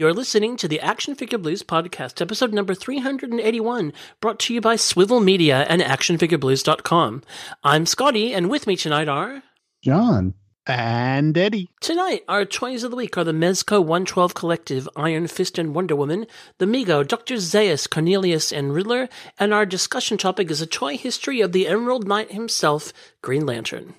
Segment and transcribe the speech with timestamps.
[0.00, 3.92] You're listening to the Action Figure Blues podcast, episode number 381,
[4.22, 7.22] brought to you by Swivel Media and ActionFigureBlues.com.
[7.62, 9.42] I'm Scotty, and with me tonight are.
[9.82, 10.32] John.
[10.66, 11.68] And Eddie.
[11.82, 15.96] Tonight, our toys of the week are the Mezco 112 Collective, Iron Fist and Wonder
[15.96, 16.26] Woman,
[16.56, 17.34] the Mego, Dr.
[17.34, 19.06] Zaius, Cornelius, and Riddler,
[19.38, 23.94] and our discussion topic is a toy history of the Emerald Knight himself, Green Lantern.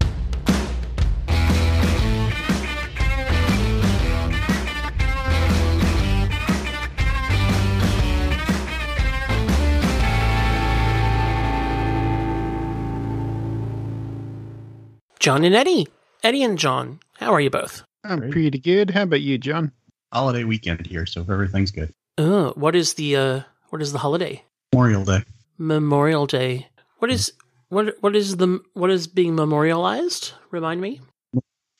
[15.22, 15.88] John and Eddie.
[16.24, 17.84] Eddie and John, how are you both?
[18.04, 18.90] I'm pretty good.
[18.90, 19.72] How about you, John?
[20.12, 21.94] Holiday weekend here, so everything's good.
[22.18, 24.44] Oh, what is the uh what is the holiday?
[24.74, 25.24] Memorial Day.
[25.60, 26.70] Memorial Day.
[26.98, 27.34] What is
[27.70, 30.34] what what is the what is being memorialized?
[30.50, 31.02] Remind me.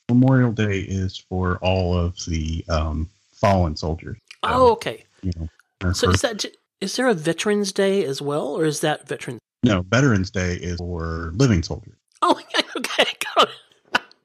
[0.08, 4.18] Memorial Day is for all of the um, fallen soldiers.
[4.44, 5.04] Oh, okay.
[5.22, 6.44] You know, So for- is that
[6.80, 9.40] is there a Veterans Day as well, or is that Veterans?
[9.64, 11.96] no Veterans Day is for living soldiers.
[12.22, 12.40] Oh,
[12.76, 13.04] okay.
[13.34, 13.48] got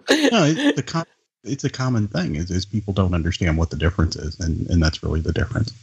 [0.09, 0.31] it.
[0.31, 1.06] No, it's a com-
[1.44, 2.36] it's a common thing.
[2.36, 5.73] Is, is people don't understand what the difference is, and and that's really the difference.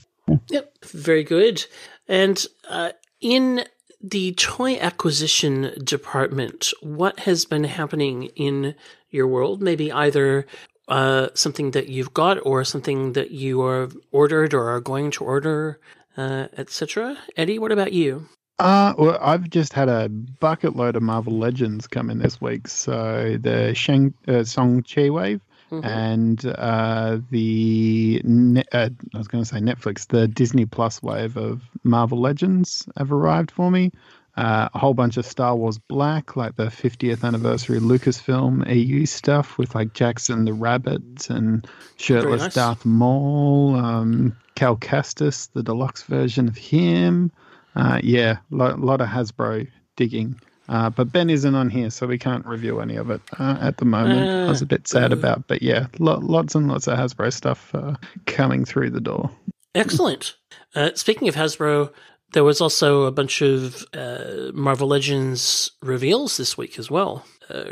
[0.49, 1.65] Yep, very good.
[2.09, 3.65] And uh, in
[4.01, 8.75] the toy acquisition department, what has been happening in
[9.11, 9.63] your world?
[9.63, 10.47] Maybe either
[10.89, 15.25] uh, something that you've got, or something that you are ordered or are going to
[15.25, 15.81] order,
[16.17, 17.19] uh, etc.
[17.37, 18.29] Eddie, what about you?
[18.59, 22.69] Uh, well, I've just had a bucket load of Marvel Legends come in this week.
[22.69, 25.41] So the Shang uh, Shang-Chi wave
[25.73, 25.85] Mhm.
[25.85, 31.37] and uh, the ne- uh, I was going to say Netflix, the Disney Plus wave
[31.37, 33.91] of Marvel Legends have arrived for me.
[34.37, 39.59] Uh, a whole bunch of Star Wars Black, like the 50th anniversary Lucasfilm EU stuff
[39.59, 41.67] with like Jaxxon the Rabbit and
[41.97, 42.55] shirtless nice.
[42.55, 47.31] Darth Maul, um, Cal Kestis, the deluxe version of him.
[47.77, 50.41] Uh, yeah, a lot, lot of Hasbro digging.
[50.69, 53.77] Uh, but Ben isn't on here, so we can't review any of it uh, at
[53.77, 54.47] the moment.
[54.47, 57.33] I was a bit sad Uh, about, but yeah, lo- lots and lots of Hasbro
[57.33, 57.95] stuff uh,
[58.27, 59.31] coming through the door.
[59.75, 60.37] Excellent.
[60.75, 61.93] Uh, speaking of Hasbro,
[62.33, 67.27] there was also a bunch of uh, Marvel Legends reveals this week as well.
[67.51, 67.65] Uh,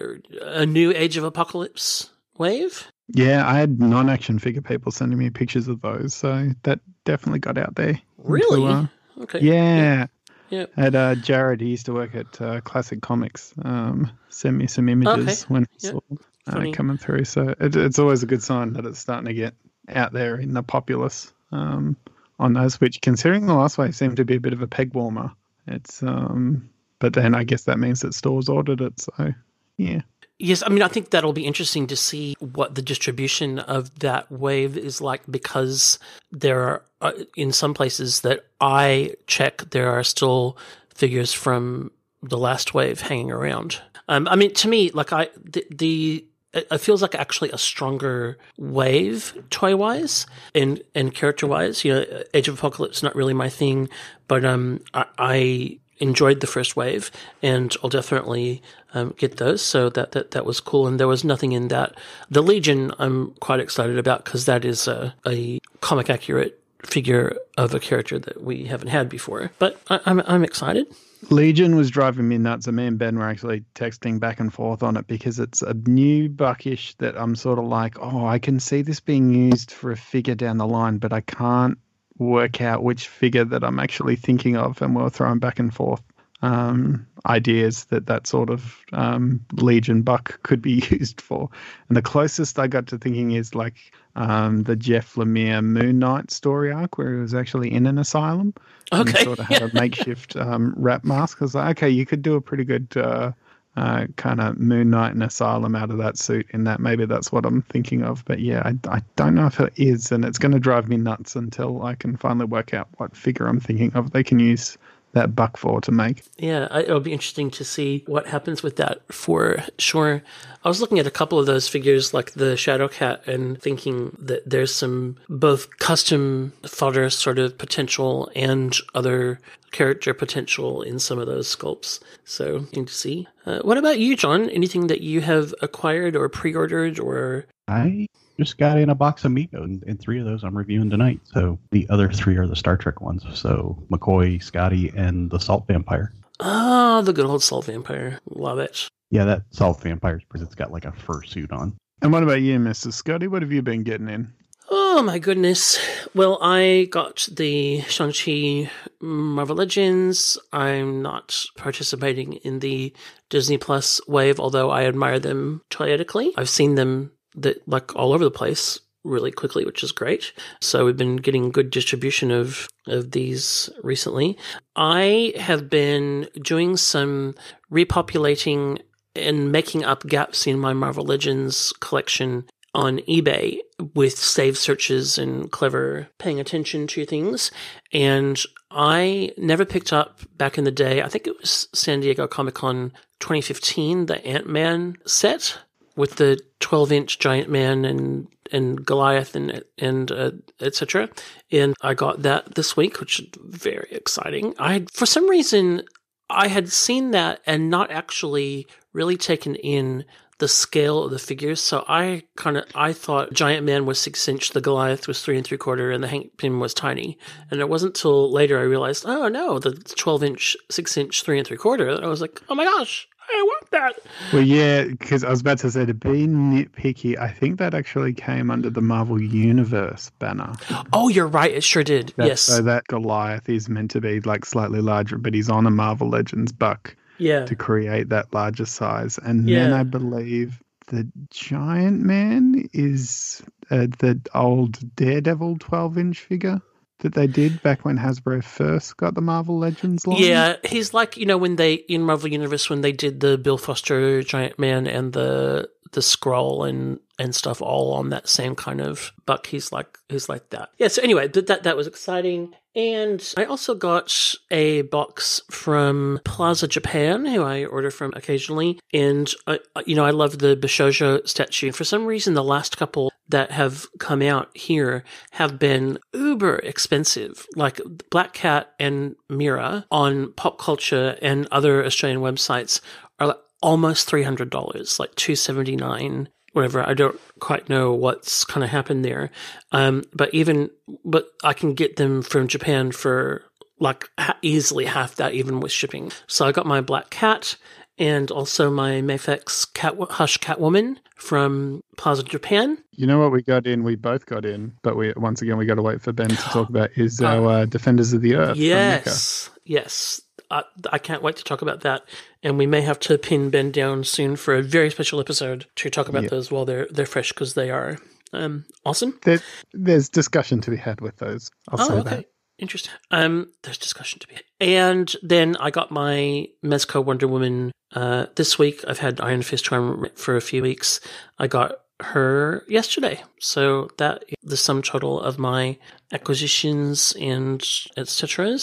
[0.42, 2.88] a new Age of Apocalypse wave.
[3.08, 7.56] Yeah, I had non-action figure people sending me pictures of those, so that definitely got
[7.56, 7.98] out there.
[8.18, 8.62] Really?
[8.62, 8.86] Into, uh,
[9.20, 9.40] Okay.
[9.40, 10.06] yeah.
[10.50, 10.66] Yeah.
[10.76, 14.88] Had uh, Jared, he used to work at uh, Classic Comics, um, send me some
[14.90, 15.94] images when he Yep.
[15.94, 16.00] saw
[16.46, 17.24] uh, coming through.
[17.24, 19.54] So it, it's always a good sign that it's starting to get
[19.88, 21.96] out there in the populace um,
[22.38, 22.78] on those.
[22.80, 25.32] Which, considering the last wave seemed to be a bit of a peg warmer,
[25.66, 26.02] it's.
[26.02, 26.68] Um,
[26.98, 29.00] but then I guess that means that stores ordered it.
[29.00, 29.32] So
[29.78, 30.02] yeah,
[30.44, 34.28] Yes, I mean, I think that'll be interesting to see what the distribution of that
[34.28, 36.00] wave is like because
[36.32, 40.56] there are, uh, in some places that I check, there are still
[40.92, 41.92] figures from
[42.24, 43.80] the last wave hanging around.
[44.08, 48.36] Um, I mean, to me, like I, the, the it feels like actually a stronger
[48.58, 50.26] wave toy wise
[50.56, 51.84] and and character wise.
[51.84, 53.88] You know, Age of Apocalypse not really my thing,
[54.26, 57.10] but um, I, I enjoyed the first wave,
[57.42, 58.60] and I'll definitely
[58.92, 59.62] um, get those.
[59.62, 61.94] So that, that that was cool, and there was nothing in that.
[62.28, 67.72] The Legion, I'm quite excited about because that is a, a comic accurate figure of
[67.72, 69.52] a character that we haven't had before.
[69.58, 70.86] But I, I'm I'm excited.
[71.30, 74.82] Legion was driving me nuts, and me and Ben were actually texting back and forth
[74.82, 78.58] on it because it's a new buckish that I'm sort of like, oh, I can
[78.58, 81.78] see this being used for a figure down the line, but I can't
[82.18, 85.74] work out which figure that I'm actually thinking of, and we we're throwing back and
[85.74, 86.02] forth
[86.42, 91.48] um, ideas that that sort of um, Legion buck could be used for.
[91.88, 96.30] And the closest I got to thinking is like um, the Jeff Lemire Moon Knight
[96.30, 98.54] story arc, where he was actually in an asylum
[98.90, 101.38] and sort of had a makeshift um, wrap mask.
[101.40, 103.32] I was like, okay, you could do a pretty good uh,
[103.76, 106.46] uh, kind of Moon Knight and Asylum out of that suit.
[106.50, 108.24] In that, maybe that's what I'm thinking of.
[108.24, 110.96] But yeah, I, I don't know if it is, and it's going to drive me
[110.96, 114.10] nuts until I can finally work out what figure I'm thinking of.
[114.10, 114.76] They can use
[115.12, 116.22] that buck for to make.
[116.38, 120.22] Yeah, it'll be interesting to see what happens with that for sure.
[120.64, 124.16] I was looking at a couple of those figures, like the Shadow Cat, and thinking
[124.18, 129.40] that there's some both custom fodder sort of potential and other
[129.72, 132.00] character potential in some of those sculpts.
[132.24, 133.28] So, interesting to see.
[133.44, 134.48] Uh, what about you, John?
[134.50, 137.46] Anything that you have acquired or pre-ordered or?
[137.66, 138.06] I
[138.42, 141.20] just got in a box of Mego, and, and three of those I'm reviewing tonight.
[141.24, 143.24] So the other three are the Star Trek ones.
[143.34, 146.12] So McCoy, Scotty, and the Salt Vampire.
[146.40, 148.18] Ah, the good old Salt Vampire.
[148.28, 148.88] Love it.
[149.10, 151.76] Yeah, that Salt Vampire because it's got like a fur suit on.
[152.00, 152.94] And what about you, Mrs.
[152.94, 153.28] Scotty?
[153.28, 154.32] What have you been getting in?
[154.70, 155.78] Oh my goodness.
[156.14, 160.38] Well, I got the Shang-Chi Marvel Legends.
[160.52, 162.94] I'm not participating in the
[163.28, 166.32] Disney Plus wave, although I admire them toyetically.
[166.36, 170.32] I've seen them that like all over the place really quickly, which is great.
[170.60, 174.38] So we've been getting good distribution of of these recently.
[174.76, 177.34] I have been doing some
[177.70, 178.80] repopulating
[179.14, 182.44] and making up gaps in my Marvel Legends collection
[182.74, 183.58] on eBay
[183.94, 187.50] with save searches and clever paying attention to things.
[187.92, 188.40] And
[188.70, 192.54] I never picked up back in the day, I think it was San Diego Comic
[192.54, 195.58] Con 2015, the Ant Man set
[195.96, 201.08] with the 12 inch giant man and and Goliath and and uh, etc.
[201.50, 204.54] And I got that this week, which is very exciting.
[204.58, 205.82] I had, for some reason
[206.28, 210.04] I had seen that and not actually really taken in
[210.38, 211.60] the scale of the figures.
[211.60, 215.36] So I kind of I thought Giant Man was six inch, the Goliath was three
[215.36, 217.16] and three quarter, and the Hank Pym was tiny.
[217.50, 221.38] And it wasn't until later I realized, oh no, the twelve inch, six inch, three
[221.38, 221.94] and three quarter.
[221.94, 223.94] That I was like, oh my gosh, I want that.
[224.32, 228.12] Well, yeah, because I was about to say to be nitpicky, I think that actually
[228.12, 230.52] came under the Marvel Universe banner.
[230.92, 231.50] Oh, you're right.
[231.50, 232.12] It sure did.
[232.16, 232.42] That, yes.
[232.42, 236.08] So that Goliath is meant to be like slightly larger, but he's on a Marvel
[236.08, 237.44] Legends buck yeah.
[237.46, 239.18] to create that larger size.
[239.22, 246.60] And then I believe the Giant Man is uh, the old Daredevil 12 inch figure
[247.02, 250.22] that they did back when Hasbro first got the Marvel Legends line.
[250.22, 253.58] Yeah, he's like you know when they in Marvel Universe when they did the Bill
[253.58, 258.80] Foster Giant Man and the the scroll and and stuff all on that same kind
[258.80, 259.46] of buck.
[259.46, 260.70] He's like he's like that.
[260.78, 260.88] Yeah.
[260.88, 262.54] So anyway, that that, was exciting.
[262.74, 268.80] And I also got a box from Plaza Japan, who I order from occasionally.
[268.94, 271.66] And, uh, you know, I love the Bishojo statue.
[271.66, 276.56] And for some reason, the last couple that have come out here have been uber
[276.56, 277.78] expensive, like
[278.10, 282.80] Black Cat and Mira on pop culture and other Australian websites
[283.18, 286.86] are like almost $300, like 279 whatever.
[286.86, 289.30] I don't quite know what's kind of happened there.
[289.72, 290.70] Um, but even,
[291.04, 293.44] but I can get them from Japan for
[293.78, 296.12] like ha- easily half that, even with shipping.
[296.26, 297.56] So I got my black cat
[297.98, 302.78] and also my Mafex cat hush Catwoman from Plaza Japan.
[302.92, 303.84] You know what we got in?
[303.84, 306.36] We both got in, but we once again we got to wait for Ben to
[306.36, 308.56] talk about is our uh, Defenders of the Earth.
[308.56, 310.20] Yes, yes.
[310.52, 312.02] I, I can't wait to talk about that,
[312.42, 315.90] and we may have to pin Ben down soon for a very special episode to
[315.90, 317.98] talk about those while they're they're fresh because they are
[318.32, 319.18] um, awesome.
[319.24, 319.40] There,
[319.72, 321.50] there's discussion to be had with those.
[321.68, 322.10] I'll Oh, say okay.
[322.16, 322.26] that.
[322.58, 322.92] Interesting.
[323.10, 324.44] Um, there's discussion to be had.
[324.60, 328.84] And then I got my Mezco Wonder Woman uh, this week.
[328.86, 331.00] I've had Iron Fist Charm for a few weeks.
[331.38, 333.22] I got her yesterday.
[333.40, 335.76] So that is the sum total of my
[336.12, 337.62] acquisitions and
[337.96, 338.58] etc.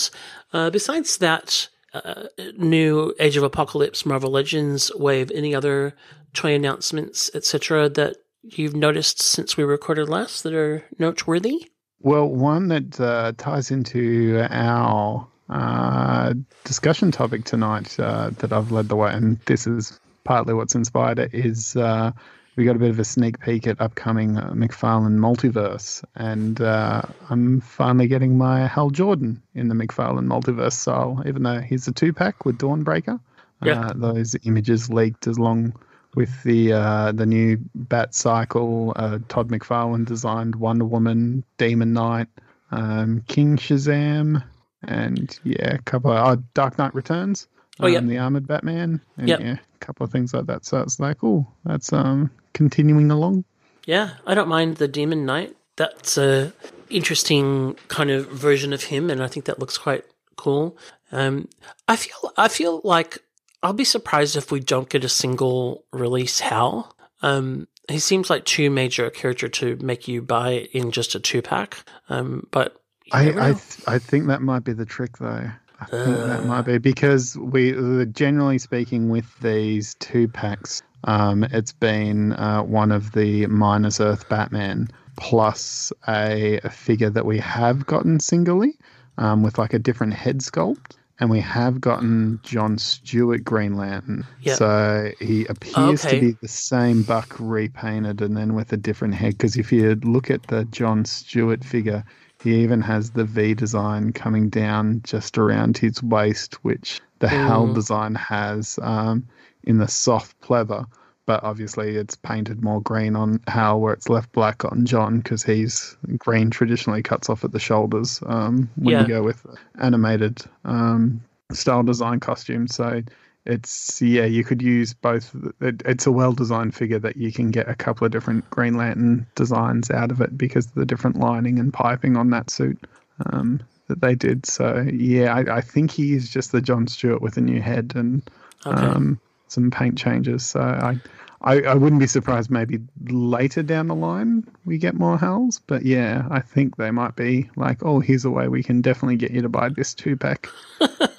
[0.54, 2.24] Uh, besides that, uh,
[2.58, 5.96] new Age of Apocalypse, Marvel Legends wave, any other
[6.34, 7.90] toy announcements, etc.
[7.90, 11.70] that you've noticed since we recorded last that are noteworthy?
[12.02, 16.34] Well, one that uh, ties into our uh,
[16.64, 21.20] discussion topic tonight uh, that I've led the way, and this is partly what's inspired
[21.20, 22.12] it, is uh,
[22.60, 27.04] we got a bit of a sneak peek at upcoming uh, McFarlane multiverse, and uh,
[27.30, 31.94] I'm finally getting my Hal Jordan in the McFarlane multiverse style, even though he's a
[31.94, 33.18] two pack with Dawnbreaker.
[33.64, 33.80] Yeah.
[33.80, 35.74] Uh, those images leaked along
[36.16, 42.28] with the uh, the new Bat Cycle, uh, Todd McFarlane designed Wonder Woman, Demon Knight,
[42.72, 44.44] um, King Shazam,
[44.84, 47.48] and yeah, a couple of oh, Dark Knight Returns.
[47.80, 48.00] Oh, yeah.
[48.00, 49.40] um, the armored Batman, and Yep.
[49.40, 50.66] yeah, a couple of things like that.
[50.66, 53.46] So it's like, oh, that's um continuing along.
[53.86, 55.56] Yeah, I don't mind the Demon Knight.
[55.78, 56.52] That's a
[56.90, 60.04] interesting kind of version of him, and I think that looks quite
[60.36, 60.78] cool.
[61.14, 61.48] Um,
[61.88, 63.20] I feel I feel like
[63.64, 66.94] I'll be surprised if we don't get a single release Hal.
[67.22, 71.20] Um, he seems like too major a character to make you buy in just a
[71.22, 71.78] two pack.
[72.10, 72.76] Um, but
[73.14, 75.50] I I, th- I think that might be the trick, though.
[75.82, 81.44] I think that might be because we, uh, generally speaking, with these two packs, um,
[81.46, 87.38] it's been uh, one of the minus Earth Batman plus a, a figure that we
[87.40, 88.78] have gotten singly,
[89.18, 90.96] um, with like a different head sculpt.
[91.22, 94.26] And we have gotten John Stewart Green Lantern.
[94.40, 94.58] Yep.
[94.58, 96.16] So he appears Okay.
[96.16, 99.34] to be the same buck repainted and then with a different head.
[99.34, 102.06] Because if you look at the John Stewart figure,
[102.42, 107.68] he even has the V design coming down just around his waist, which the Hal
[107.68, 107.76] Mm.
[107.76, 109.28] design has um,
[109.64, 110.86] in the soft pleather.
[111.26, 115.44] but obviously it's painted more green on Hal, where it's left black on John because
[115.44, 119.02] he's green traditionally cuts off at the shoulders um, when Yeah.
[119.04, 119.46] you go with
[119.80, 122.74] animated um, style design costumes.
[122.74, 123.04] So
[123.46, 125.36] it's yeah, you could use both.
[125.62, 128.76] It, it's a well designed figure that you can get a couple of different Green
[128.76, 132.80] Lantern designs out of it because of the different lining and piping on that suit.
[133.28, 134.48] Um, that they did.
[134.48, 137.94] So yeah, I, I think he is just the John Stewart with a new head
[137.96, 138.22] and
[138.66, 138.82] Okay.
[138.86, 139.20] um,
[139.50, 140.46] some paint changes.
[140.46, 141.00] So I,
[141.42, 145.62] I, I wouldn't be surprised maybe later down the line we get more Hals.
[145.68, 149.16] But yeah, I think they might be like, oh, here's a way we can definitely
[149.16, 150.50] get you to buy this two pack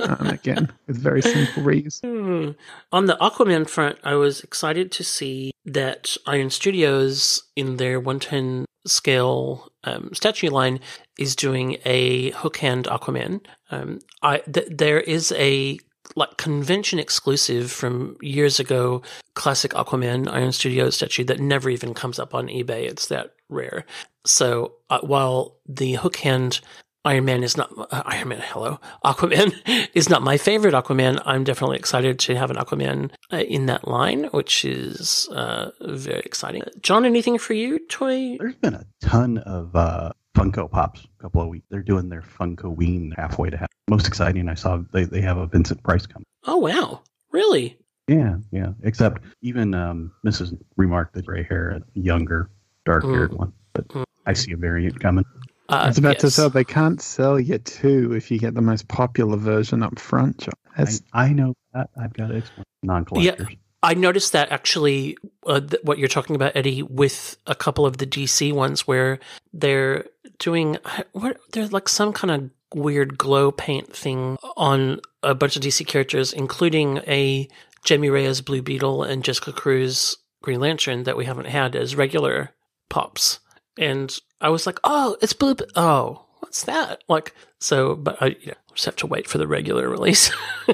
[0.01, 2.01] um, again with very simple reuse.
[2.03, 2.53] Hmm.
[2.93, 8.67] On the Aquaman front, I was excited to see that Iron Studios, in their 110
[8.87, 10.81] scale um, statue line,
[11.19, 13.41] is doing a hook hand Aquaman.
[13.71, 15.79] Um, I th- there is a
[16.17, 19.03] like convention exclusive from years ago
[19.35, 22.89] classic Aquaman Iron Studios statue that never even comes up on eBay.
[22.89, 23.85] It's that rare.
[24.27, 26.61] So uh, while the hook hand
[27.05, 28.43] Iron Man is not uh, Iron Man.
[28.43, 31.23] Hello, Aquaman is not my favorite Aquaman.
[31.25, 36.21] I'm definitely excited to have an Aquaman uh, in that line, which is uh, very
[36.21, 36.63] exciting.
[36.83, 38.37] John, anything for you, toy?
[38.39, 41.67] There's been a ton of uh, Funko Pops a couple of weeks.
[41.71, 43.69] They're doing their Funko Ween halfway to half.
[43.89, 46.27] Most exciting, I saw they, they have a Vincent Price coming.
[46.45, 47.77] Oh wow, really?
[48.09, 48.73] Yeah, yeah.
[48.83, 50.57] Except even um, Mrs.
[50.77, 52.51] remarked the gray hair, and younger,
[52.85, 53.53] dark haired one.
[53.73, 54.05] But Mm.
[54.27, 55.25] I see a variant coming.
[55.69, 56.35] Uh, I was about to yes.
[56.35, 60.39] say they can't sell you two if you get the most popular version up front.
[60.39, 60.53] John.
[60.77, 61.91] I, I know that.
[62.01, 62.65] I've got to explain.
[62.83, 63.47] Non collectors.
[63.49, 63.57] Yeah.
[63.83, 67.97] I noticed that actually, uh, th- what you're talking about, Eddie, with a couple of
[67.97, 69.21] the DC ones where
[69.55, 70.05] they're
[70.39, 70.77] doing
[71.13, 75.87] what they're like some kind of weird glow paint thing on a bunch of DC
[75.87, 77.49] characters, including a
[77.89, 82.51] Jaime Reyes Blue Beetle and Jessica Cruz Green Lantern that we haven't had as regular
[82.89, 83.41] pops.
[83.79, 85.55] And I was like, oh, it's Blue.
[85.55, 87.03] Be- oh, what's that?
[87.09, 90.31] Like, so, but I you know, just have to wait for the regular release.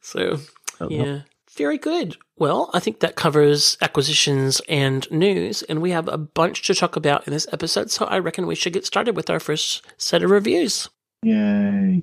[0.00, 0.38] so,
[0.80, 1.20] Oh, yeah.
[1.56, 2.16] Very good.
[2.38, 6.96] Well, I think that covers acquisitions and news, and we have a bunch to talk
[6.96, 10.22] about in this episode, so I reckon we should get started with our first set
[10.22, 10.88] of reviews.
[11.22, 12.02] Yay.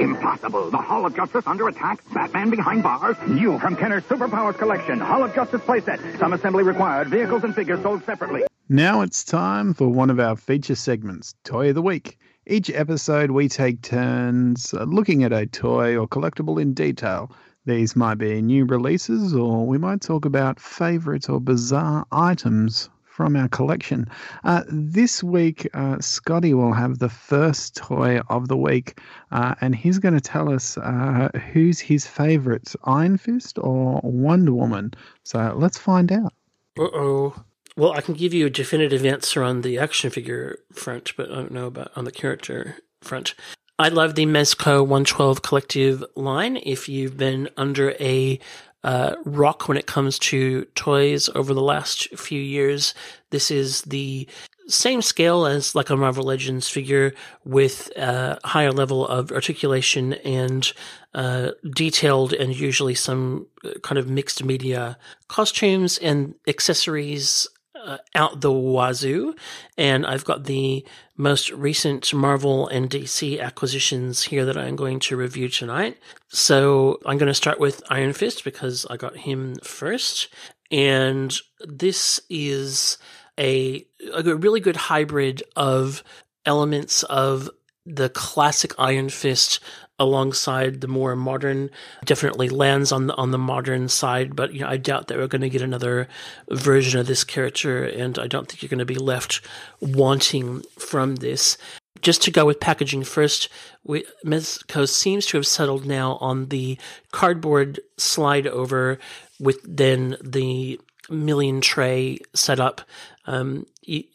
[0.00, 0.70] Impossible.
[0.70, 2.00] The Hall of Justice under attack.
[2.12, 3.16] Batman behind bars.
[3.28, 4.98] New from Kenner's Superpowers collection.
[4.98, 6.18] Hall of Justice playset.
[6.18, 7.08] Some assembly required.
[7.08, 8.44] Vehicles and figures sold separately.
[8.68, 12.18] Now it's time for one of our feature segments, Toy of the Week.
[12.46, 17.30] Each episode, we take turns uh, looking at a toy or collectible in detail.
[17.68, 23.36] These might be new releases, or we might talk about favorites or bizarre items from
[23.36, 24.06] our collection.
[24.42, 28.98] Uh, this week, uh, Scotty will have the first toy of the week,
[29.32, 34.54] uh, and he's going to tell us uh, who's his favorites Iron Fist or Wonder
[34.54, 34.94] Woman.
[35.24, 36.32] So let's find out.
[36.78, 37.44] Uh oh.
[37.76, 41.34] Well, I can give you a definitive answer on the action figure front, but I
[41.34, 43.34] don't know about on the character front.
[43.80, 46.56] I love the Mezco 112 collective line.
[46.56, 48.40] If you've been under a
[48.82, 52.92] uh, rock when it comes to toys over the last few years,
[53.30, 54.26] this is the
[54.66, 60.72] same scale as like a Marvel Legends figure with a higher level of articulation and
[61.14, 67.46] uh, detailed and usually some uh, kind of mixed media costumes and accessories
[67.88, 69.34] uh, out the wazoo.
[69.76, 70.84] And I've got the
[71.16, 75.96] most recent Marvel and DC acquisitions here that I'm going to review tonight.
[76.28, 80.28] So I'm going to start with Iron Fist because I got him first.
[80.70, 82.98] And this is
[83.38, 86.04] a, a really good hybrid of
[86.44, 87.48] elements of
[87.86, 89.60] the classic Iron Fist
[89.98, 91.70] alongside the more modern
[92.04, 95.26] definitely lands on the on the modern side but you know I doubt that we're
[95.26, 96.08] going to get another
[96.50, 99.40] version of this character and I don't think you're going to be left
[99.80, 101.58] wanting from this.
[102.00, 103.48] Just to go with packaging first
[103.82, 106.78] we, Mezco seems to have settled now on the
[107.10, 108.98] cardboard slide over
[109.40, 112.82] with then the million tray setup
[113.26, 113.66] um,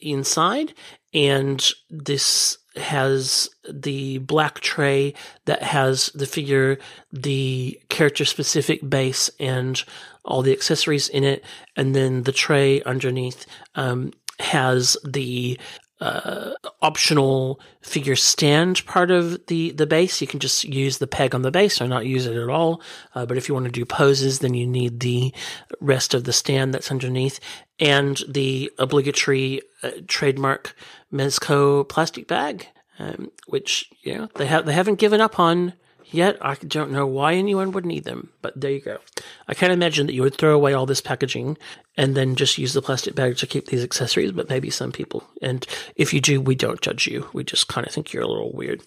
[0.02, 0.74] inside
[1.13, 5.13] and this has the black tray
[5.46, 6.77] that has the figure,
[7.12, 9.84] the character specific base, and
[10.25, 11.44] all the accessories in it.
[11.75, 15.60] And then the tray underneath um, has the
[16.03, 20.20] uh, optional figure stand part of the, the base.
[20.20, 22.82] You can just use the peg on the base or not use it at all.
[23.15, 25.34] Uh, but if you want to do poses, then you need the
[25.80, 27.39] rest of the stand that's underneath
[27.80, 30.75] and the obligatory uh, trademark
[31.13, 32.67] Mezco plastic bag,
[33.00, 35.74] um, which you know they have they haven't given up on
[36.13, 39.00] Yet I don't know why anyone would need them, but there you go.
[39.48, 41.58] I can't imagine that you would throw away all this packaging
[41.98, 45.24] and then just use the plastic bag to keep these accessories, but maybe some people.
[45.41, 45.65] And
[45.96, 47.27] if you do, we don't judge you.
[47.34, 48.84] We just kind of think you're a little weird.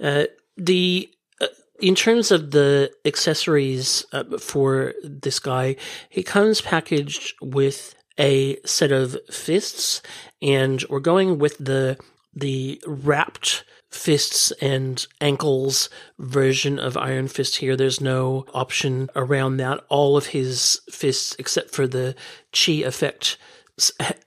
[0.00, 1.48] Uh, the uh,
[1.80, 5.74] in terms of the accessories uh, for this guy,
[6.08, 10.02] he comes packaged with a set of fists,
[10.40, 11.98] and we're going with the
[12.34, 17.76] the wrapped fists and ankles version of Iron Fist here.
[17.76, 19.84] There's no option around that.
[19.88, 22.16] All of his fists, except for the
[22.52, 23.36] chi effect,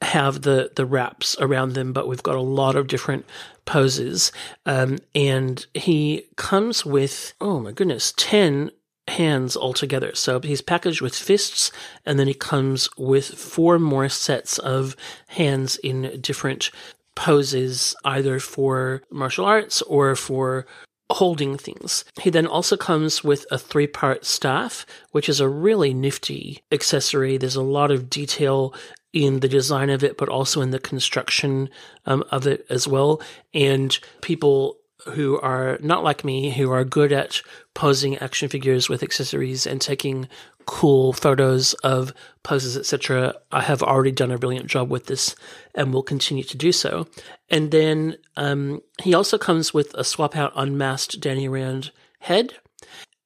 [0.02, 3.26] have the the wraps around them, but we've got a lot of different
[3.66, 4.32] poses.
[4.66, 8.72] Um, and he comes with oh my goodness, ten
[9.08, 10.14] hands altogether.
[10.16, 11.72] So he's packaged with fists,
[12.06, 14.96] and then he comes with four more sets of
[15.28, 16.72] hands in different
[17.16, 20.68] poses, either for martial arts or for
[21.10, 22.04] holding things.
[22.22, 27.38] He then also comes with a three part staff, which is a really nifty accessory.
[27.38, 28.74] There's a lot of detail
[29.14, 31.70] in the design of it, but also in the construction
[32.06, 33.22] um, of it as well.
[33.54, 34.78] And people
[35.14, 37.42] who are not like me, who are good at
[37.74, 40.28] posing action figures with accessories and taking
[40.66, 43.34] cool photos of poses, etc.
[43.52, 45.36] I have already done a brilliant job with this
[45.74, 47.08] and will continue to do so.
[47.50, 52.54] And then um, he also comes with a swap out unmasked Danny Rand head.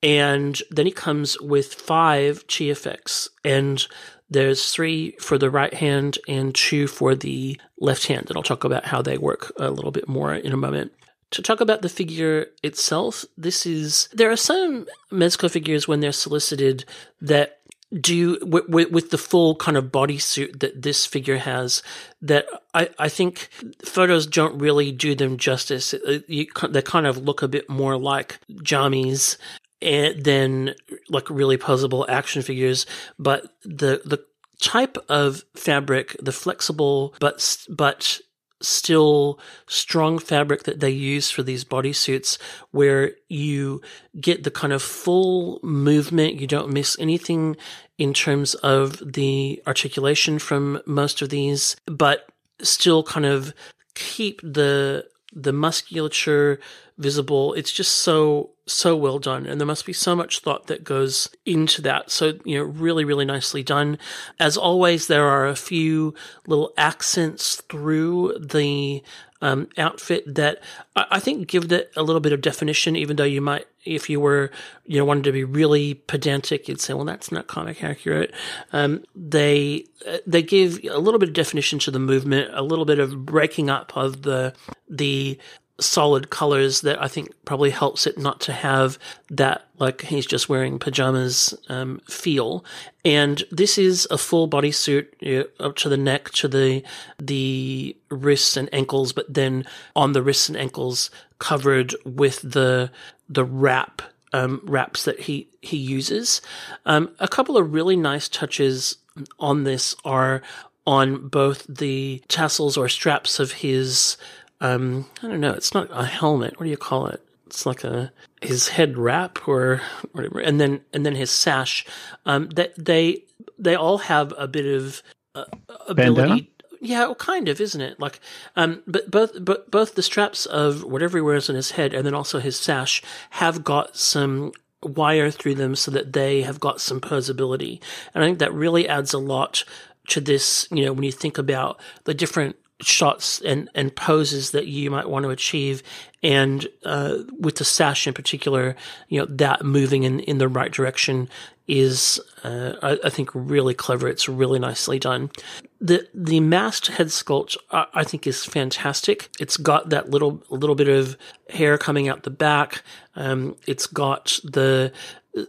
[0.03, 3.29] And then he comes with five chi effects.
[3.43, 3.85] And
[4.29, 8.27] there's three for the right hand and two for the left hand.
[8.29, 10.93] And I'll talk about how they work a little bit more in a moment.
[11.31, 16.11] To talk about the figure itself, this is there are some Mezco figures when they're
[16.11, 16.85] solicited
[17.21, 17.61] that
[17.99, 21.83] do with, with, with the full kind of bodysuit that this figure has
[22.21, 23.49] that I, I think
[23.83, 25.93] photos don't really do them justice.
[25.93, 29.37] Uh, you, they kind of look a bit more like jammies
[29.81, 30.75] and then
[31.09, 32.85] like really posable action figures,
[33.17, 34.23] but the the
[34.59, 38.21] type of fabric, the flexible but but
[38.61, 42.37] still strong fabric that they use for these bodysuits
[42.71, 43.81] where you
[44.19, 46.39] get the kind of full movement.
[46.39, 47.57] You don't miss anything
[47.97, 52.27] in terms of the articulation from most of these, but
[52.61, 53.53] still kind of
[53.95, 56.59] keep the the musculature
[56.97, 57.53] visible.
[57.53, 61.29] It's just so so well done, and there must be so much thought that goes
[61.45, 62.11] into that.
[62.11, 63.97] So you know, really, really nicely done.
[64.39, 66.13] As always, there are a few
[66.47, 69.03] little accents through the
[69.41, 70.61] um, outfit that
[70.95, 72.95] I, think give it a little bit of definition.
[72.95, 74.51] Even though you might, if you were,
[74.85, 78.33] you know, wanted to be really pedantic, you'd say, "Well, that's not comic accurate."
[78.71, 79.85] Um, they
[80.27, 83.69] they give a little bit of definition to the movement, a little bit of breaking
[83.69, 84.53] up of the
[84.87, 85.39] the
[85.81, 88.97] solid colors that I think probably helps it not to have
[89.29, 92.63] that like he's just wearing pajamas um, feel.
[93.03, 96.83] And this is a full bodysuit know, up to the neck, to the
[97.17, 99.65] the wrists and ankles, but then
[99.95, 102.91] on the wrists and ankles covered with the
[103.27, 104.01] the wrap
[104.33, 106.41] um, wraps that he he uses.
[106.85, 108.97] Um, a couple of really nice touches
[109.39, 110.41] on this are
[110.85, 114.17] on both the tassels or straps of his
[114.61, 115.53] um, I don't know.
[115.53, 116.59] It's not a helmet.
[116.59, 117.21] What do you call it?
[117.47, 119.81] It's like a his head wrap or
[120.13, 121.85] whatever, and then and then his sash.
[122.25, 123.23] Um, that they
[123.59, 125.03] they all have a bit of
[125.35, 125.45] uh,
[125.87, 126.21] ability.
[126.21, 126.47] Bandana?
[126.83, 127.99] Yeah, well, kind of, isn't it?
[127.99, 128.19] Like,
[128.55, 132.03] um, but both, but both the straps of whatever he wears on his head and
[132.03, 136.81] then also his sash have got some wire through them so that they have got
[136.81, 137.79] some posability.
[138.15, 139.63] And I think that really adds a lot
[140.07, 144.67] to this, you know, when you think about the different shots and, and poses that
[144.67, 145.83] you might want to achieve.
[146.23, 148.75] And uh, with the sash in particular,
[149.09, 151.29] you know, that moving in, in the right direction
[151.67, 154.07] is, uh, I, I, think, really clever.
[154.07, 155.31] It's really nicely done.
[155.79, 159.29] The the masked head sculpt, I, I think, is fantastic.
[159.39, 161.17] It's got that little little bit of
[161.49, 162.83] hair coming out the back.
[163.15, 164.91] Um, it's got the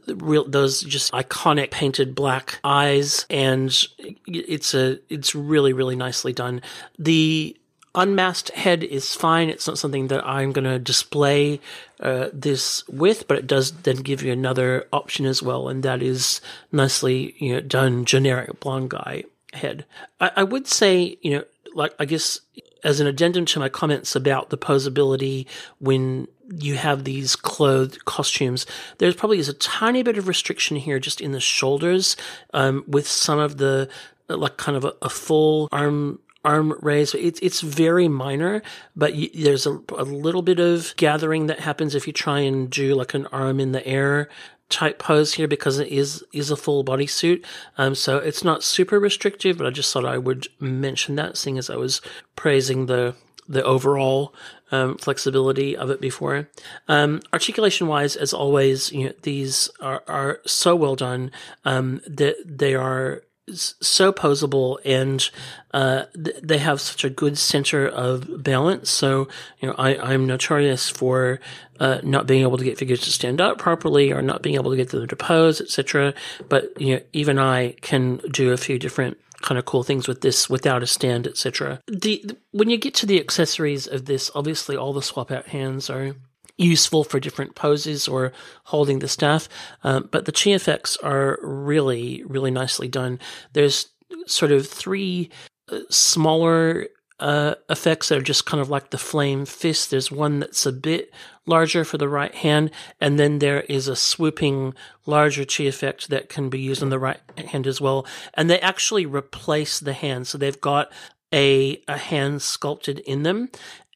[0.07, 3.87] real those just iconic painted black eyes and
[4.27, 6.63] it's a it's really really nicely done.
[6.99, 7.57] The
[7.95, 9.51] unmasked head is fine.
[9.51, 11.61] It's not something that i'm going to display
[12.01, 16.03] uh, this with but it does then give you another option as well and that
[16.03, 16.41] is
[16.73, 19.85] nicely you know done generic blonde guy head.
[20.21, 22.41] I, I would say you know like i guess
[22.85, 25.47] as an addendum to my comments about the posability
[25.79, 28.67] when you have these clothed costumes,
[28.99, 32.17] there's probably is a tiny bit of restriction here just in the shoulders,
[32.53, 33.89] um, with some of the
[34.29, 37.15] like kind of a, a full arm arm raise.
[37.15, 38.63] It's it's very minor,
[38.97, 42.69] but y- there's a, a little bit of gathering that happens if you try and
[42.69, 44.29] do like an arm in the air
[44.73, 47.45] type pose here because it is is a full bodysuit.
[47.79, 51.59] Um, so it's not super restrictive, but I just thought I would mention that, seeing
[51.59, 52.01] as I was
[52.35, 53.15] praising the
[53.49, 54.35] the overall
[54.71, 56.49] um, flexibility of it before.
[56.89, 61.31] Um, articulation wise, as always, you know, these are, are so well done
[61.65, 65.31] um, that they are so posable and
[65.75, 68.91] uh, th- they have such a good center of balance.
[68.91, 69.29] So,
[69.61, 71.41] you know, I, I'm notorious for
[71.81, 74.71] uh, not being able to get figures to stand up properly or not being able
[74.71, 76.15] to get them to pose, etc.
[76.49, 80.21] But, you know, even I can do a few different kind of cool things with
[80.21, 81.81] this without a stand, etc.
[81.89, 85.49] The, the when you get to the accessories of this, obviously all the swap out
[85.49, 86.15] hands are
[86.59, 88.33] useful for different poses or
[88.65, 89.49] holding the staff.
[89.85, 93.19] Um, but the chi effects are really, really nicely done.
[93.53, 93.89] There's
[94.27, 95.31] sort of three
[95.71, 96.89] uh, smaller
[97.23, 99.91] uh, effects that are just kind of like the flame fist.
[99.91, 101.13] There's one that's a bit
[101.47, 104.75] larger for the right hand, and then there is a swooping
[105.07, 108.07] larger chi effect that can be used on the right hand as well.
[108.35, 110.93] And they actually replace the hand, so they've got
[111.33, 113.51] a a hand sculpted in them,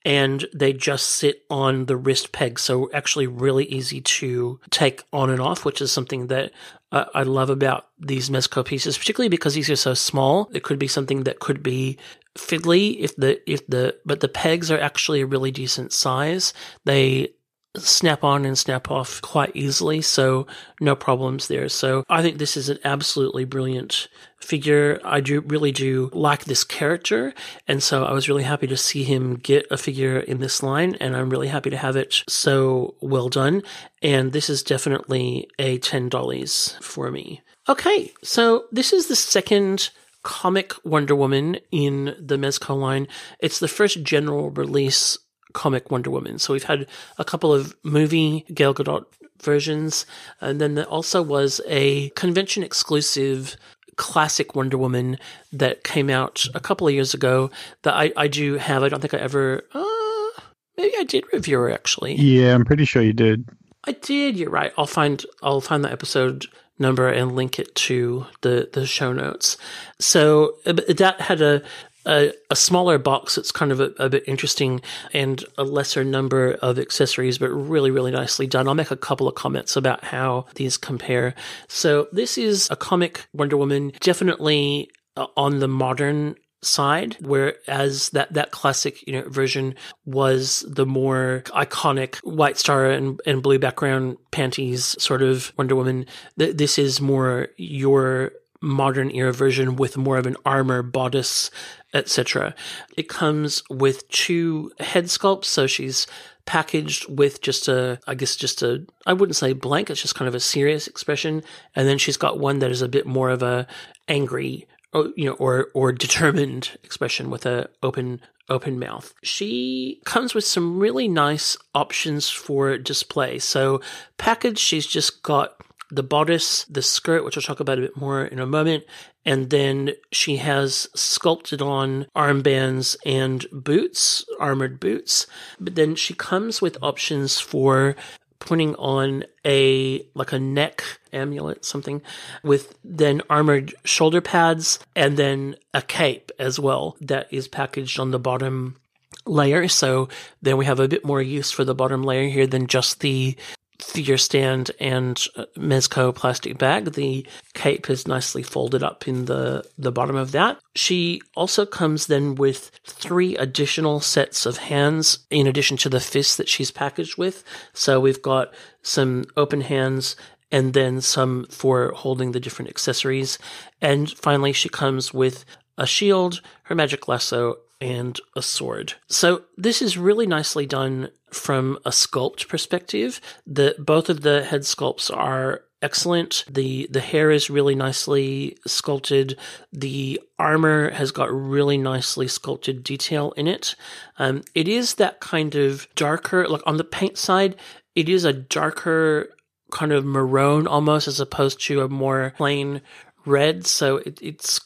[0.06, 2.60] and they just sit on the wrist peg.
[2.60, 6.52] So actually really easy to take on and off, which is something that
[6.92, 10.48] uh, I love about these Mezco pieces, particularly because these are so small.
[10.54, 11.98] It could be something that could be
[12.38, 16.54] fiddly if the, if the, but the pegs are actually a really decent size.
[16.84, 17.30] They
[17.78, 20.46] snap on and snap off quite easily, so
[20.80, 21.68] no problems there.
[21.68, 24.08] So I think this is an absolutely brilliant
[24.40, 25.00] figure.
[25.04, 27.34] I do really do like this character,
[27.66, 30.96] and so I was really happy to see him get a figure in this line,
[31.00, 33.62] and I'm really happy to have it so well done.
[34.02, 37.42] And this is definitely a ten dollies for me.
[37.68, 39.90] Okay, so this is the second
[40.22, 43.06] comic Wonder Woman in the Mezco line.
[43.38, 45.18] It's the first general release
[45.56, 46.38] comic Wonder Woman.
[46.38, 46.86] So we've had
[47.18, 49.06] a couple of movie Gal Gadot
[49.42, 50.04] versions,
[50.40, 53.56] and then there also was a convention exclusive
[53.96, 55.18] classic Wonder Woman
[55.52, 57.50] that came out a couple of years ago
[57.82, 58.82] that I, I do have.
[58.82, 59.62] I don't think I ever.
[59.72, 60.42] Uh,
[60.76, 62.16] maybe I did review her actually.
[62.16, 63.48] Yeah, I'm pretty sure you did.
[63.84, 64.36] I did.
[64.36, 64.74] You're right.
[64.76, 66.46] I'll find I'll find the episode
[66.78, 69.56] number and link it to the the show notes.
[69.98, 71.62] So uh, that had a
[72.06, 74.80] a, a smaller box that's kind of a, a, bit interesting
[75.12, 78.68] and a lesser number of accessories, but really, really nicely done.
[78.68, 81.34] I'll make a couple of comments about how these compare.
[81.68, 88.32] So this is a comic Wonder Woman, definitely uh, on the modern side, whereas that,
[88.32, 94.16] that classic, you know, version was the more iconic white star and, and blue background
[94.30, 96.06] panties sort of Wonder Woman.
[96.36, 101.50] This is more your modern era version with more of an armor bodice
[101.96, 102.54] etc.
[102.96, 106.06] It comes with two head sculpts, so she's
[106.44, 110.28] packaged with just a, I guess, just a, I wouldn't say blank, it's just kind
[110.28, 111.42] of a serious expression.
[111.74, 113.66] And then she's got one that is a bit more of a
[114.08, 119.12] angry, or, you know, or, or determined expression with a open, open mouth.
[119.22, 123.38] She comes with some really nice options for display.
[123.38, 123.80] So
[124.18, 125.56] packaged, she's just got
[125.90, 128.84] the bodice, the skirt, which I'll talk about a bit more in a moment,
[129.24, 135.26] and then she has sculpted on armbands and boots, armored boots.
[135.60, 137.96] But then she comes with options for
[138.38, 142.02] putting on a like a neck amulet something
[142.42, 148.10] with then armored shoulder pads and then a cape as well that is packaged on
[148.10, 148.76] the bottom
[149.24, 150.08] layer so
[150.42, 153.34] then we have a bit more use for the bottom layer here than just the
[153.80, 156.92] figure stand and uh, Mezco plastic bag.
[156.92, 160.58] The cape is nicely folded up in the, the bottom of that.
[160.74, 166.36] She also comes then with three additional sets of hands in addition to the fists
[166.36, 167.44] that she's packaged with.
[167.72, 170.16] So we've got some open hands
[170.50, 173.38] and then some for holding the different accessories.
[173.80, 175.44] And finally, she comes with
[175.78, 178.94] a shield, her magic lasso, and a sword.
[179.08, 183.20] So this is really nicely done from a sculpt perspective.
[183.46, 186.44] The both of the head sculpts are excellent.
[186.48, 189.38] The the hair is really nicely sculpted.
[189.72, 193.74] The armor has got really nicely sculpted detail in it.
[194.18, 197.56] Um, it is that kind of darker, like on the paint side,
[197.94, 199.34] it is a darker
[199.72, 202.80] kind of maroon almost as opposed to a more plain
[203.24, 203.66] red.
[203.66, 204.60] So it, it's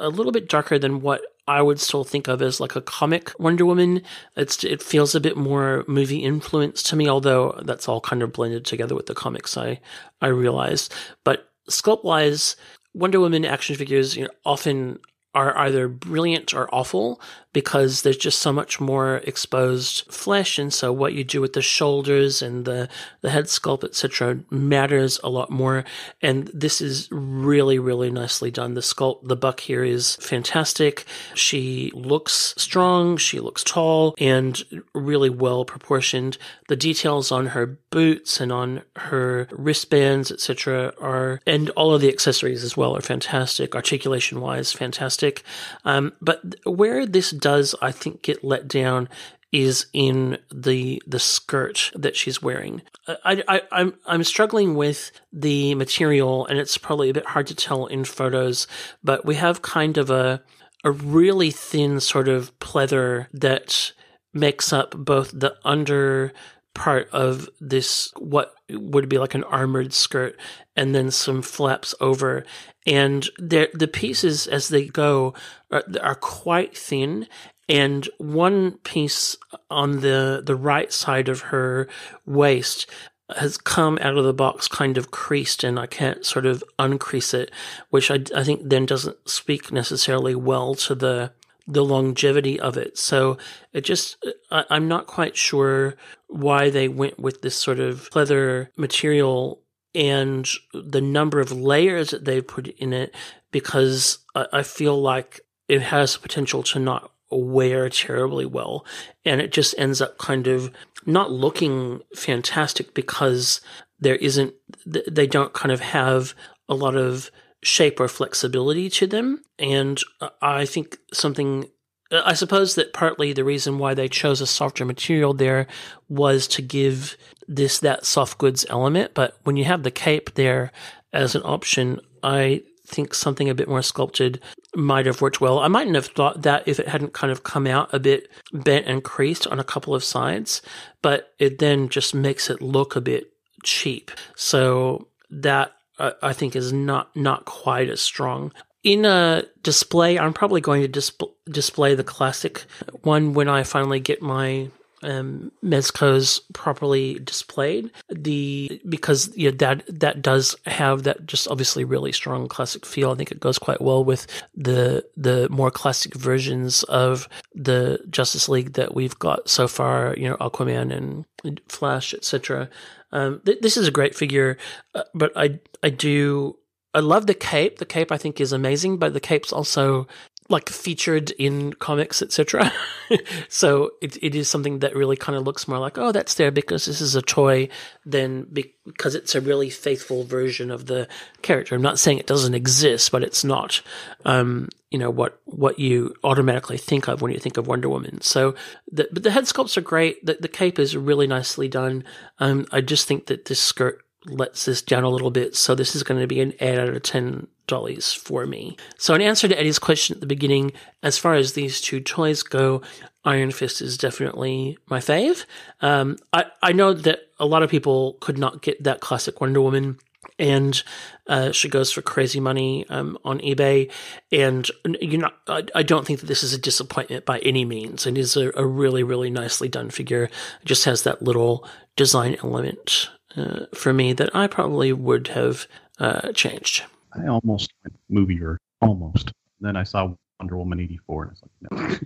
[0.00, 3.32] a little bit darker than what I would still think of as like a comic
[3.38, 4.02] Wonder Woman.
[4.36, 8.32] It's it feels a bit more movie influenced to me, although that's all kind of
[8.32, 9.56] blended together with the comics.
[9.56, 9.80] I
[10.20, 10.92] I realized,
[11.24, 12.56] but sculpt wise,
[12.94, 14.98] Wonder Woman action figures you know, often
[15.34, 17.20] are either brilliant or awful
[17.56, 21.62] because there's just so much more exposed flesh and so what you do with the
[21.62, 22.86] shoulders and the
[23.22, 25.82] the head sculpt etc matters a lot more.
[26.20, 28.74] And this is really really nicely done.
[28.74, 31.06] The sculpt the buck here is fantastic.
[31.32, 36.36] She looks strong she looks tall and really well proportioned.
[36.68, 42.10] The details on her boots and on her wristbands etc are and all of the
[42.10, 43.74] accessories as well are fantastic.
[43.74, 45.42] Articulation wise fantastic.
[45.86, 49.08] Um, but where this does, I think, get let down
[49.52, 52.82] is in the the skirt that she's wearing.
[53.06, 57.54] I, I I'm I'm struggling with the material, and it's probably a bit hard to
[57.54, 58.66] tell in photos.
[59.04, 60.42] But we have kind of a
[60.82, 63.92] a really thin sort of pleather that
[64.34, 66.32] makes up both the under
[66.76, 70.38] part of this what would be like an armored skirt
[70.76, 72.44] and then some flaps over.
[72.86, 75.34] And the pieces as they go
[75.72, 77.26] are, are quite thin.
[77.68, 79.36] And one piece
[79.70, 81.88] on the the right side of her
[82.24, 82.88] waist
[83.34, 87.34] has come out of the box kind of creased and I can't sort of uncrease
[87.34, 87.50] it,
[87.90, 91.32] which I, I think then doesn't speak necessarily well to the
[91.66, 92.96] the longevity of it.
[92.96, 93.38] So
[93.72, 95.96] it just, I, I'm not quite sure
[96.28, 99.62] why they went with this sort of leather material
[99.94, 103.14] and the number of layers that they put in it
[103.50, 108.84] because I, I feel like it has potential to not wear terribly well.
[109.24, 110.70] And it just ends up kind of
[111.04, 113.60] not looking fantastic because
[113.98, 116.34] there isn't, they don't kind of have
[116.68, 117.30] a lot of
[117.66, 119.42] shape or flexibility to them.
[119.58, 121.68] And uh, I think something
[122.12, 125.66] I suppose that partly the reason why they chose a softer material there
[126.08, 127.16] was to give
[127.48, 129.12] this that soft goods element.
[129.12, 130.70] But when you have the cape there
[131.12, 134.40] as an option, I think something a bit more sculpted
[134.76, 135.58] might have worked well.
[135.58, 138.86] I mightn't have thought that if it hadn't kind of come out a bit bent
[138.86, 140.62] and creased on a couple of sides,
[141.02, 143.32] but it then just makes it look a bit
[143.64, 144.12] cheap.
[144.36, 148.52] So that I think is not not quite as strong.
[148.82, 151.12] In a display, I'm probably going to dis-
[151.48, 152.66] display the classic
[153.02, 154.68] one when I finally get my
[155.06, 157.90] um, mezcos properly displayed.
[158.10, 163.12] The because yeah, that that does have that just obviously really strong classic feel.
[163.12, 168.48] I think it goes quite well with the the more classic versions of the Justice
[168.48, 170.14] League that we've got so far.
[170.16, 172.68] You know, Aquaman and Flash, etc.
[173.12, 174.58] Um, th- this is a great figure,
[174.94, 176.58] uh, but I I do
[176.92, 177.78] I love the cape.
[177.78, 180.08] The cape I think is amazing, but the cape's also
[180.48, 182.72] like featured in comics, etc.
[183.48, 186.50] so it it is something that really kind of looks more like, oh, that's there
[186.50, 187.68] because this is a toy
[188.04, 188.44] than
[188.84, 191.08] because it's a really faithful version of the
[191.42, 191.74] character.
[191.74, 193.82] I'm not saying it doesn't exist, but it's not,
[194.24, 198.20] um, you know, what what you automatically think of when you think of Wonder Woman.
[198.20, 198.54] So,
[198.90, 200.24] the, but the head sculpts are great.
[200.24, 202.04] The, the cape is really nicely done.
[202.38, 205.56] Um, I just think that this skirt lets this down a little bit.
[205.56, 208.76] So this is going to be an 8 out of 10 dollies for me.
[208.98, 212.42] So in answer to Eddie's question at the beginning, as far as these two toys
[212.42, 212.82] go,
[213.24, 215.46] Iron Fist is definitely my fave.
[215.80, 219.60] Um, I, I know that a lot of people could not get that classic Wonder
[219.60, 219.98] Woman
[220.38, 220.82] and
[221.28, 223.90] uh, she goes for crazy money um, on eBay.
[224.30, 228.06] And you know, I, I, don't think that this is a disappointment by any means.
[228.06, 230.24] It is a, a really, really nicely done figure.
[230.24, 235.66] It just has that little design element uh, for me that I probably would have
[235.98, 236.84] uh, changed.
[237.14, 239.32] I almost went movier, almost.
[239.60, 242.02] Then I saw Wonder Woman eighty four, and it's like,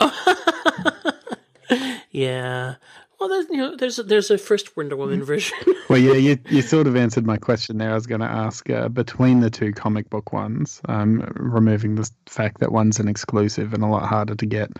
[0.00, 1.94] no.
[2.10, 2.74] yeah.
[3.20, 5.56] Well, there's you know, there's a, there's a first Wonder Woman version.
[5.88, 7.90] well, yeah, you you sort of answered my question there.
[7.90, 12.10] I was going to ask uh, between the two comic book ones, um, removing the
[12.26, 14.70] fact that one's an exclusive and a lot harder to get.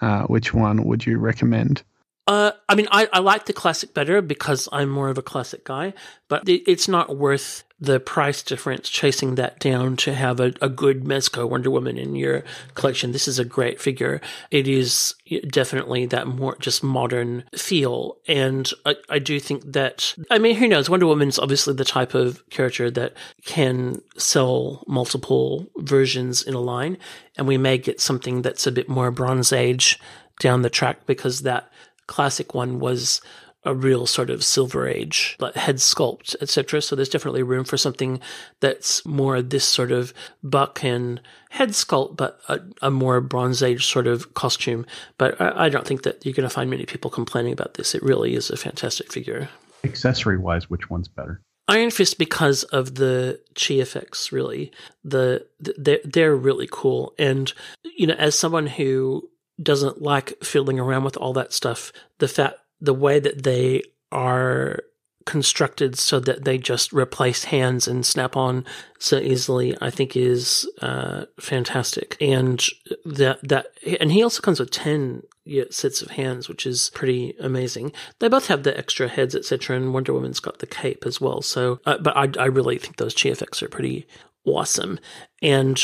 [0.00, 1.82] Uh, which one would you recommend?
[2.26, 5.64] Uh, I mean, I, I like the classic better because I'm more of a classic
[5.64, 5.94] guy,
[6.28, 10.68] but it, it's not worth the price difference chasing that down to have a, a
[10.68, 13.12] good Mezco Wonder Woman in your collection.
[13.12, 14.20] This is a great figure.
[14.50, 15.14] It is
[15.48, 18.18] definitely that more just modern feel.
[18.28, 20.90] And I, I do think that, I mean, who knows?
[20.90, 23.14] Wonder Woman's obviously the type of character that
[23.46, 26.98] can sell multiple versions in a line.
[27.38, 29.98] And we may get something that's a bit more Bronze Age
[30.38, 31.69] down the track because that
[32.10, 33.20] classic one was
[33.64, 38.18] a real sort of silver age head sculpt etc so there's definitely room for something
[38.60, 41.20] that's more this sort of buck and
[41.50, 44.86] head sculpt but a, a more bronze age sort of costume.
[45.18, 47.94] But I, I don't think that you're going to find many people complaining about this.
[47.94, 49.48] It really is a fantastic figure.
[49.84, 51.42] Accessory wise which one's better?
[51.68, 54.32] Iron Fist because of the chi effects.
[54.32, 54.72] Really,
[55.04, 57.52] the they're they're really cool, and
[57.96, 59.30] you know, as someone who
[59.62, 64.80] doesn't like fiddling around with all that stuff, the fact the way that they are
[65.26, 68.64] constructed so that they just replace hands and snap on
[68.98, 72.16] so easily, I think is uh, fantastic.
[72.20, 72.64] And
[73.04, 73.66] that that
[74.00, 75.22] and he also comes with ten
[75.70, 77.92] sets of hands, which is pretty amazing.
[78.18, 79.76] They both have the extra heads, etc.
[79.76, 81.42] And Wonder Woman's got the cape as well.
[81.42, 84.06] So, uh, but I I really think those chi effects are pretty
[84.44, 84.98] awesome.
[85.42, 85.80] And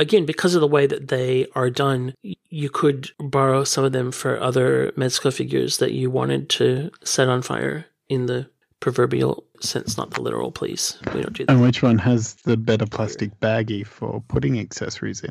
[0.00, 4.10] again, because of the way that they are done, you could borrow some of them
[4.10, 8.48] for other Mezco figures that you wanted to set on fire in the
[8.80, 10.98] proverbial sense, not the literal, please.
[11.14, 11.52] We don't do that.
[11.52, 15.30] And which one has the better plastic baggie for putting accessories in?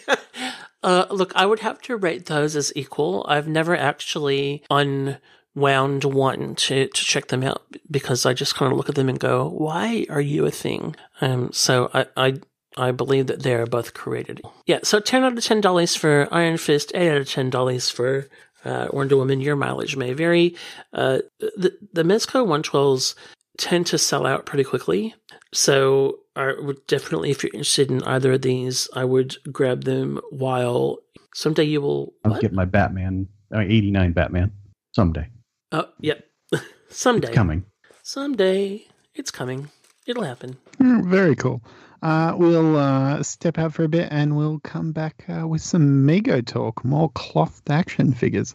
[0.82, 3.24] uh, look, I would have to rate those as equal.
[3.28, 8.78] I've never actually unwound one to, to check them out because I just kind of
[8.78, 10.96] look at them and go, why are you a thing?
[11.20, 12.40] Um, so I, I
[12.78, 14.40] I believe that they are both created.
[14.66, 17.90] Yeah, so 10 out of 10 dollars for Iron Fist, 8 out of 10 dollars
[17.90, 18.28] for
[18.64, 19.40] uh, Wonder Woman.
[19.40, 20.56] Your mileage may vary.
[20.92, 23.14] Uh, the, the Mezco 112s
[23.58, 25.14] tend to sell out pretty quickly.
[25.52, 30.20] So I would definitely, if you're interested in either of these, I would grab them
[30.30, 30.98] while
[31.34, 32.12] someday you will.
[32.24, 32.40] I'll what?
[32.40, 34.52] get my Batman, uh, 89 Batman
[34.92, 35.28] someday.
[35.72, 36.24] Oh, yep.
[36.88, 37.28] someday.
[37.28, 37.64] It's coming.
[38.02, 38.86] Someday.
[39.14, 39.68] It's coming.
[40.06, 40.56] It'll happen.
[40.80, 41.62] Mm, very cool.
[42.02, 46.06] Uh, we'll uh, step out for a bit and we'll come back uh, with some
[46.06, 48.54] Mego talk, more clothed action figures.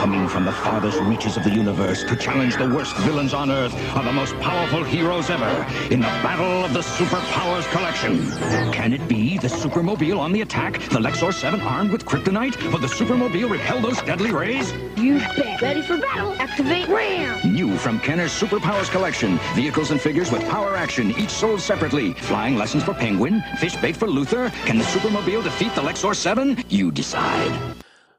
[0.00, 3.74] Coming from the farthest reaches of the universe to challenge the worst villains on Earth
[3.96, 8.30] are the most powerful heroes ever in the Battle of the Superpowers Collection.
[8.72, 12.56] Can it be the Supermobile on the attack, the Lex-Soar 7 armed with kryptonite?
[12.72, 14.72] Will the Supermobile repel those deadly rays?
[14.96, 15.60] You bet.
[15.60, 16.32] Ready for battle.
[16.40, 17.52] Activate RAM.
[17.52, 19.38] New from Kenner's Superpowers Collection.
[19.54, 22.14] Vehicles and figures with power action, each sold separately.
[22.14, 24.50] Flying lessons for Penguin, fish bait for Luther.
[24.66, 26.64] Can the Supermobile defeat the Lex-Soar 7?
[26.68, 27.76] You decide.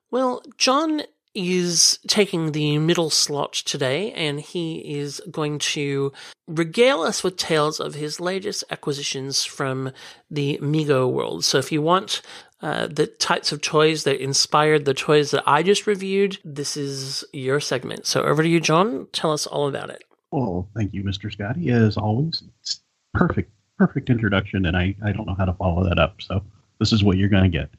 [0.09, 1.01] Well, John
[1.35, 6.13] is taking the middle slot today, and he is going to
[6.47, 9.91] regale us with tales of his latest acquisitions from
[10.29, 11.43] the Mego world.
[11.43, 12.21] So if you want
[12.61, 17.25] uh, the types of toys that inspired the toys that I just reviewed, this is
[17.33, 18.05] your segment.
[18.05, 19.07] So over to you, John.
[19.11, 20.05] Tell us all about it.
[20.31, 21.29] Well, thank you, Mr.
[21.29, 21.69] Scotty.
[21.69, 22.79] As always, it's
[23.13, 26.21] perfect, perfect introduction, and I, I don't know how to follow that up.
[26.21, 26.43] So
[26.79, 27.69] this is what you're going to get.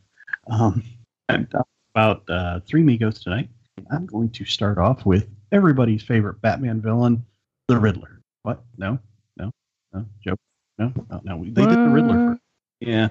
[0.48, 0.82] Um,
[1.28, 3.48] I'm talking about uh, three Megos tonight.
[3.90, 7.24] I'm going to start off with everybody's favorite Batman villain,
[7.68, 8.20] the Riddler.
[8.42, 8.62] What?
[8.76, 8.98] No,
[9.36, 9.50] no,
[9.92, 10.38] no, joke.
[10.78, 11.44] No, no, no.
[11.44, 12.30] They did the Riddler.
[12.30, 12.40] First.
[12.80, 13.08] Yeah,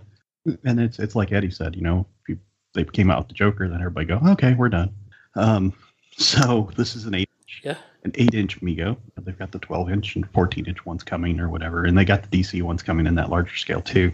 [0.64, 1.76] and it's it's like Eddie said.
[1.76, 2.40] You know, if you,
[2.74, 4.94] they came out with the Joker, then everybody go, okay, we're done.
[5.36, 5.74] Um,
[6.18, 7.30] so this is an eight
[7.64, 7.78] Yeah.
[8.04, 8.98] An eight inch Mego.
[9.18, 12.30] They've got the 12 inch and 14 inch ones coming or whatever, and they got
[12.30, 14.12] the DC ones coming in that larger scale too.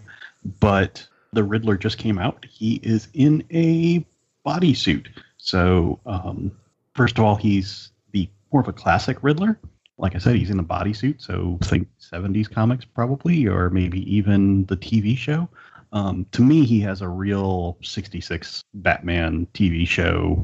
[0.59, 2.45] But the Riddler just came out.
[2.49, 4.05] He is in a
[4.45, 5.07] bodysuit.
[5.37, 6.51] So um,
[6.95, 9.59] first of all, he's the more of a classic Riddler.
[9.97, 11.21] Like I said, he's in a bodysuit.
[11.21, 15.49] So think 70s comics probably, or maybe even the TV show.
[15.93, 20.43] Um, to me, he has a real 66 Batman TV show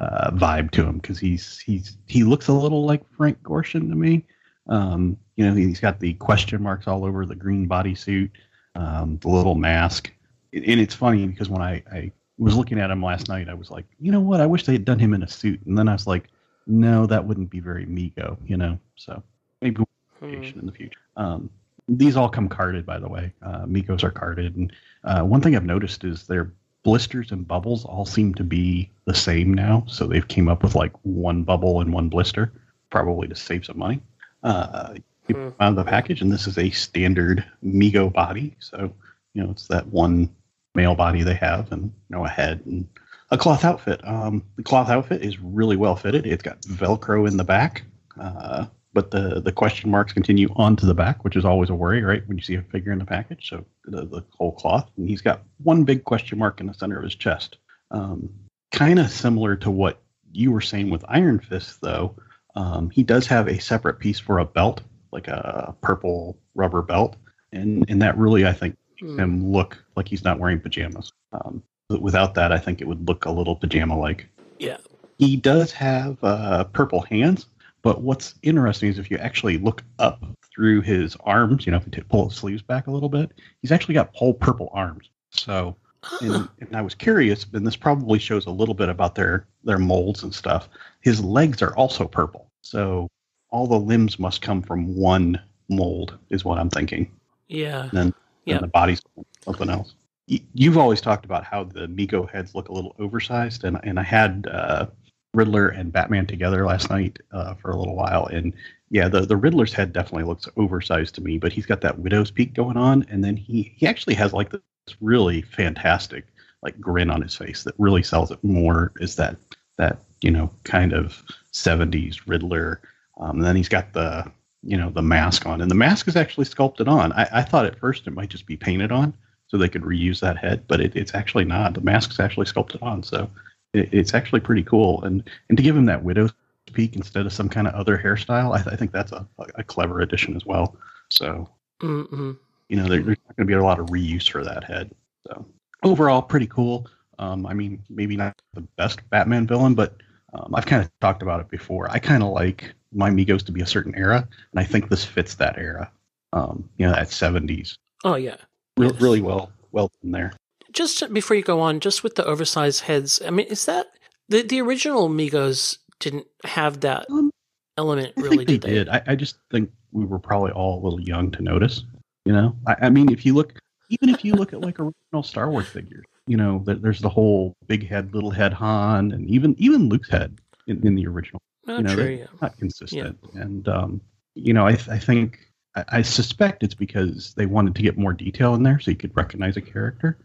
[0.00, 3.94] uh, vibe to him because he's he's he looks a little like Frank Gorshin to
[3.94, 4.24] me.
[4.68, 8.30] Um, you know, he's got the question marks all over the green bodysuit,
[8.74, 10.12] um, the little mask,
[10.52, 13.70] and it's funny because when I, I was looking at him last night, I was
[13.70, 14.40] like, you know what?
[14.40, 16.28] I wish they had done him in a suit, and then I was like,
[16.66, 18.78] no, that wouldn't be very Mego, you know.
[18.96, 19.22] So
[19.60, 19.82] maybe
[20.20, 20.58] Hmm.
[20.58, 21.00] in the future.
[21.16, 21.50] Um,
[21.88, 23.32] these all come carded, by the way.
[23.42, 24.72] Uh, Megos are carded, and
[25.04, 26.52] uh, one thing I've noticed is their
[26.84, 29.84] blisters and bubbles all seem to be the same now.
[29.88, 32.52] So they've came up with like one bubble and one blister,
[32.90, 34.00] probably to save some money.
[34.44, 34.94] Uh,
[35.26, 35.48] you Hmm.
[35.58, 38.54] out of the package, and this is a standard Mego body.
[38.60, 38.92] So
[39.32, 40.28] you know it's that one
[40.74, 42.86] male body they have, and you know a head and
[43.30, 44.06] a cloth outfit.
[44.06, 46.26] Um, the cloth outfit is really well fitted.
[46.26, 47.84] It's got Velcro in the back.
[48.20, 52.02] Uh, but the the question marks continue onto the back, which is always a worry,
[52.02, 52.26] right?
[52.26, 55.20] When you see a figure in the package, so the, the whole cloth, and he's
[55.20, 57.58] got one big question mark in the center of his chest.
[57.90, 58.30] Um,
[58.72, 60.00] kind of similar to what
[60.32, 62.16] you were saying with Iron Fist, though.
[62.56, 64.80] Um, he does have a separate piece for a belt,
[65.12, 67.16] like a purple rubber belt,
[67.52, 69.20] and and that really, I think, makes Hmm.
[69.20, 71.12] him look like he's not wearing pajamas.
[71.32, 71.62] Um,
[72.00, 74.28] without that, I think it would look a little pajama-like.
[74.58, 74.76] Yeah.
[75.18, 77.46] He does have uh, purple hands,
[77.84, 81.84] but what's interesting is if you actually look up through his arms, you know, if
[81.84, 83.30] you t- pull his sleeves back a little bit,
[83.60, 85.10] he's actually got whole purple arms.
[85.30, 85.76] So,
[86.22, 89.78] and, and I was curious, and this probably shows a little bit about their their
[89.78, 90.68] molds and stuff.
[91.02, 92.48] His legs are also purple.
[92.62, 93.08] So
[93.50, 97.12] all the limbs must come from one mold, is what I'm thinking.
[97.48, 97.82] Yeah.
[97.82, 98.14] And then,
[98.46, 99.02] and the body's
[99.44, 99.94] something else.
[100.26, 103.98] Y- You've always talked about how the Mego heads look a little oversized, and and
[103.98, 104.86] I had uh,
[105.34, 108.52] Riddler and Batman together last night uh, for a little while, and
[108.90, 112.30] yeah, the the Riddler's head definitely looks oversized to me, but he's got that widow's
[112.30, 114.60] peak going on, and then he he actually has like this
[115.00, 116.26] really fantastic
[116.62, 118.92] like grin on his face that really sells it more.
[119.00, 119.36] Is that
[119.78, 121.22] that you know kind of
[121.52, 122.80] 70s Riddler?
[123.18, 124.30] Um, and then he's got the
[124.62, 127.12] you know the mask on, and the mask is actually sculpted on.
[127.12, 129.14] I, I thought at first it might just be painted on,
[129.48, 131.74] so they could reuse that head, but it, it's actually not.
[131.74, 133.30] The mask is actually sculpted on, so
[133.74, 135.02] it, it's actually pretty cool.
[135.04, 136.32] And and to give him that widow's
[136.72, 139.62] peak instead of some kind of other hairstyle, I, th- I think that's a, a
[139.62, 140.76] clever addition as well.
[141.10, 141.48] So
[141.80, 142.38] Mm-mm.
[142.68, 144.90] you know there, there's not going to be a lot of reuse for that head.
[145.26, 145.44] So
[145.82, 146.86] overall, pretty cool.
[147.18, 149.96] Um, I mean, maybe not the best Batman villain, but
[150.32, 151.88] um, I've kind of talked about it before.
[151.90, 155.04] I kind of like my Megos to be a certain era, and I think this
[155.04, 155.90] fits that era.
[156.32, 158.36] Um, you know, that 70s, Oh yeah.
[158.76, 160.32] Re- really well, well done there.
[160.74, 163.86] Just before you go on, just with the oversized heads, I mean, is that
[164.28, 167.30] the the original Megos didn't have that Um,
[167.78, 168.44] element really?
[168.44, 168.74] think they did they?
[168.74, 168.88] did.
[168.88, 171.84] I, I just think we were probably all a little young to notice.
[172.24, 173.54] You know, I, I mean, if you look,
[173.90, 177.08] even if you look at like original Star Wars figures, you know, there, there's the
[177.08, 181.40] whole big head, little head Han, and even even Luke's head in, in the original.
[181.68, 182.08] Oh, you know, true.
[182.18, 182.26] Yeah.
[182.42, 183.18] not consistent.
[183.34, 184.00] And um,
[184.34, 185.38] you know, I, I think
[185.76, 188.96] I, I suspect it's because they wanted to get more detail in there, so you
[188.96, 190.18] could recognize a character.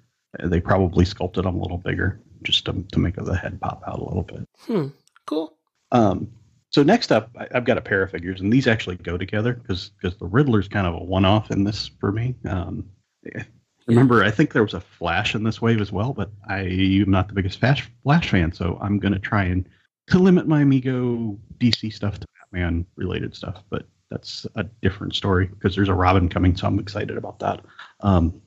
[0.44, 4.00] They probably sculpted them a little bigger just to, to make the head pop out
[4.00, 4.48] a little bit.
[4.60, 4.88] Hmm.
[5.26, 5.56] Cool.
[5.92, 6.32] Um,
[6.70, 9.54] so next up, I, I've got a pair of figures, and these actually go together
[9.54, 12.36] because because the Riddler's kind of a one-off in this for me.
[12.48, 12.86] Um,
[13.34, 13.44] eh,
[13.88, 17.10] remember, I think there was a Flash in this wave as well, but I am
[17.10, 19.68] not the biggest Flash Flash fan, so I'm going to try and
[20.08, 23.64] to limit my Amigo DC stuff to Batman related stuff.
[23.70, 27.62] But that's a different story because there's a Robin coming, so I'm excited about that.
[28.02, 28.42] Um,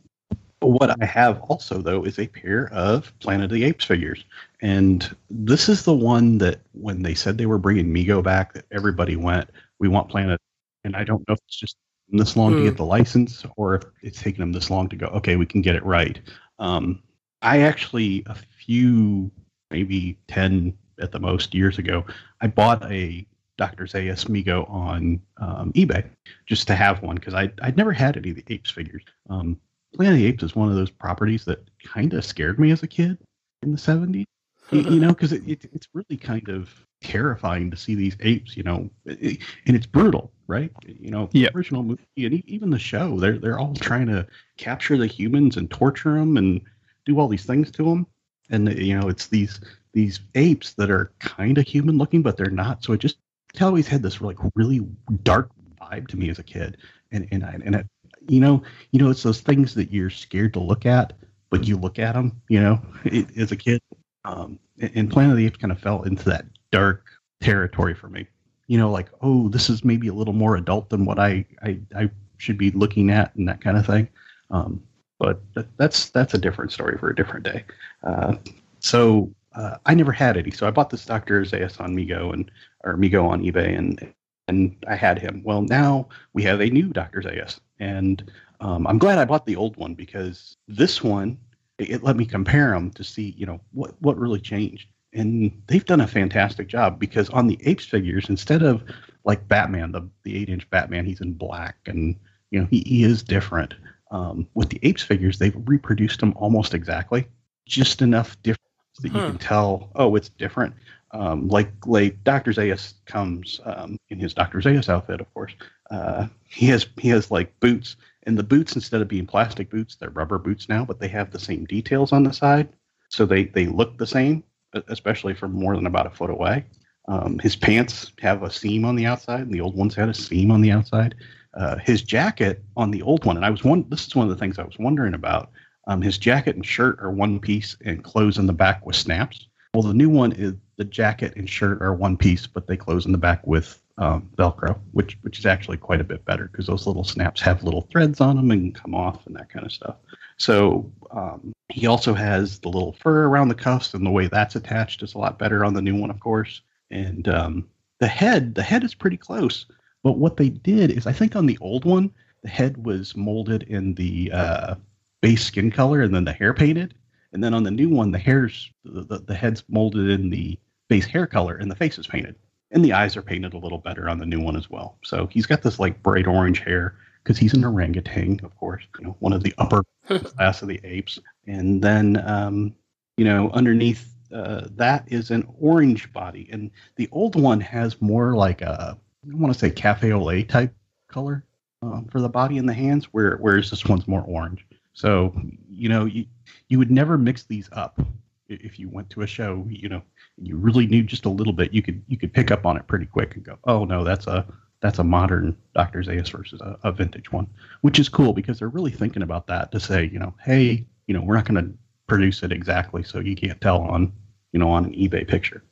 [0.62, 4.24] what I have also though is a pair of Planet of the Apes figures.
[4.60, 8.66] And this is the one that when they said they were bringing Mego back, that
[8.70, 10.40] everybody went, "We want Planet."
[10.84, 11.76] And I don't know if it's just
[12.08, 12.64] this long to Hmm.
[12.64, 15.06] get the license, or if it's taken them this long to go.
[15.06, 16.20] Okay, we can get it right.
[16.58, 17.02] Um,
[17.40, 19.30] I actually a few,
[19.70, 22.04] maybe ten at the most years ago,
[22.40, 23.26] I bought a
[23.58, 23.84] Dr.
[23.84, 26.04] Zaius Mego on um, eBay
[26.46, 29.02] just to have one because I I'd never had any of the apes figures.
[29.28, 29.58] Um,
[29.93, 32.82] Planet of the Apes is one of those properties that kind of scared me as
[32.82, 33.18] a kid
[33.62, 34.24] in the 70s
[34.70, 36.70] you, you know because it, it, it's really kind of
[37.03, 40.70] terrifying to see these apes you know and it's brutal right?
[40.86, 41.55] You know the Yep.
[41.55, 44.26] original movie and even the show they're they're all trying to
[44.59, 46.61] capture the humans and torture them and
[47.05, 48.07] do all these things to them
[48.51, 49.61] and you know it's these
[49.93, 52.82] these apes that are kind of human looking but they're not.
[52.84, 53.18] So it just
[53.61, 54.80] always had this like really
[55.22, 56.78] dark vibe to me as a kid.
[57.11, 57.86] And and I, and it,
[58.28, 61.12] you know you know it's those things that you're scared to look at
[61.50, 62.80] but you look at them you know
[63.36, 63.80] as a kid
[64.24, 67.04] um, and Planet of the Apes kind of fell into that dark
[67.40, 68.26] territory for me.
[68.66, 71.78] You know, like oh, this is maybe a little more adult than what I I,
[71.96, 74.08] I should be looking at, and that kind of thing.
[74.50, 74.82] Um,
[75.18, 77.64] but that, that's that's a different story for a different day.
[78.02, 78.36] Uh,
[78.80, 82.50] so uh, I never had any, so I bought this Doctor Zaius on Mego and
[82.84, 84.14] or Mego on eBay, and
[84.53, 85.42] and I had him.
[85.44, 88.30] Well, now we have a new Doctor Zaius, and
[88.61, 91.38] um, I'm glad I bought the old one because this one
[91.78, 94.88] it, it let me compare them to see you know what what really changed.
[95.14, 98.82] And they've done a fantastic job because on the apes figures instead of
[99.24, 102.16] like batman the the eight inch batman he's in black and
[102.50, 103.74] you know he, he is different.
[104.11, 107.26] Um, with the apes figures they've reproduced them almost exactly.
[107.66, 108.61] Just enough difference
[109.00, 110.74] that you can tell oh it's different
[111.12, 115.52] um, like like dr zaius comes um, in his dr zaius outfit of course
[115.90, 119.96] uh, he has he has like boots and the boots instead of being plastic boots
[119.96, 122.68] they're rubber boots now but they have the same details on the side
[123.08, 124.42] so they they look the same
[124.88, 126.64] especially from more than about a foot away.
[127.08, 130.14] Um, his pants have a seam on the outside and the old ones had a
[130.14, 131.14] seam on the outside.
[131.54, 134.30] Uh, his jacket on the old one and i was one this is one of
[134.30, 135.50] the things i was wondering about
[135.86, 139.48] um, his jacket and shirt are one piece and clothes in the back with snaps.
[139.74, 143.06] Well the new one is the jacket and shirt are one piece but they close
[143.06, 146.66] in the back with um, velcro which which is actually quite a bit better because
[146.66, 149.72] those little snaps have little threads on them and come off and that kind of
[149.72, 149.96] stuff
[150.42, 154.56] so um, he also has the little fur around the cuffs, and the way that's
[154.56, 156.62] attached is a lot better on the new one, of course.
[156.90, 157.68] And um,
[158.00, 159.66] the head, the head is pretty close.
[160.02, 162.10] But what they did is, I think on the old one,
[162.42, 164.74] the head was molded in the uh,
[165.20, 166.94] base skin color, and then the hair painted.
[167.33, 170.59] And then on the new one, the hair's the, the, the head's molded in the
[170.89, 172.37] base hair color, and the face is painted.
[172.70, 174.97] and the eyes are painted a little better on the new one as well.
[175.03, 179.07] So he's got this like bright orange hair because he's an orangutan, of course, you
[179.07, 181.18] know, one of the upper class of the apes.
[181.47, 182.74] And then, um,
[183.16, 188.35] you know, underneath uh, that is an orange body, and the old one has more
[188.35, 188.99] like a
[189.30, 190.74] I want to say cafe au lait type
[191.09, 191.45] color
[191.83, 194.66] um, for the body and the hands, where whereas this one's more orange.
[194.93, 195.34] So
[195.68, 196.26] you know you
[196.68, 198.01] you would never mix these up
[198.49, 199.66] if you went to a show.
[199.68, 200.03] You know
[200.36, 201.72] you really knew just a little bit.
[201.72, 204.26] You could you could pick up on it pretty quick and go, oh no, that's
[204.26, 204.47] a
[204.80, 206.01] that's a modern Dr.
[206.03, 207.47] Zaius versus a, a vintage one,
[207.82, 211.14] which is cool because they're really thinking about that to say, you know, hey, you
[211.14, 211.72] know, we're not going to
[212.09, 214.12] produce it exactly so you can't tell on,
[214.51, 215.62] you know, on an eBay picture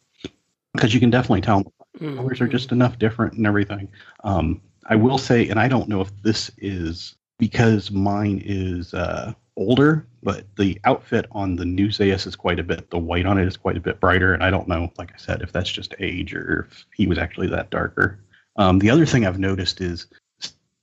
[0.74, 1.64] because you can definitely tell
[1.98, 2.16] Mm-hmm.
[2.16, 3.88] colors are just enough different and everything.
[4.24, 9.32] Um, I will say, and I don't know if this is because mine is uh,
[9.56, 12.90] older, but the outfit on the new Zaius is quite a bit.
[12.90, 15.16] The white on it is quite a bit brighter, and I don't know, like I
[15.16, 18.20] said, if that's just age or if he was actually that darker.
[18.56, 20.06] Um, the other thing I've noticed is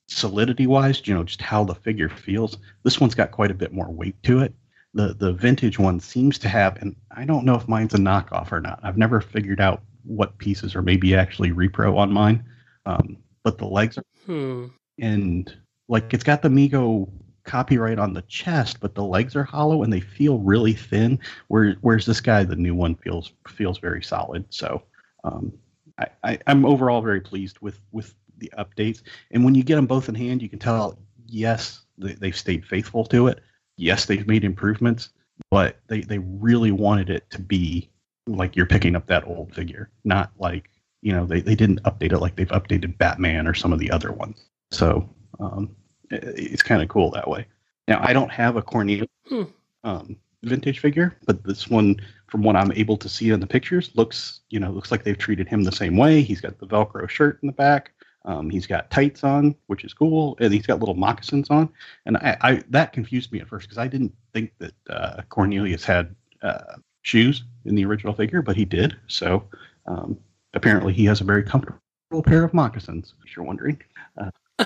[0.08, 2.58] solidity wise, you know, just how the figure feels.
[2.84, 4.54] This one's got quite a bit more weight to it.
[4.94, 8.52] The the vintage one seems to have, and I don't know if mine's a knockoff
[8.52, 8.80] or not.
[8.84, 12.44] I've never figured out what pieces are maybe actually repro on mine.
[12.86, 14.68] Um, but the legs are Hmm.
[15.00, 15.56] and
[15.88, 17.10] like it's got the Mego
[17.44, 21.20] copyright on the chest, but the legs are hollow and they feel really thin.
[21.48, 24.46] Where, whereas this guy, the new one, feels feels very solid.
[24.50, 24.84] So
[25.24, 25.52] um,
[25.98, 29.02] I, I, I'm overall very pleased with with the updates.
[29.32, 32.66] And when you get them both in hand, you can tell yes they, they've stayed
[32.66, 33.42] faithful to it.
[33.78, 35.10] Yes, they've made improvements,
[35.50, 37.90] but they they really wanted it to be
[38.28, 40.70] like you're picking up that old figure, not like
[41.02, 43.90] you know they, they didn't update it like they've updated Batman or some of the
[43.90, 44.46] other ones.
[44.72, 45.10] So
[45.40, 45.76] um,
[46.12, 47.46] it- it's kind of cool that way.
[47.88, 49.44] Now I don't have a Cornelius Hmm.
[49.84, 53.92] um, vintage figure, but this one, from what I'm able to see in the pictures,
[53.96, 56.22] looks you know looks like they've treated him the same way.
[56.22, 57.92] He's got the Velcro shirt in the back.
[58.26, 61.70] Um, he's got tights on, which is cool, and he's got little moccasins on.
[62.06, 65.86] And I, I that confused me at first because I didn't think that uh, Cornelius
[65.86, 68.98] had uh, shoes in the original figure, but he did.
[69.08, 69.44] So
[69.86, 70.18] um,
[70.54, 71.80] apparently, he has a very comfortable
[72.26, 73.14] pair of moccasins.
[73.26, 73.82] If you're wondering,
[74.18, 74.32] uh,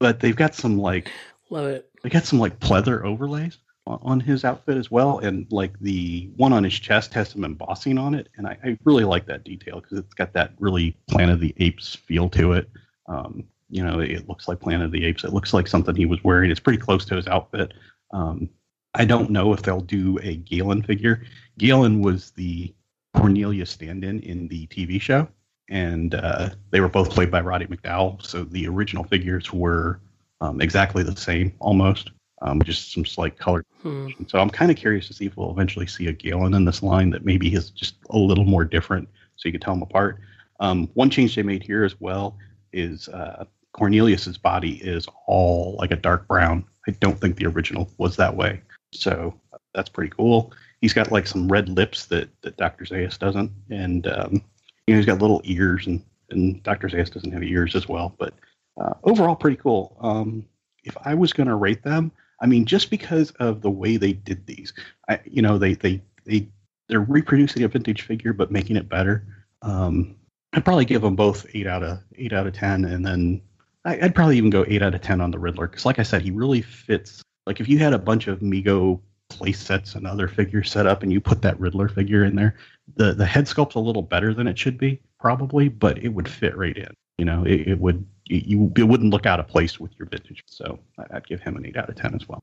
[0.00, 1.10] but they've got some like
[1.50, 1.90] Love it.
[2.02, 6.52] they got some like pleather overlays on, his outfit as well, and like the one
[6.52, 9.80] on his chest has some embossing on it, and I, I really like that detail
[9.80, 12.70] because it's got that really Planet of the Apes feel to it.
[13.06, 15.24] Um, you know, it looks like Planet of the Apes.
[15.24, 16.50] It looks like something he was wearing.
[16.50, 17.72] It's pretty close to his outfit.
[18.12, 18.48] Um,
[18.94, 21.24] I don't know if they'll do a Galen figure.
[21.58, 22.74] Galen was the
[23.14, 25.28] Cornelius stand-in in the TV show,
[25.70, 28.22] and uh, they were both played by Roddy McDowall.
[28.22, 30.00] So the original figures were
[30.40, 32.10] um, exactly the same, almost,
[32.42, 33.64] um, just some slight color.
[33.82, 34.08] Hmm.
[34.26, 36.82] So I'm kind of curious to see if we'll eventually see a Galen in this
[36.82, 40.18] line that maybe is just a little more different, so you can tell them apart.
[40.58, 42.36] Um, one change they made here as well
[42.72, 46.64] is uh, Cornelius's body is all like a dark brown.
[46.88, 48.60] I don't think the original was that way,
[48.92, 49.38] so
[49.74, 50.52] that's pretty cool.
[50.80, 52.84] He's got like some red lips that that Dr.
[52.84, 54.42] Zaius doesn't, and um,
[54.90, 56.88] you know he's got little ears, and and Dr.
[56.88, 58.12] Zaius doesn't have ears as well.
[58.18, 58.34] But
[58.80, 59.96] uh, overall, pretty cool.
[60.00, 60.44] Um,
[60.82, 62.10] if I was going to rate them,
[62.40, 64.72] I mean, just because of the way they did these,
[65.08, 66.48] I, you know, they they they
[66.88, 69.24] they're reproducing a vintage figure but making it better.
[69.62, 70.16] Um,
[70.54, 73.40] I'd probably give them both eight out of eight out of ten, and then
[73.84, 76.02] I, I'd probably even go eight out of ten on the Riddler because, like I
[76.02, 77.22] said, he really fits.
[77.46, 81.04] Like if you had a bunch of Mego play sets and other figures set up,
[81.04, 82.56] and you put that Riddler figure in there,
[82.96, 86.28] the the head sculpt's a little better than it should be, probably, but it would
[86.28, 86.92] fit right in.
[87.18, 90.08] You know, it, it would you, you it wouldn't look out of place with your
[90.08, 90.42] vintage.
[90.46, 90.78] So
[91.10, 92.40] I'd give him an eight out of ten as well.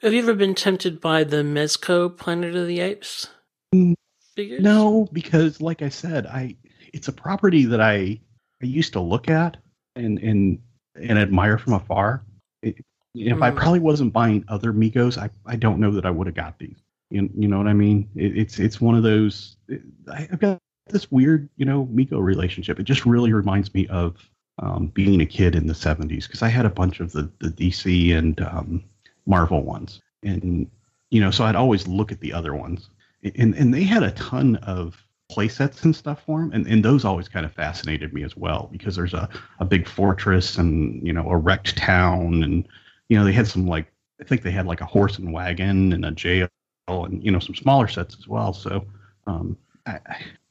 [0.00, 3.28] Have you ever been tempted by the Mezco Planet of the Apes
[3.74, 3.94] Mm,
[4.34, 4.60] figures?
[4.60, 6.56] No, because like I said, I
[6.92, 8.20] it's a property that I
[8.62, 9.56] I used to look at
[9.96, 10.58] and and
[10.96, 12.24] and admire from afar.
[12.62, 12.76] It,
[13.14, 13.56] if I Mm.
[13.56, 16.76] probably wasn't buying other Megos, I, I don't know that I would have got these.
[17.12, 18.08] You, you know what I mean?
[18.14, 19.56] It, it's it's one of those.
[20.10, 20.58] I, I've got
[20.88, 22.80] this weird you know Mego relationship.
[22.80, 24.16] It just really reminds me of
[24.58, 27.48] um, being a kid in the '70s because I had a bunch of the the
[27.48, 28.82] DC and um,
[29.26, 30.70] Marvel ones, and
[31.10, 32.88] you know so I'd always look at the other ones
[33.22, 36.84] and and they had a ton of play sets and stuff for them and, and
[36.84, 39.28] those always kind of fascinated me as well because there's a,
[39.60, 42.68] a big fortress and you know a wrecked town and
[43.08, 43.90] you know they had some like
[44.20, 46.48] i think they had like a horse and wagon and a jail
[47.04, 48.84] and you know some smaller sets as well so
[49.26, 49.98] um, I,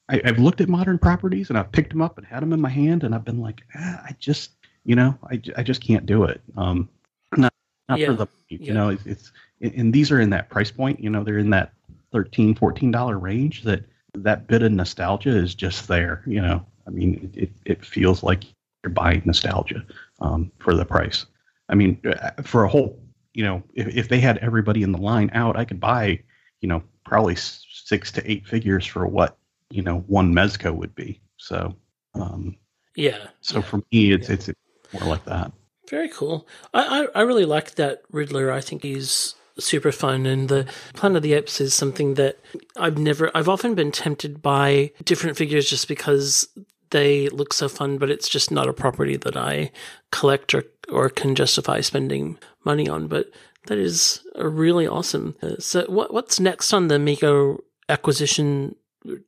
[0.09, 2.61] I i've looked at modern properties and i've picked them up and had them in
[2.61, 4.51] my hand and i've been like ah, i just
[4.83, 6.89] you know I, I just can't do it um
[7.37, 7.53] not
[7.87, 8.73] not Yeah, for the you yeah.
[8.73, 9.31] know it's, it's
[9.61, 11.73] and these are in that price point you know they're in that
[12.11, 16.23] 13 14 dollar range that that bit of nostalgia is just there.
[16.25, 18.43] You know, I mean, it, it feels like
[18.83, 19.85] you're buying nostalgia
[20.19, 21.25] um, for the price.
[21.69, 22.99] I mean, uh, for a whole,
[23.33, 26.19] you know, if, if they had everybody in the line out, I could buy,
[26.62, 29.38] you know, probably six to eight figures for what,
[29.70, 31.20] you know, one Mezco would be.
[31.38, 31.76] So,
[32.16, 32.55] um,
[32.95, 33.28] yeah.
[33.41, 33.62] So yeah.
[33.62, 34.36] for me, it's, yeah.
[34.36, 34.49] it's,
[34.93, 35.51] more like that.
[35.89, 36.47] Very cool.
[36.74, 38.51] I, I, I really like that Riddler.
[38.51, 42.39] I think he's super fun and the Planet of the Apes is something that
[42.78, 46.47] I've never I've often been tempted by different figures just because
[46.89, 49.72] they look so fun, but it's just not a property that I
[50.12, 53.07] collect or, or can justify spending money on.
[53.07, 53.32] But
[53.68, 55.36] that is really awesome.
[55.41, 57.59] Uh, so, what what's next on the Mego
[57.89, 58.76] acquisition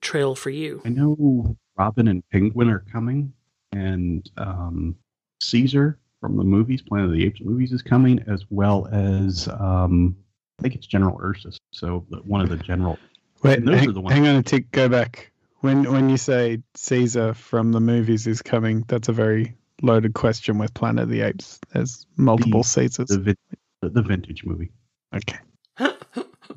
[0.02, 0.82] trail for you?
[0.86, 3.34] I know Robin and Penguin are coming,
[3.72, 4.96] and um,
[5.42, 10.16] Caesar from the movies, Planet of the Apes movies, is coming, as well as um,
[10.60, 11.58] I think it's General Ursus.
[11.72, 12.98] So one of the general.
[13.42, 14.72] Wait, those hang, hang on a tick.
[14.72, 15.32] Go back.
[15.60, 20.58] When when you say Caesar from the movies is coming, that's a very loaded question
[20.58, 21.60] with Planet of the Apes.
[21.74, 23.08] There's multiple the, Caesars.
[23.10, 23.36] The,
[23.90, 24.72] the vintage movie.
[25.16, 25.38] Okay.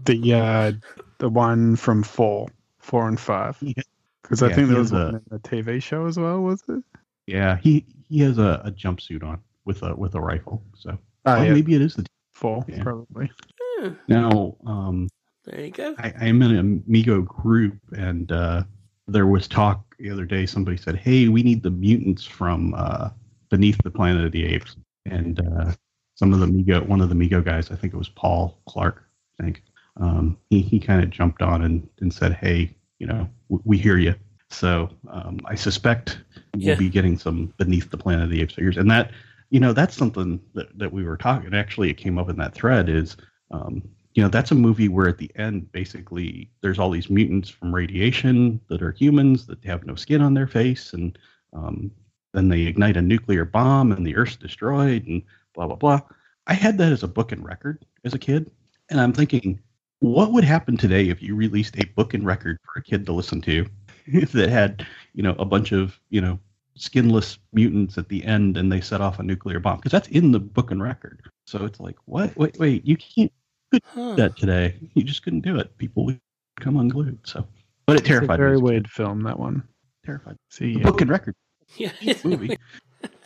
[0.05, 0.73] the uh,
[1.19, 2.49] the one from four,
[2.79, 3.59] four and five.
[3.61, 4.47] Because yeah.
[4.47, 6.41] I yeah, think there was one a, in the TV show as well.
[6.41, 6.83] Was it?
[7.27, 10.63] Yeah, he he has a, a jumpsuit on with a with a rifle.
[10.77, 11.53] So oh, yeah.
[11.53, 12.83] maybe it is the four yeah.
[12.83, 13.31] probably.
[13.79, 13.91] Hmm.
[14.09, 15.09] Now, um,
[15.45, 15.95] there you go.
[15.99, 18.63] I, I'm in an Mego group, and uh,
[19.07, 20.47] there was talk the other day.
[20.47, 23.11] Somebody said, "Hey, we need the mutants from uh,
[23.51, 25.73] Beneath the Planet of the Apes," and uh,
[26.17, 29.05] some of the Mego, one of the Mego guys, I think it was Paul Clark,
[29.39, 29.63] I think,
[29.99, 33.79] um, he he kind of jumped on and, and said, "Hey, you know, w- we
[33.79, 34.15] hear you."
[34.51, 36.19] So um, I suspect
[36.55, 36.75] we'll yeah.
[36.75, 39.13] be getting some Beneath the Planet of the Apes figures, and that
[39.51, 41.55] you know that's something that, that we were talking.
[41.55, 42.89] Actually, it came up in that thread.
[42.89, 43.17] Is
[43.51, 43.83] um,
[44.15, 47.75] you know that's a movie where at the end basically there's all these mutants from
[47.75, 51.19] radiation that are humans that have no skin on their face and
[51.53, 51.91] um,
[52.33, 55.23] then they ignite a nuclear bomb and the earth's destroyed and
[55.57, 56.01] blah blah blah
[56.47, 58.51] i had that as a book and record as a kid
[58.91, 59.61] and i'm thinking
[60.01, 63.13] what would happen today if you released a book and record for a kid to
[63.13, 63.67] listen to
[64.33, 66.39] that had you know a bunch of you know
[66.77, 70.31] skinless mutants at the end and they set off a nuclear bomb because that's in
[70.31, 73.33] the book and record so it's like what wait wait you can't
[73.73, 74.11] could huh.
[74.11, 74.77] do that today.
[74.95, 75.77] You just couldn't do it.
[75.79, 76.21] People would
[76.61, 77.19] come unglued.
[77.25, 77.47] So,
[77.87, 78.41] but it it's terrified.
[78.41, 78.63] A very me.
[78.63, 79.23] weird film.
[79.23, 79.63] That one
[80.05, 80.37] terrified.
[80.51, 81.35] See, book and record.
[81.77, 81.91] Yeah,
[82.23, 82.57] movie.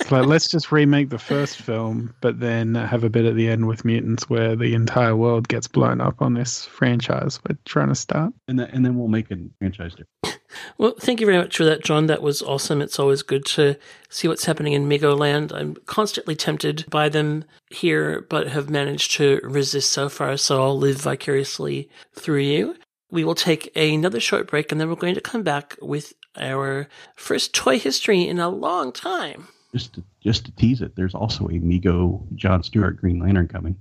[0.01, 3.49] It's like let's just remake the first film, but then have a bit at the
[3.49, 7.89] end with mutants where the entire world gets blown up on this franchise we're trying
[7.89, 8.33] to start.
[8.49, 9.95] And then, and then we'll make a franchise
[10.79, 12.07] Well, thank you very much for that, John.
[12.07, 12.83] That was awesome.
[12.83, 13.77] It's always good to
[14.09, 15.53] see what's happening in Megoland.
[15.55, 20.79] I'm constantly tempted by them here, but have managed to resist so far, so I'll
[20.79, 22.77] live vicariously through you.
[23.11, 26.89] We will take another short break and then we're going to come back with our
[27.17, 29.49] first toy history in a long time.
[29.73, 33.77] Just to, just to tease it, there's also a Mego John Stewart Green Lantern coming.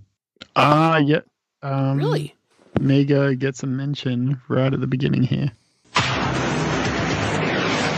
[0.56, 1.22] Ah, uh, yeah.
[1.64, 2.36] Um, really?
[2.78, 5.52] Mego gets a mention right at the beginning here.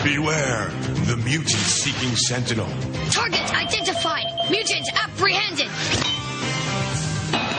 [0.03, 0.71] Beware,
[1.05, 2.67] the mutant seeking sentinel.
[3.11, 4.25] Target identified.
[4.49, 5.69] Mutant apprehended.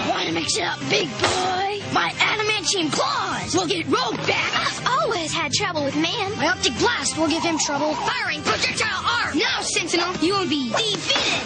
[0.09, 1.72] Wanna mix it up, big boy?
[1.93, 4.51] My adamantium claws will get Rogue back.
[4.57, 6.37] I've always had trouble with man.
[6.37, 7.95] My optic blast will give him trouble.
[7.95, 9.37] Firing projectile arm.
[9.37, 11.43] Now, Sentinel, you will be defeated.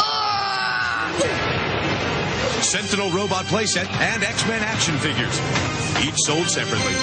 [0.00, 1.12] Uh...
[2.62, 5.38] Sentinel robot playset and X-Men action figures.
[6.02, 6.94] Each sold separately.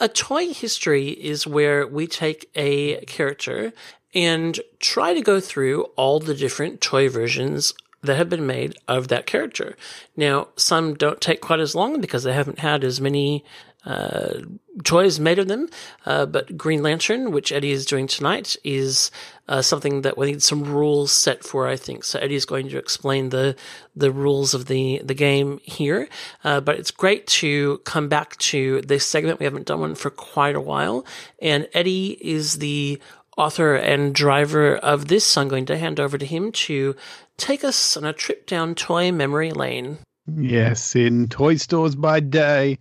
[0.00, 3.72] A toy history is where we take a character
[4.14, 7.72] and try to go through all the different toy versions
[8.02, 9.76] that have been made of that character.
[10.16, 13.44] Now, some don't take quite as long because they haven't had as many
[13.84, 14.42] uh,
[14.84, 15.68] toys made of them.
[16.06, 19.10] Uh, but Green Lantern, which Eddie is doing tonight, is
[19.48, 21.66] uh, something that we need some rules set for.
[21.66, 22.18] I think so.
[22.18, 23.56] Eddie is going to explain the
[23.94, 26.08] the rules of the the game here.
[26.44, 29.40] Uh, but it's great to come back to this segment.
[29.40, 31.04] We haven't done one for quite a while,
[31.40, 33.00] and Eddie is the
[33.36, 35.36] author and driver of this.
[35.36, 36.94] I'm going to hand over to him to
[37.36, 39.98] take us on a trip down toy memory lane.
[40.36, 42.78] Yes, in toy stores by day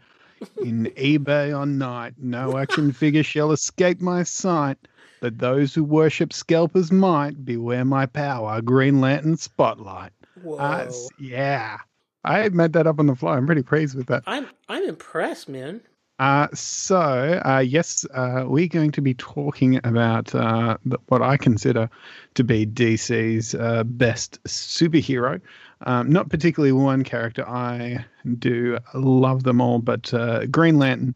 [0.64, 2.14] in eBay on night.
[2.18, 4.78] No action figure shall escape my sight.
[5.22, 8.60] But those who worship scalpers might beware my power.
[8.62, 10.12] Green Lantern Spotlight.
[10.42, 10.58] Whoa.
[10.58, 11.78] Uh, yeah.
[12.24, 13.38] I made that up on the fly.
[13.38, 14.24] I'm pretty pleased with that.
[14.26, 15.82] I'm I'm impressed, man.
[16.22, 21.90] Uh, so, uh, yes, uh, we're going to be talking about uh, what I consider
[22.36, 25.42] to be DC's uh, best superhero.
[25.88, 27.44] Um, not particularly one character.
[27.50, 28.06] I
[28.38, 31.16] do love them all, but uh, Green Lantern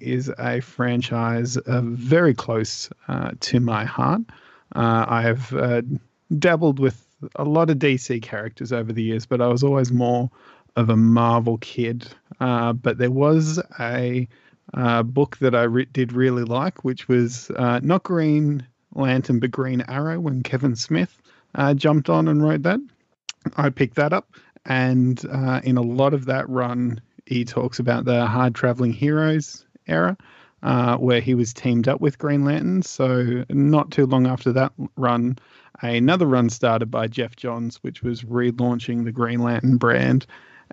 [0.00, 2.88] is a franchise very close
[3.40, 4.22] to my heart.
[4.72, 5.84] I have
[6.38, 7.06] dabbled with
[7.36, 10.30] a lot of DC characters over the years, but I was always more
[10.76, 12.06] of a Marvel kid.
[12.40, 14.26] Uh, but there was a
[15.04, 20.20] book that I re- did really like, which was not Green Lantern, but Green Arrow
[20.20, 21.20] when Kevin Smith
[21.74, 22.80] jumped on and wrote that.
[23.56, 24.30] I picked that up,
[24.64, 25.22] and
[25.64, 30.16] in a lot of that run, he talks about the hard traveling heroes era,
[30.62, 32.82] uh, where he was teamed up with Green Lantern.
[32.82, 35.38] So not too long after that run,
[35.80, 40.26] another run started by Geoff Johns, which was relaunching the Green Lantern brand.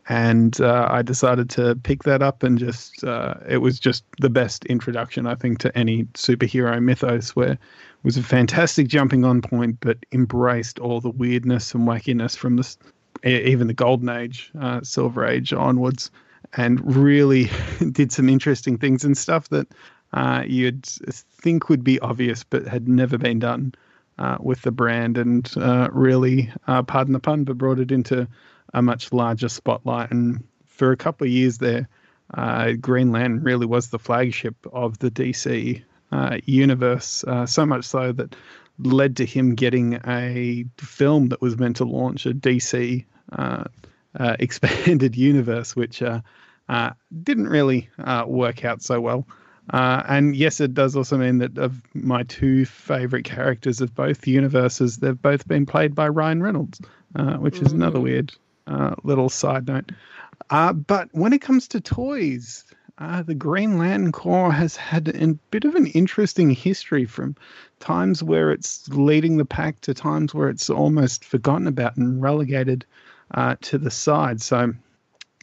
[0.07, 4.29] And uh, I decided to pick that up, and just uh, it was just the
[4.29, 7.35] best introduction, I think, to any superhero mythos.
[7.35, 7.59] Where it
[8.03, 12.77] was a fantastic jumping on point, but embraced all the weirdness and wackiness from the
[13.23, 16.09] even the Golden Age, uh, Silver Age onwards
[16.53, 17.49] and really
[17.91, 19.67] did some interesting things and stuff that
[20.13, 23.73] uh, you'd think would be obvious but had never been done
[24.17, 26.51] uh, with the brand and uh, really,
[26.87, 28.27] pardon the pun, but brought it into
[28.73, 30.11] a much larger spotlight.
[30.11, 31.87] And for a couple of years there,
[32.33, 38.11] uh, Green Lantern really was the flagship of the DC uh, universe, so much so
[38.11, 38.35] that
[38.79, 43.63] led to him getting a film that was meant to launch a DC uh,
[44.39, 46.21] expanded universe, which uh,
[46.67, 46.91] uh,
[47.23, 49.27] didn't really uh, work out so well.
[49.71, 54.25] Uh, and yes, it does also mean that of my two favorite characters of both
[54.25, 56.81] universes, they've both been played by Ryan Reynolds,
[57.15, 58.33] uh, which is another weird
[59.03, 59.91] little side note.
[60.87, 62.65] but when it comes to toys,
[62.99, 67.35] uh, the Green Lantern Corps has had a bit of an interesting history from
[67.79, 72.85] times where it's leading the pack to times where it's almost forgotten about and relegated
[73.35, 74.41] uh, to the side.
[74.41, 74.73] So,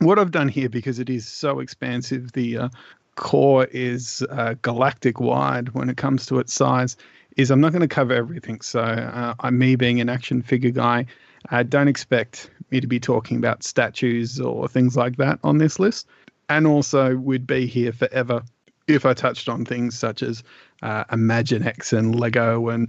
[0.01, 2.69] what I've done here, because it is so expansive, the uh,
[3.15, 6.99] Corps is uh, galactic wide when it comes to its size,
[7.39, 8.61] is I'm not going to cover everything.
[8.61, 11.07] So, uh, me being an action figure guy.
[11.51, 15.79] I don't expect me to be talking about statues or things like that on this
[15.79, 16.09] list.
[16.49, 18.43] And also, we'd be here forever
[18.87, 20.43] if I touched on things such as
[20.83, 22.89] uh, Imaginext and Lego and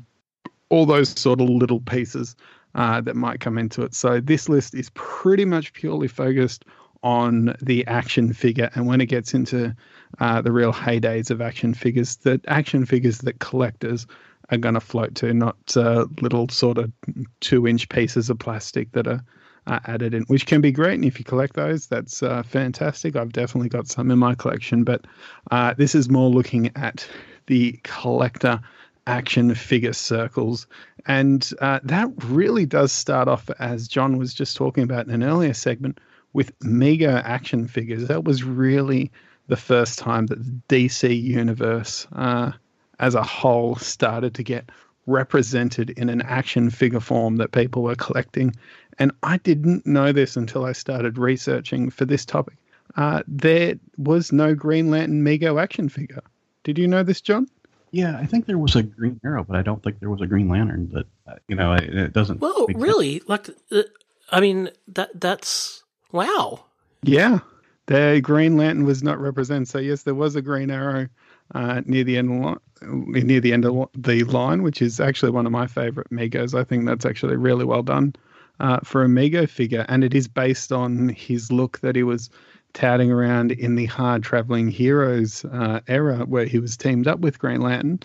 [0.70, 2.36] all those sort of little pieces
[2.76, 3.95] uh, that might come into it.
[3.95, 6.66] So this list is pretty much purely focused
[7.03, 9.76] on the action figure, and when it gets into
[10.20, 14.08] uh, the real heydays of action figures, the action figures that collectors
[14.50, 16.91] are going to float to, not uh, little sort of
[17.41, 19.24] two-inch pieces of plastic that are
[19.68, 20.95] uh, added in, which can be great.
[20.95, 23.16] And if you collect those, that's uh, fantastic.
[23.16, 25.06] I've definitely got some in my collection, but
[25.52, 27.08] uh, this is more looking at
[27.48, 28.62] the collector
[29.06, 30.68] action figure circles.
[31.06, 35.24] And uh, that really does start off, as John was just talking about in an
[35.24, 36.00] earlier segment,
[36.34, 38.08] with Mego action figures.
[38.08, 39.12] That was really
[39.48, 42.52] the first time that the DC universe uh,
[43.00, 44.70] as a whole started to get
[45.06, 48.54] represented in an action figure form that people were collecting.
[49.00, 52.58] And I didn't know this until I started researching for this topic.
[52.95, 56.22] Uh, there was no Green Lantern Mego action figure.
[56.64, 57.48] Did you know this, John?
[57.91, 60.28] Yeah, I think there was a Green Arrow, but I don't think there was a
[60.28, 60.88] Green Lantern.
[60.88, 62.41] But uh, you know, it, it doesn't.
[62.41, 63.30] Well, really, sense.
[63.30, 63.84] like, uh,
[64.30, 66.66] I mean, that that's wow.
[67.04, 67.39] Yeah,
[67.86, 69.70] the Green Lantern was not represented.
[69.70, 71.08] So yes, there was a Green Arrow
[71.56, 75.45] uh, near the end of near the end of the line, which is actually one
[75.45, 76.58] of my favorite Megos.
[76.58, 78.16] I think that's actually really well done
[78.60, 82.30] uh, for a Mego figure, and it is based on his look that he was
[82.74, 87.39] touting around in the hard traveling heroes uh, era where he was teamed up with
[87.39, 88.00] Green Lantern.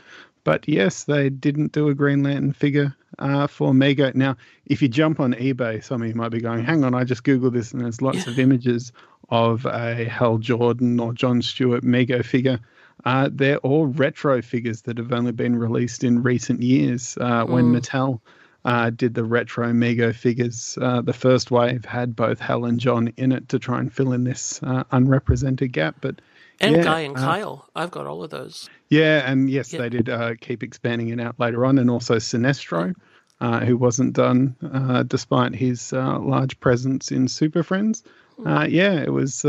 [0.44, 4.14] But yes, they didn't do a Green Lantern figure uh, for Mego.
[4.14, 4.36] Now,
[4.66, 7.22] if you jump on eBay, some of you might be going, hang on, I just
[7.22, 8.92] Googled this and there's lots of images
[9.28, 12.58] of a Hal Jordan or John Stewart Mego figure.
[13.04, 17.66] Uh, they're all retro figures that have only been released in recent years uh, when
[17.66, 17.80] mm.
[17.80, 18.20] Mattel
[18.64, 20.78] uh, did the retro Mego figures.
[20.80, 24.12] Uh, the first wave had both Hal and John in it to try and fill
[24.12, 25.96] in this uh, unrepresented gap.
[26.00, 26.20] But
[26.60, 28.70] and yeah, Guy and uh, Kyle, I've got all of those.
[28.88, 29.80] Yeah, and yes, yeah.
[29.80, 32.94] they did uh, keep expanding it out later on, and also Sinestro.
[33.40, 34.54] Uh, who wasn't done
[35.08, 38.04] despite his large presence in Super Friends?
[38.36, 38.66] Hmm.
[38.68, 39.44] yeah, it was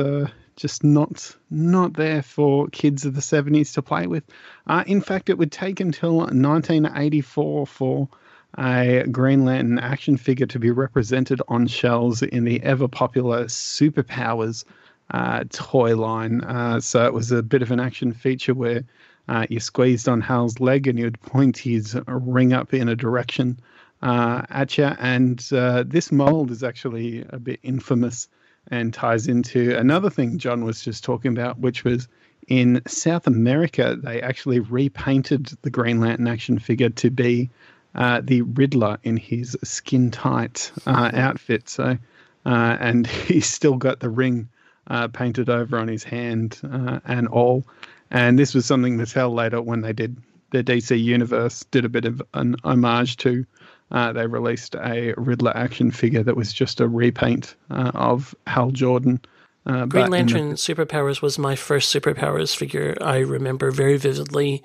[0.56, 4.24] just not not there for kids of the 70s to play with.
[4.68, 8.10] Uh, in fact, it would take until 1984 for
[8.58, 14.64] a Green Lantern action figure to be represented on shelves in the ever popular Superpowers
[15.12, 16.42] uh, toy line.
[16.42, 18.84] Uh, so it was a bit of an action feature where
[19.28, 23.60] uh, you squeezed on Hal's leg and you'd point his ring up in a direction
[24.02, 24.86] uh, at you.
[24.86, 28.28] And uh, this mold is actually a bit infamous
[28.70, 32.08] and ties into another thing John was just talking about, which was
[32.48, 37.50] in South America, they actually repainted the Green Lantern action figure to be
[37.96, 41.70] uh, the Riddler in his skin tight uh, outfit.
[41.70, 41.98] So,
[42.46, 44.50] uh, and he's still got the ring
[44.88, 47.66] uh, painted over on his hand uh, and all.
[48.12, 50.18] And this was something Mattel later, when they did
[50.52, 53.46] the DC Universe, did a bit of an homage to.
[53.94, 59.22] Uh, they released a Riddler action figure that was just a repaint of Hal Jordan.
[59.66, 62.98] Uh, Green Lantern the- Superpowers was my first Superpowers figure.
[63.00, 64.64] I remember very vividly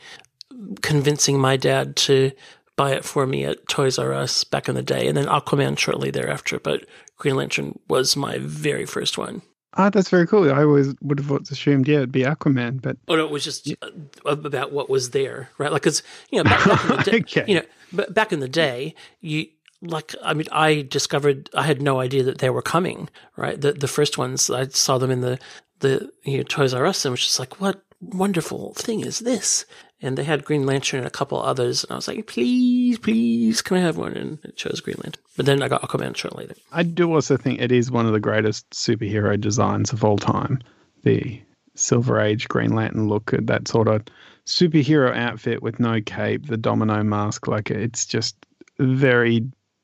[0.82, 2.32] convincing my dad to
[2.76, 5.78] buy it for me at Toys R Us back in the day, and then Aquaman
[5.78, 6.58] shortly thereafter.
[6.58, 9.42] But Green Lantern was my very first one.
[9.74, 10.50] Ah, that's very cool.
[10.50, 13.70] I always would have assumed, yeah, it'd be Aquaman, but oh no, it was just
[13.82, 13.90] uh,
[14.24, 15.70] about what was there, right?
[15.70, 17.44] Like, because you know, back, back in the day, okay.
[17.46, 18.52] you know, back in the mm.
[18.52, 19.46] day, you
[19.82, 23.60] like I mean I discovered I had no idea that they were coming right?
[23.60, 25.38] The the first ones I saw them in the
[25.80, 29.64] the you know, Toys R Us and was just like what wonderful thing is this?
[30.00, 33.62] And they had Green Lantern and a couple others and I was like please please
[33.62, 34.14] can I have one?
[34.14, 35.22] And it chose Green Lantern.
[35.36, 36.60] But then I got Aquaman shortly later.
[36.72, 40.60] I do also think it is one of the greatest superhero designs of all time.
[41.04, 41.40] The
[41.76, 44.02] Silver Age Green Lantern look at that sort of
[44.48, 48.34] superhero outfit with no cape the domino mask like it's just
[48.78, 49.42] very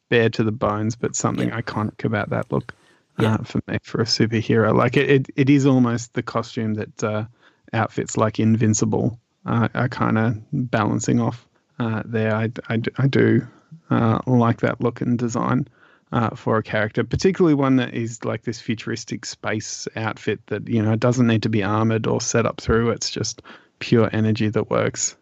[0.08, 1.60] bare to the bones, but something yeah.
[1.60, 2.74] iconic about that look
[3.18, 3.34] yeah.
[3.34, 4.74] uh, for me for a superhero.
[4.74, 7.24] Like it, it, it is almost the costume that uh,
[7.72, 11.46] outfits like Invincible uh, are kind of balancing off
[11.78, 12.34] uh, there.
[12.34, 13.46] I, I, I do
[13.90, 15.68] uh, like that look and design.
[16.12, 20.80] Uh, for a character, particularly one that is like this futuristic space outfit that you
[20.80, 22.90] know doesn't need to be armored or set up through.
[22.90, 23.42] It's just
[23.78, 25.16] pure energy that works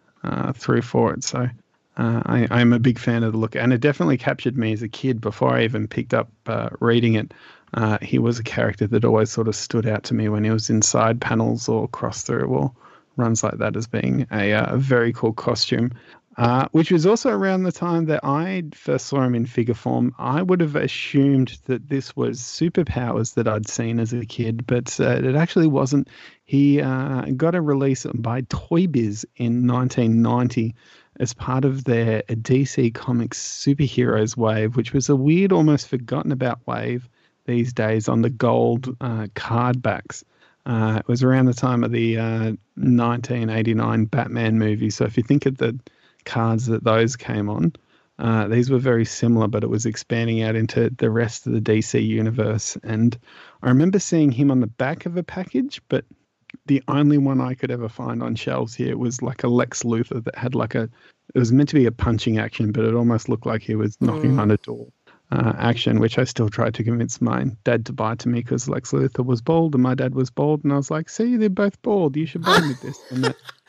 [0.55, 1.25] through for it.
[1.25, 1.49] So
[1.97, 4.83] uh, I, am a big fan of the look, and it definitely captured me as
[4.83, 7.33] a kid before I even picked up uh, reading it.
[7.75, 10.51] Uh, he was a character that always sort of stood out to me when he
[10.51, 12.73] was in side panels or cross through or
[13.17, 15.91] runs like that as being a, uh, a very cool costume.
[16.39, 20.15] Uh, which was also around the time that I first saw him in figure form.
[20.19, 24.99] I would have assumed that this was superpowers that I'd seen as a kid, but
[24.99, 26.09] uh, it actually wasn't.
[26.45, 30.75] He got a release by Toy Biz in 1990
[31.21, 36.67] as part of their DC Comics superheroes wave, which was a weird, almost forgotten about
[36.67, 37.09] wave
[37.45, 40.25] these days on the gold uh, card backs.
[40.65, 44.91] Uh, it was around the time of the uh, 1989 Batman movie.
[44.91, 45.79] So if you think of the
[46.25, 47.73] cards that those came on,
[48.19, 51.61] uh, these were very similar, but it was expanding out into the rest of the
[51.61, 52.77] DC universe.
[52.83, 53.19] And
[53.63, 56.05] I remember seeing him on the back of a package, but
[56.67, 60.23] the only one I could ever find on shelves here was like a Lex Luthor
[60.25, 60.89] that had like a.
[61.35, 63.97] It was meant to be a punching action, but it almost looked like he was
[64.01, 64.41] knocking mm.
[64.41, 64.89] on a door.
[65.31, 68.69] Uh, action, which I still tried to convince my dad to buy to me because
[68.69, 71.49] Lex Luthor was bald and my dad was bald, and I was like, "See, they're
[71.49, 72.17] both bald.
[72.19, 73.37] You should buy me this." And that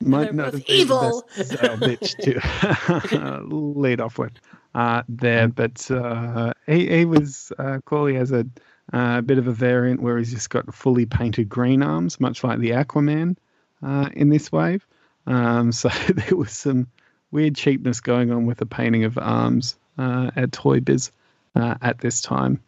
[0.00, 1.24] might not have evil.
[1.36, 4.32] bitch to lead off with
[4.74, 8.06] uh, there, but uh, he he was uh, cool.
[8.06, 8.46] He has a
[8.92, 12.58] uh, bit of a variant where he's just got fully painted green arms, much like
[12.58, 13.36] the Aquaman
[13.82, 14.86] uh, in this wave.
[15.26, 16.86] Um, so there was some
[17.30, 21.10] weird cheapness going on with the painting of arms uh, at Toy Biz
[21.54, 22.60] uh, at this time.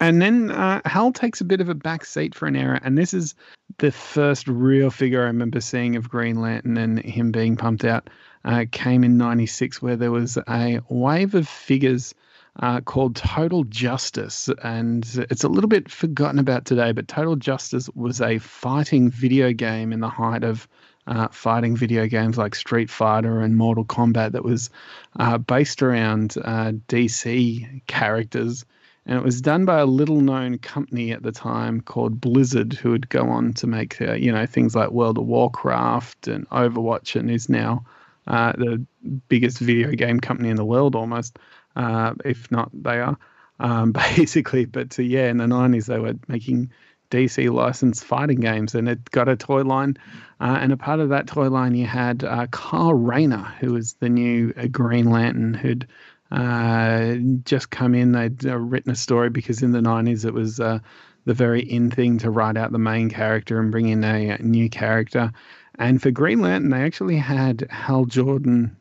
[0.00, 2.96] And then uh, Hal takes a bit of a back seat for an era, and
[2.98, 3.34] this is
[3.78, 8.10] the first real figure I remember seeing of Green Lantern and him being pumped out.
[8.44, 12.14] Uh, came in '96, where there was a wave of figures
[12.60, 14.48] uh, called Total Justice.
[14.62, 19.52] And it's a little bit forgotten about today, but Total Justice was a fighting video
[19.52, 20.68] game in the height of
[21.06, 24.70] uh, fighting video games like Street Fighter and Mortal Kombat that was
[25.18, 28.64] uh, based around uh, DC characters.
[29.06, 32.90] And it was done by a little known company at the time called Blizzard, who
[32.90, 37.14] would go on to make, uh, you know, things like World of Warcraft and Overwatch
[37.14, 37.84] and is now
[38.26, 38.84] uh, the
[39.28, 41.38] biggest video game company in the world almost
[41.76, 43.16] uh, if not they are,
[43.60, 44.64] um, basically.
[44.64, 46.70] But uh, yeah, in the 90s, they were making
[47.10, 49.96] DC licensed fighting games, and it got a toy line.
[50.40, 53.94] Uh, and a part of that toy line, you had uh, Kyle Rayner, who was
[53.94, 55.86] the new uh, Green Lantern, who'd
[56.34, 57.14] uh,
[57.44, 58.12] just come in.
[58.12, 60.80] They'd uh, written a story because in the 90s it was uh,
[61.24, 64.38] the very in thing to write out the main character and bring in a, a
[64.38, 65.32] new character.
[65.78, 68.76] And for Green Lantern, they actually had Hal Jordan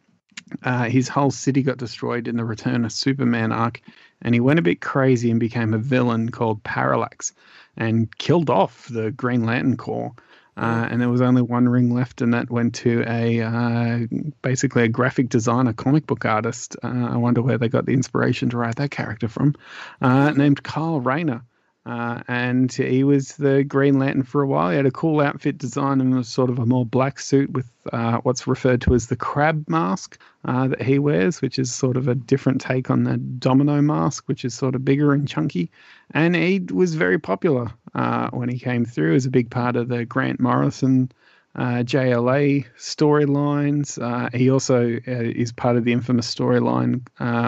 [0.62, 3.82] uh, his whole city got destroyed in the Return of Superman arc,
[4.22, 7.34] and he went a bit crazy and became a villain called Parallax,
[7.78, 10.14] and killed off the Green Lantern Corps.
[10.56, 14.00] Uh, and there was only one ring left, and that went to a uh,
[14.44, 16.76] basically a graphic designer, comic book artist.
[16.84, 19.56] Uh, I wonder where they got the inspiration to write that character from,
[20.02, 21.44] uh, named Kyle Rayner.
[21.86, 24.70] Uh, and he was the Green Lantern for a while.
[24.70, 27.70] He had a cool outfit design and was sort of a more black suit with
[27.92, 32.08] uh, what's referred to as the crab mask that he wears, which is sort of
[32.08, 35.70] a different take on the domino mask, which is sort of bigger and chunky.
[36.12, 39.88] And he was very popular uh, when he came through as a big part of
[39.88, 41.12] the Grant Morrison.
[41.56, 44.02] Uh, JLA storylines.
[44.02, 47.02] Uh, he also is part of the infamous storyline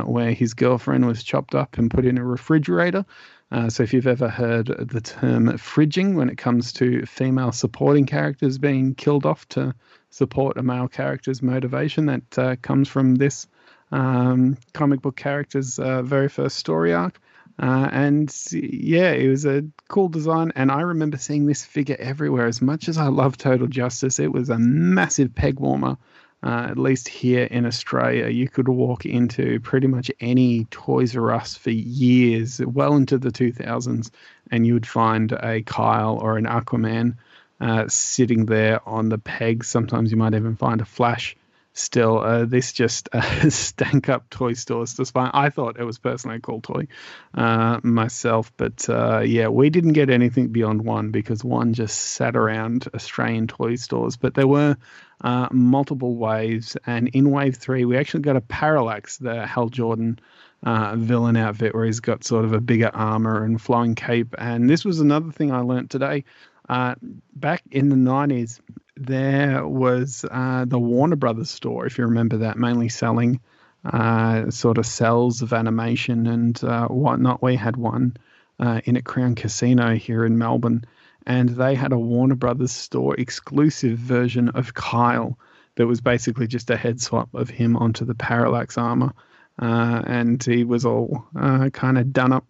[0.05, 3.03] where his girlfriend was chopped up and put in a refrigerator.
[3.51, 8.05] Uh, so if you've ever heard the term fridging when it comes to female supporting
[8.05, 9.73] characters being killed off to
[10.09, 13.47] support a male character's motivation, that uh, comes from this
[13.91, 17.19] um, comic book character's uh, very first story arc.
[17.57, 20.51] Uh, and yeah, it was a cool design.
[20.55, 22.47] And I remember seeing this figure everywhere.
[22.47, 25.97] As much as I love Total Justice, it was a massive peg warmer
[26.45, 31.31] uh, at least here in Australia, you could walk into pretty much any Toys R
[31.31, 34.11] Us for years, well into the 2000s,
[34.51, 37.17] and you would find a Kyle or an Aquaman
[37.59, 39.67] uh, sitting there on the pegs.
[39.67, 41.35] Sometimes you might even find a Flash
[41.75, 46.37] still uh, this just uh, stank up toy stores despite i thought it was personally
[46.37, 46.87] a cool toy
[47.33, 52.35] uh, myself but uh, yeah we didn't get anything beyond one because one just sat
[52.35, 54.15] around australian toy stores.
[54.15, 54.77] But there were
[55.21, 60.19] uh, multiple waves and in wave three we actually got a parallax the hal jordan
[60.63, 64.33] uh, villain outfit where he's got sort of a bigger armor and flowing cape.
[64.37, 66.23] And this was another thing i learnt today.
[66.67, 68.59] Back in the 90s
[68.97, 73.41] there was uh, the Warner Brothers store, if you remember that, mainly selling
[73.83, 77.41] uh, sort of cells of animation and uh, whatnot.
[77.41, 78.17] We had one
[78.59, 80.85] uh, in at Crown Casino here in Melbourne,
[81.25, 85.37] and they had a Warner Brothers store exclusive version of Kyle
[85.75, 89.13] that was basically just a head swap of him onto the Parallax armor.
[89.61, 92.45] Uh, and he was all uh, kind of done up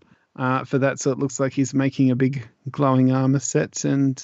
[0.68, 4.24] for that, so it looks like he's making a big glowing armor set and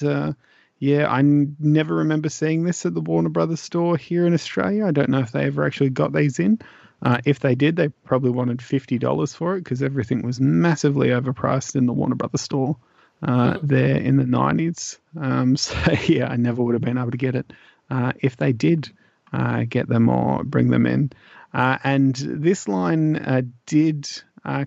[0.82, 4.84] yeah, I n- never remember seeing this at the Warner Brothers store here in Australia.
[4.84, 6.58] I don't know if they ever actually got these in.
[7.00, 11.10] Uh, if they did, they probably wanted fifty dollars for it because everything was massively
[11.10, 12.78] overpriced in the Warner Brothers store
[13.22, 13.64] uh, mm-hmm.
[13.68, 14.98] there in the nineties.
[15.16, 15.76] Um, so
[16.08, 17.52] yeah, I never would have been able to get it
[17.88, 18.90] uh, if they did
[19.32, 21.12] uh, get them or bring them in.
[21.54, 24.08] Uh, and this line uh, did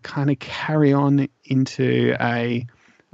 [0.02, 2.66] kind of carry on into a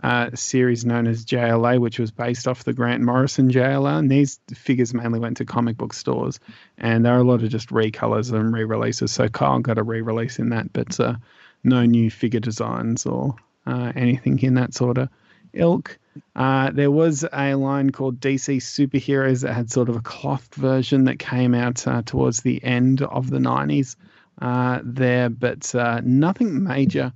[0.04, 4.00] uh, series known as JLA, which was based off the Grant Morrison JLA.
[4.00, 6.40] And these figures mainly went to comic book stores,
[6.78, 9.12] and there are a lot of just recolors and re releases.
[9.12, 11.16] So Kyle got a re release in that, but uh,
[11.64, 13.36] no new figure designs or
[13.66, 15.10] uh, anything in that sort of
[15.54, 15.98] ilk.
[16.36, 21.06] Uh, there was a line called DC Superheroes that had sort of a cloth version
[21.06, 23.96] that came out uh, towards the end of the 90s
[24.42, 27.14] uh, there, but uh, nothing major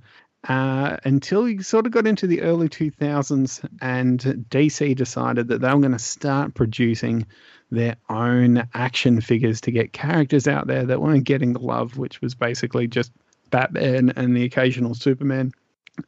[0.48, 5.68] uh, until you sort of got into the early 2000s and DC decided that they
[5.68, 7.26] were going to start producing
[7.70, 12.20] their own action figures to get characters out there that weren't getting the love, which
[12.20, 13.10] was basically just
[13.50, 15.52] Batman and the occasional Superman.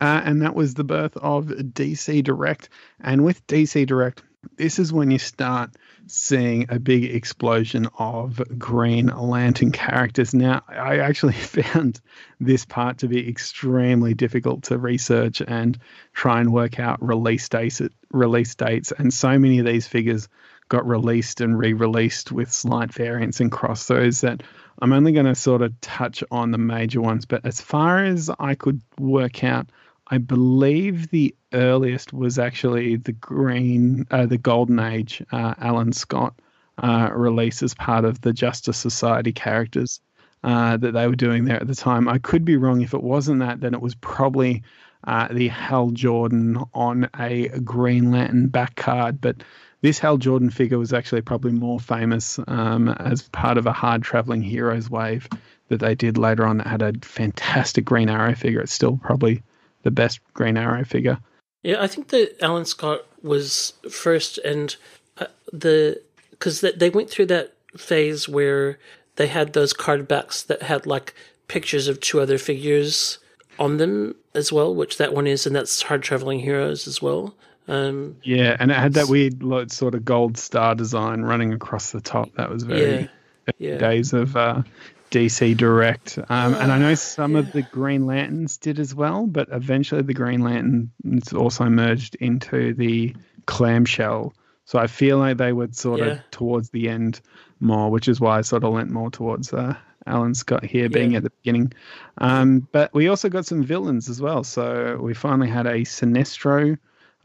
[0.01, 2.69] Uh, and that was the birth of DC Direct.
[3.01, 4.23] And with DC Direct,
[4.57, 5.71] this is when you start
[6.11, 10.35] seeing a big explosion of Green Lantern characters.
[10.35, 12.01] Now, I actually found
[12.41, 15.79] this part to be extremely difficult to research and
[16.13, 17.81] try and work out release dates.
[18.11, 20.29] Release dates, and so many of these figures
[20.69, 24.43] got released and re-released with slight variants and crossovers that
[24.81, 27.27] I'm only going to sort of touch on the major ones.
[27.27, 29.71] But as far as I could work out,
[30.11, 36.35] I believe the earliest was actually the Green, uh, the Golden Age uh, Alan Scott
[36.79, 40.01] uh, release as part of the Justice Society characters
[40.45, 42.09] uh, that they were doing there at the time.
[42.09, 42.81] I could be wrong.
[42.81, 44.63] If it wasn't that, then it was probably
[45.05, 49.21] uh, the Hal Jordan on a Green Lantern back card.
[49.21, 49.43] But
[49.83, 54.03] this Hal Jordan figure was actually probably more famous um, as part of a hard
[54.03, 55.29] traveling heroes wave
[55.69, 58.61] that they did later on that had a fantastic Green Arrow figure.
[58.61, 59.43] It's still probably
[59.83, 61.19] the best Green Arrow figure.
[61.63, 64.77] Yeah, I think that Alan Scott was first, and
[65.19, 66.01] uh, the
[66.31, 68.79] because they went through that phase where
[69.17, 71.15] they had those card backs that had like
[71.49, 73.19] pictures of two other figures
[73.59, 77.35] on them as well, which that one is, and that's Hard Traveling Heroes as well.
[77.67, 82.01] Um, yeah, and it had that weird sort of gold star design running across the
[82.01, 82.33] top.
[82.37, 83.11] That was very
[83.49, 83.79] yeah, yeah.
[83.79, 84.63] days of uh,
[85.11, 86.19] DC Direct.
[86.29, 87.39] Um, and I know some yeah.
[87.41, 92.75] of the Green Lanterns did as well, but eventually the Green Lanterns also merged into
[92.75, 93.15] the
[93.47, 94.35] clamshell
[94.65, 96.07] So I feel like they were sort Yeah.
[96.07, 97.21] of towards the end
[97.59, 99.75] more, which is why I sort of leant more towards uh,
[100.07, 101.19] Alan Scott here being Yeah.
[101.19, 101.73] at the beginning.
[102.19, 104.45] Um, but we also got some villains as well.
[104.45, 106.77] So we finally had a Sinestro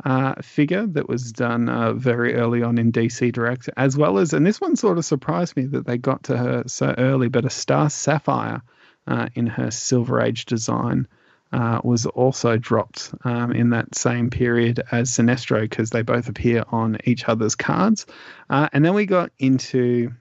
[0.04, 4.34] uh, figure that was done uh, very early on in DC Direct, as well as,
[4.34, 7.46] and this one sort of surprised me that they got to her so early, but
[7.46, 8.62] a Star Sapphire
[9.08, 11.08] uh, in her Silver Age design.
[11.52, 16.64] Uh, was also dropped um, in that same period as Sinestro because they both appear
[16.70, 18.08] on each other's cards.
[18.50, 20.12] Uh, and then we got into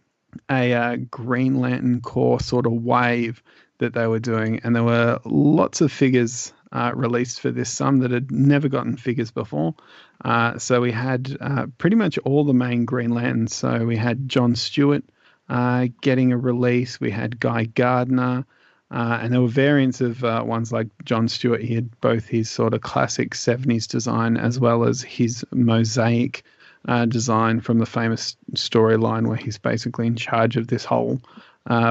[0.50, 3.42] a uh, Green Lantern Corps sort of wave
[3.78, 7.70] that they were doing, and there were lots of figures uh, released for this.
[7.70, 9.74] Some that had never gotten figures before.
[10.24, 13.46] Uh, so we had uh, pretty much all the main Green.
[13.48, 15.04] So we had John Stewart
[15.48, 17.00] uh, getting a release.
[17.00, 18.46] We had Guy Gardner.
[18.90, 21.62] Uh, and there were variants of uh, ones like John Stewart.
[21.62, 26.42] He had both his sort of classic 70s design as well as his mosaic
[27.08, 31.20] design from the famous storyline where he's basically in charge of this whole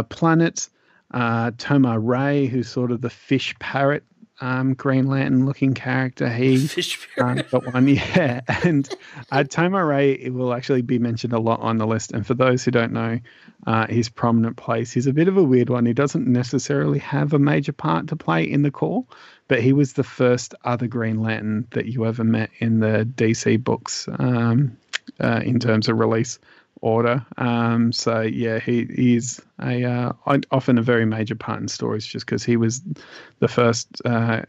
[0.09, 0.69] planet.
[1.11, 4.03] Uh, Tomar-Re, who's sort of the fish parrot
[4.41, 8.41] um, Green Lantern looking character, he Fish um, got one, yeah.
[8.63, 8.89] And
[9.31, 12.11] uh, Tomar-Re it will actually be mentioned a lot on the list.
[12.11, 13.19] And for those who don't know
[13.67, 15.85] uh, his prominent place, he's a bit of a weird one.
[15.85, 19.05] He doesn't necessarily have a major part to play in the Corps,
[19.47, 23.63] but he was the first other Green Lantern that you ever met in the DC
[23.63, 24.75] books um,
[25.19, 26.39] uh, in terms of release
[26.81, 27.25] order.
[27.37, 30.13] Um, so yeah, he he's a uh,
[30.51, 32.81] often a very major part in stories just because he was
[33.39, 34.41] the first uh,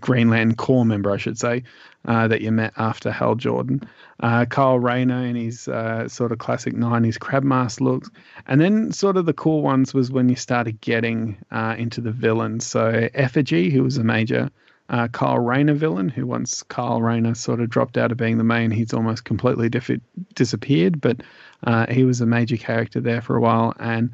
[0.00, 1.64] Green Lantern Corps member, I should say,
[2.06, 3.82] uh, that you met after Hal Jordan.
[4.20, 8.10] Uh, Kyle Rayner in his uh, sort of classic 90s crab mask looks.
[8.46, 12.12] And then sort of the cool ones was when you started getting uh, into the
[12.12, 12.66] villains.
[12.66, 14.50] So Effigy, who was a major
[14.90, 18.44] uh, Kyle Rayner villain, who once Kyle Rayner sort of dropped out of being the
[18.44, 20.00] main, he's almost completely diff-
[20.34, 21.00] disappeared.
[21.00, 21.22] But
[21.64, 23.74] uh, he was a major character there for a while.
[23.78, 24.10] And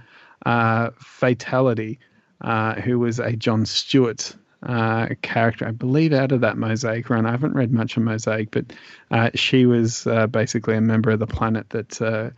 [0.46, 1.98] uh, Fatality,
[2.40, 7.26] uh, who was a John Stewart uh, character, I believe, out of that Mosaic run.
[7.26, 8.66] I haven't read much of Mosaic, but
[9.10, 12.30] uh, she was uh, basically a member of the planet that uh,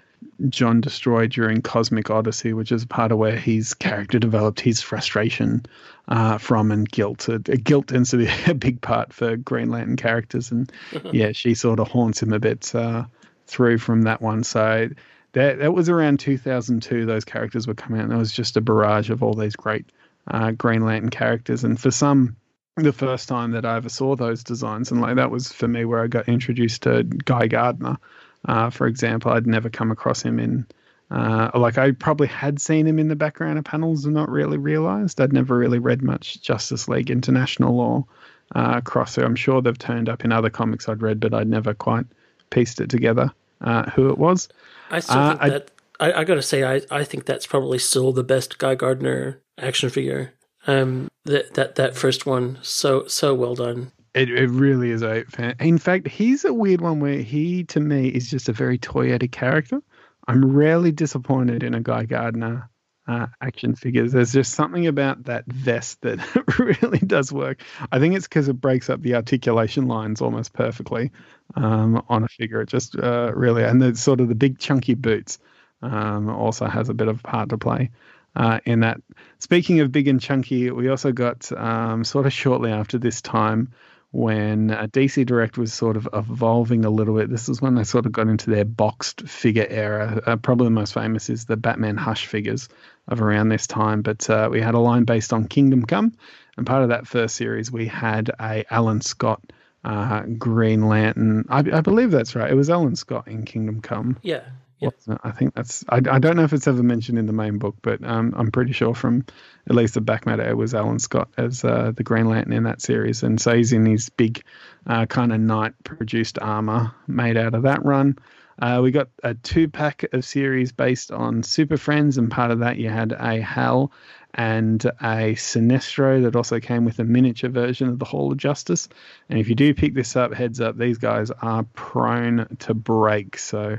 [0.49, 5.67] John destroyed during Cosmic Odyssey, which is part of where his character developed his frustration
[6.09, 7.29] uh, from and guilt.
[7.29, 10.71] Uh, guilt tends to be a big part for Green Lantern characters, and
[11.13, 13.05] yeah, she sort of haunts him a bit uh,
[13.53, 14.43] through from that one.
[14.43, 14.89] So
[15.33, 17.07] that that was around 2002.
[17.07, 19.87] Those characters were coming out, and it was just a barrage of all these great
[20.29, 21.65] uh, Green Lantern characters.
[21.65, 22.37] And for some,
[22.77, 25.85] the first time that I ever saw those designs, and like that was for me
[25.85, 27.99] where I got introduced to Guy Gardner.
[28.45, 30.67] Uh, for example, I'd never come across him in,
[31.13, 34.59] uh, like I probably had seen him in the background of panels and not really
[34.59, 35.21] realized.
[35.21, 38.07] I'd never really read much Justice League International or
[38.55, 39.25] uh, Crosser.
[39.25, 42.07] I'm sure they've turned up in other comics I'd read, but I'd never quite
[42.51, 43.33] pieced it together
[43.63, 44.49] uh, who it was.
[44.91, 47.79] I still Uh, think I- that I, I gotta say I, I think that's probably
[47.79, 50.33] still the best Guy Gardner action figure.
[50.67, 53.93] Um, that that that first one so so well done.
[54.15, 55.55] It, it really is a fan.
[55.61, 59.33] In fact, he's a weird one where he, to me, is just a very toyetic
[59.33, 59.81] character.
[60.29, 62.69] I'm rarely disappointed in a Guy Gardner
[63.13, 64.13] uh, action figures.
[64.13, 66.19] There's just something about that vest that
[66.59, 67.63] really does work.
[67.91, 71.11] I think it's because it breaks up the articulation lines almost perfectly
[71.55, 72.63] um, on a figure.
[72.63, 75.39] It just uh, really, and the sort of the big chunky boots
[75.83, 77.91] um, also has a bit of a part to play
[78.37, 79.01] uh, in that.
[79.39, 83.73] Speaking of big and chunky, we also got um, sort of shortly after this time
[84.13, 87.31] when uh, DC Direct was sort of evolving a little bit.
[87.31, 90.23] This is when they sort of got into their boxed figure era.
[90.25, 92.69] Uh, probably the most famous is the Batman Hush figures
[93.09, 94.03] of around this time.
[94.03, 96.13] But uh, we had a line based on Kingdom Come,
[96.57, 99.43] and part of that first series we had a Alan Scott.
[99.85, 101.45] Uh, Green Lantern.
[101.49, 102.49] I, I believe that's right.
[102.49, 104.17] It was Alan Scott in Kingdom Come.
[104.23, 104.45] Yeah.
[104.83, 104.91] Yeah.
[105.23, 105.85] I think that's.
[105.89, 108.51] I, I don't know if it's ever mentioned in the main book, but um, I'm
[108.51, 109.25] pretty sure from
[109.69, 112.65] at least the back matter it was Alan Scott as uh, the Green Lantern in
[112.65, 114.43] that series, and so he's in his big
[114.87, 118.17] uh, kind of knight produced armor made out of that run.
[118.61, 122.59] Uh, we got a two pack of series based on Super Friends, and part of
[122.61, 123.93] that you had a Hal
[124.35, 128.89] and a Sinestro that also came with a miniature version of the Hall of Justice.
[129.29, 133.39] And if you do pick this up, heads up, these guys are prone to break.
[133.39, 133.77] So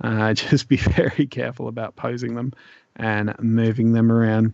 [0.00, 2.52] uh, just be very careful about posing them
[2.94, 4.52] and moving them around.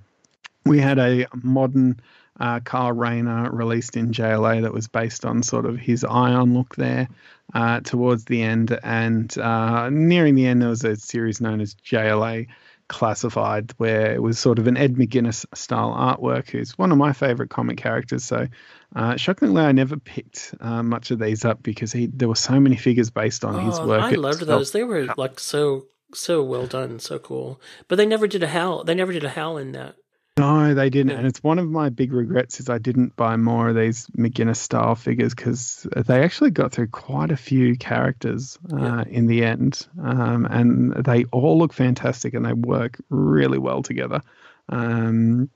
[0.65, 2.01] We had a modern
[2.41, 6.77] uh, Kyle Rayner released in JLA that was based on sort of his Ion look
[6.77, 7.09] there
[7.55, 8.79] uh, towards the end.
[8.83, 12.49] And uh, nearing the end, there was a series known as JLA
[12.89, 17.13] Classified, where it was sort of an Ed McGuinness style artwork, who's one of my
[17.13, 18.23] favorite comic characters.
[18.25, 18.47] So,
[18.95, 22.61] uh, shockingly, I never picked uh, much of these up because he there were so
[22.61, 24.03] many figures based on his Oh, work.
[24.03, 24.73] I loved those.
[24.73, 27.61] They were like so so well done, so cool.
[27.89, 28.85] But they never did a Hal.
[28.85, 29.97] They never did a Hal in that.
[30.39, 33.69] No, they didn't, and it's one of my big regrets is I didn't buy more
[33.69, 38.77] of these McGuinness style figures because they actually got through quite a few characters uh,
[38.79, 39.05] Yeah.
[39.09, 44.23] in the end, um, and they all look fantastic and they work really well together.
[44.71, 45.51] Um,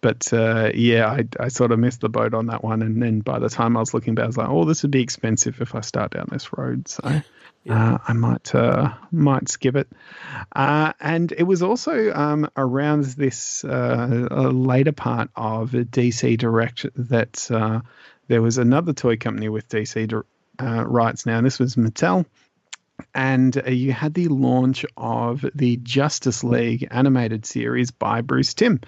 [0.00, 3.20] but uh, yeah, I, I sort of missed the boat on that one, and then
[3.20, 5.60] by the time I was looking back, I was like, oh, this would be expensive
[5.60, 7.22] if I start down this road, so.
[7.68, 9.88] Uh, I might uh, might skip it.
[10.56, 17.50] Uh, and it was also um, around this uh, later part of DC Direct that
[17.50, 17.80] uh,
[18.28, 20.22] there was another toy company with DC
[20.60, 22.24] uh, rights now, this was Mattel.
[23.14, 28.80] And you had the launch of the Justice League animated series by Bruce Timm.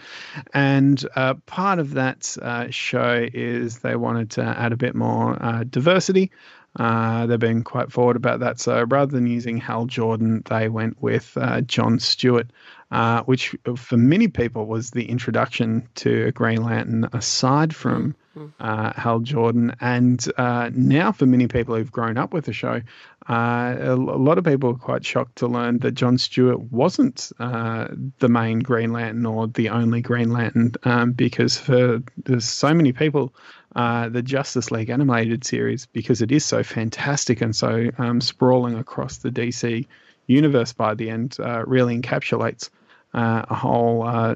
[0.52, 1.05] And
[1.47, 2.36] part of that
[2.70, 5.39] show is they wanted to add a bit more
[5.70, 6.32] diversity.
[6.76, 8.60] Uh, they've been quite forward about that.
[8.60, 12.51] So rather than using Hal Jordan, they went with uh, John Stewart,
[12.90, 18.14] uh, which for many people was the introduction to Green Lantern aside from
[18.59, 19.74] uh, Hal Jordan.
[19.80, 22.80] And uh, now, for many people who've grown up with the show,
[23.28, 27.88] uh, a, lot of people are quite shocked to learn that John Stewart wasn't uh,
[28.18, 32.92] the main Green Lantern or the only Green Lantern, um, because for there's so many
[32.92, 33.34] people,
[33.76, 38.76] uh, the Justice League animated series, because it is so fantastic and so um, sprawling
[38.76, 39.86] across the DC
[40.26, 42.70] universe by the end, uh, really encapsulates
[43.14, 44.34] uh, a whole uh,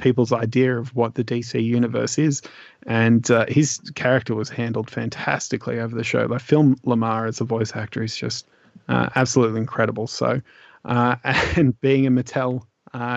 [0.00, 2.42] people's idea of what the DC universe is.
[2.86, 6.26] And uh, his character was handled fantastically over the show.
[6.26, 8.46] Like Phil LaMarr as a voice actor is just
[8.88, 10.06] absolutely incredible.
[10.06, 10.40] So,
[10.84, 12.62] and being a Mattel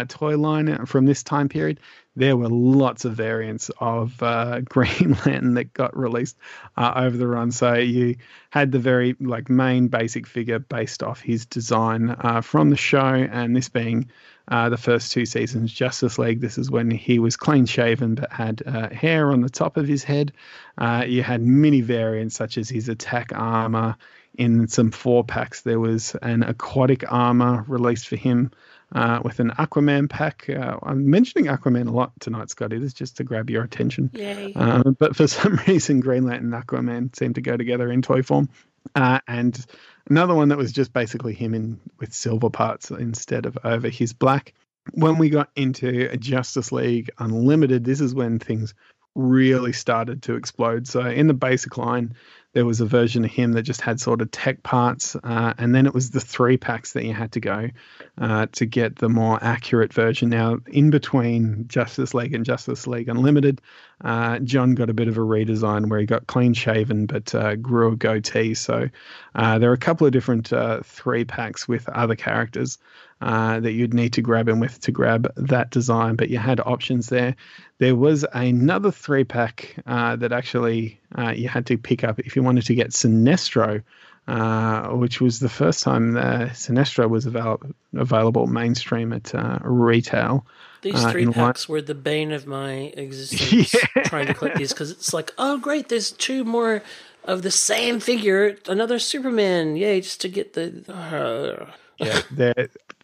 [0.08, 1.80] toy line from this time period,
[2.20, 6.38] there were lots of variants of uh, Green Lantern that got released
[6.76, 7.52] uh, over the run.
[7.52, 8.18] So you
[8.50, 13.00] had the very like main basic figure based off his design uh, from the show,
[13.00, 14.10] and this being
[14.50, 16.41] uh, the first two seasons Justice League.
[16.41, 19.88] This is when he was clean shaven but had uh, hair on the top of
[19.88, 20.34] his head.
[20.78, 23.96] Uh, you had many variants such as his attack armor.
[24.38, 28.52] In some four packs, there was an aquatic armor released for him
[28.94, 30.49] uh, with an Aquaman pack.
[30.49, 32.78] Uh, I'm mentioning Aquaman a lot tonight, Scotty.
[32.80, 34.10] This is just to grab your attention.
[34.14, 34.53] Yay.
[34.56, 38.24] Uh, but for some reason, Green Lantern and Aquaman seem to go together in toy
[38.24, 38.49] form.
[38.95, 39.66] Uh, and
[40.10, 44.14] another one that was just basically him in with silver parts instead of over his
[44.14, 44.53] black.
[44.94, 48.74] When we got into Justice League Unlimited, this is when things
[49.14, 50.88] really started to explode.
[50.88, 52.16] So in the basic line,
[52.54, 55.74] there was a version of him that just had sort of tech parts, uh, and
[55.74, 57.70] then it was the three packs that you had to go
[58.18, 60.30] uh, to get the more accurate version.
[60.30, 63.62] Now, in between Justice League and Justice League Unlimited,
[64.04, 67.56] uh, John got a bit of a redesign where he got clean shaven but uh,
[67.56, 68.54] grew a goatee.
[68.56, 68.90] So
[69.36, 72.80] uh, there are a couple of different uh, three packs with other characters.
[73.22, 76.62] Uh, that you'd need to grab him with to grab that design, but you had
[76.62, 77.36] options there.
[77.80, 82.38] There was another three pack uh, that actually uh, you had to pick up if
[82.38, 83.84] you wanted to get Sinestro,
[84.30, 87.62] uh, which was the first time uh, Sinestro was avail-
[87.94, 90.46] available mainstream at uh, retail.
[90.82, 94.04] These uh, three packs were the bane of my existence Yeah.
[94.04, 96.84] trying to collect these because it's like, oh, great, there's two more
[97.26, 99.76] of the same figure, another Superman.
[99.76, 100.86] Yay, just to get the.
[100.90, 102.22] uh, yeah,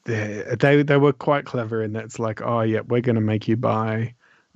[0.06, 3.48] they they were quite clever in that it's like, oh yeah, we're going to make
[3.48, 4.14] you buy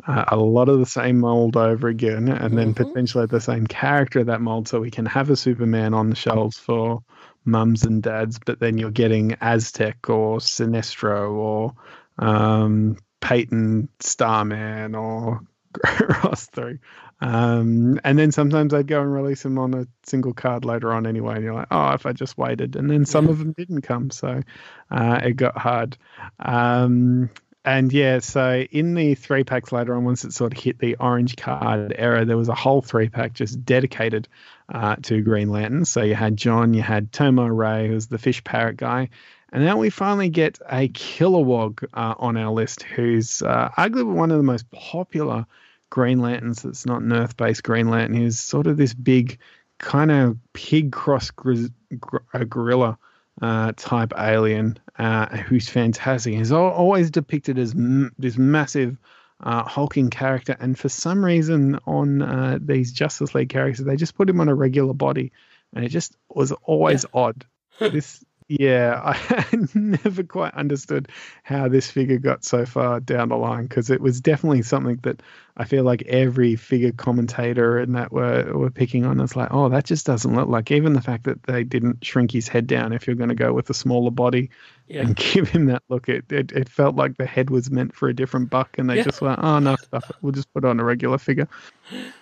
[0.08, 4.20] uh, a lot of the same mold over again, and then potentially the same character
[4.20, 7.04] of that mold, so we can have a Superman on the shelves for
[7.46, 11.74] mums and dads, but then you're getting Aztek or Sinestro or
[12.18, 15.42] um, Peyton Starman or
[16.24, 16.80] Ross through.
[17.22, 21.06] Um, and then sometimes I'd go and release them on a single card later on
[21.06, 21.36] anyway.
[21.36, 22.76] And you're like, oh, if I just waited.
[22.76, 24.10] And then some of them didn't come.
[24.10, 24.42] So
[24.90, 25.98] uh, it got hard.
[26.40, 27.30] Um,
[27.66, 30.96] and yeah, so in the three packs later on, once it sort of hit the
[30.96, 34.30] orange card era, there was a whole three pack just dedicated
[34.74, 35.84] uh, to Green Lantern.
[35.84, 39.10] So you had John, you had Tomar-Re, who's the fish parrot guy.
[39.52, 44.32] And now we finally get a Kilowog uh, on our list, who's uh, arguably one
[44.32, 45.46] of the most popular
[45.90, 48.22] Green Lanterns that's not an Earth based Green Lantern.
[48.22, 49.40] He's sort of this big,
[49.78, 52.18] kind of pig cross grizz- gr-
[52.50, 52.98] gorilla
[53.42, 56.34] uh, type alien uh, who's fantastic.
[56.36, 58.98] He's al- always depicted as m- this massive.
[59.42, 64.16] Uh, hulking character, and for some reason on uh, these Justice League characters, they just
[64.16, 65.32] put him on a regular body,
[65.74, 67.46] and it just was always odd.
[67.80, 69.46] This yeah, I
[69.76, 71.08] never quite understood
[71.44, 75.22] how this figure got so far down the line because it was definitely something that
[75.60, 79.20] I feel like every figure commentator and that were were picking on.
[79.20, 80.72] It's like, oh, that just doesn't look like.
[80.72, 83.52] Even the fact that they didn't shrink his head down if you're going to go
[83.52, 84.50] with a smaller body
[84.88, 85.02] Yeah.
[85.02, 88.08] and give him that look, it, it it felt like the head was meant for
[88.08, 89.04] a different buck, and they Yeah.
[89.04, 90.16] just went, oh no, stuff it.
[90.22, 91.50] We'll just put on a regular figure.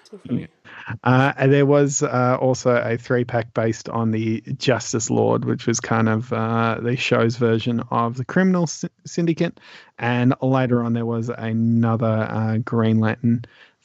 [0.10, 0.20] So.
[1.04, 5.68] Uh, and there was uh, also a three pack based on the Justice Lord, which
[5.68, 9.60] was kind of uh, the show's version of the Criminal Sy- Syndicate.
[10.00, 13.27] And later on, there was another uh, Green Lantern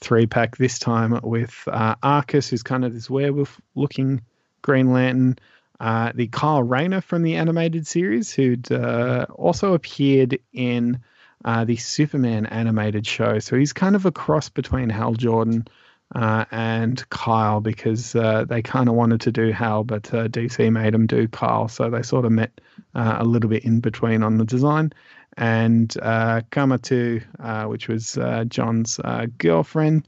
[0.00, 4.22] three pack, this time with uh, Arkkis, who's kind of this werewolf looking
[4.62, 5.38] Green Lantern.
[5.80, 11.00] Uh, the Kyle Rayner from the animated series, who'd uh, also appeared in
[11.44, 13.40] uh, the Superman animated show.
[13.40, 15.66] So he's kind of a cross between Hal Jordan
[16.14, 20.70] uh, and Kyle because uh, they kind of wanted to do Hal, but uh, DC
[20.70, 21.66] made them do Kyle.
[21.66, 22.60] So they sort of met
[22.94, 24.92] a little bit in between on the design.
[25.36, 30.06] And uh, Katma Tui, uh, which was uh, John's uh, girlfriend,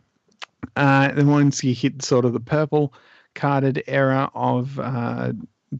[0.77, 2.93] uh, then once you hit sort of the purple
[3.35, 5.33] carded era of uh,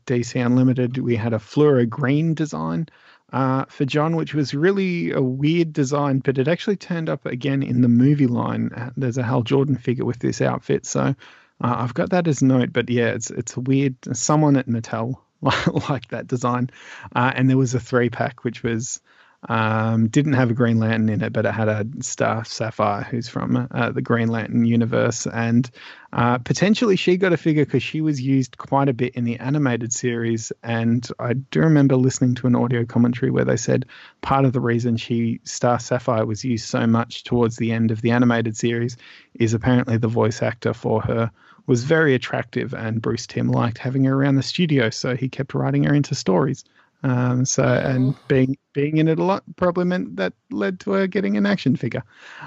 [0.07, 2.89] DC Unlimited, we had a fluoro green design
[3.31, 7.83] for John, which was really a weird design, but it actually turned up again in
[7.83, 8.93] the movie line.
[8.97, 11.15] There's a Hal Jordan figure with this outfit, so
[11.61, 12.73] I've got that as a note.
[12.73, 13.97] But yeah, it's it's a weird.
[14.17, 15.17] Someone at Mattel
[15.89, 16.71] liked that design,
[17.15, 19.01] and there was a three pack which was
[19.49, 23.29] um, didn't have a Green Lantern in it, but it had a Star Sapphire, who's
[23.29, 25.71] from uh, the Green Lantern universe, and
[26.13, 29.39] uh, potentially she got a figure because she was used quite a bit in the
[29.39, 30.53] animated series.
[30.63, 33.87] And I do remember listening to an audio commentary where they said
[34.23, 38.01] part of the reason she Star Sapphire was used so much towards the end of
[38.01, 38.97] the animated series
[39.35, 41.31] is apparently the voice actor for her
[41.67, 45.55] was very attractive, and Bruce Timm liked having her around the studio, so he kept
[45.55, 46.65] writing her into stories.
[47.05, 51.07] Um, so and being being in it a lot probably meant that led to her
[51.07, 52.03] getting an action figure,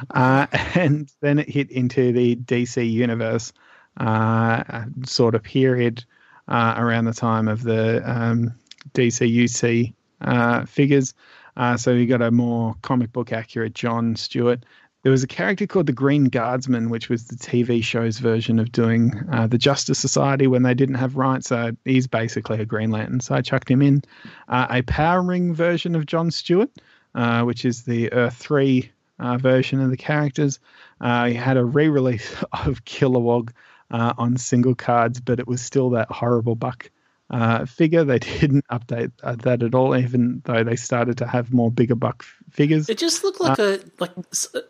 [0.10, 3.54] uh, and then it hit into the DC universe
[3.98, 6.04] uh, sort of period
[6.48, 8.52] uh, around the time of the um,
[8.96, 11.14] DCUC uh, figures.
[11.56, 14.66] Uh, so you got a more comic book accurate John Stewart.
[15.04, 18.72] There was a character called the Green Guardsman, which was the TV show's version of
[18.72, 21.48] doing uh, the Justice Society when they didn't have rights.
[21.48, 23.20] So he's basically a Green Lantern.
[23.20, 24.04] So I chucked him in.
[24.48, 26.72] Uh, a Power Ring version of John Stewart,
[27.16, 30.60] uh, which is the Earth 3 uh, version of the characters.
[31.00, 33.52] Uh, he had a re release of Kilowog
[33.92, 36.90] uh, on single cards, but it was still that horrible buck
[37.30, 38.04] uh, figure.
[38.04, 41.96] They didn't update uh, that at all, even though they started to have more bigger
[41.96, 42.90] buck f- figures.
[42.90, 44.12] It just looked like a like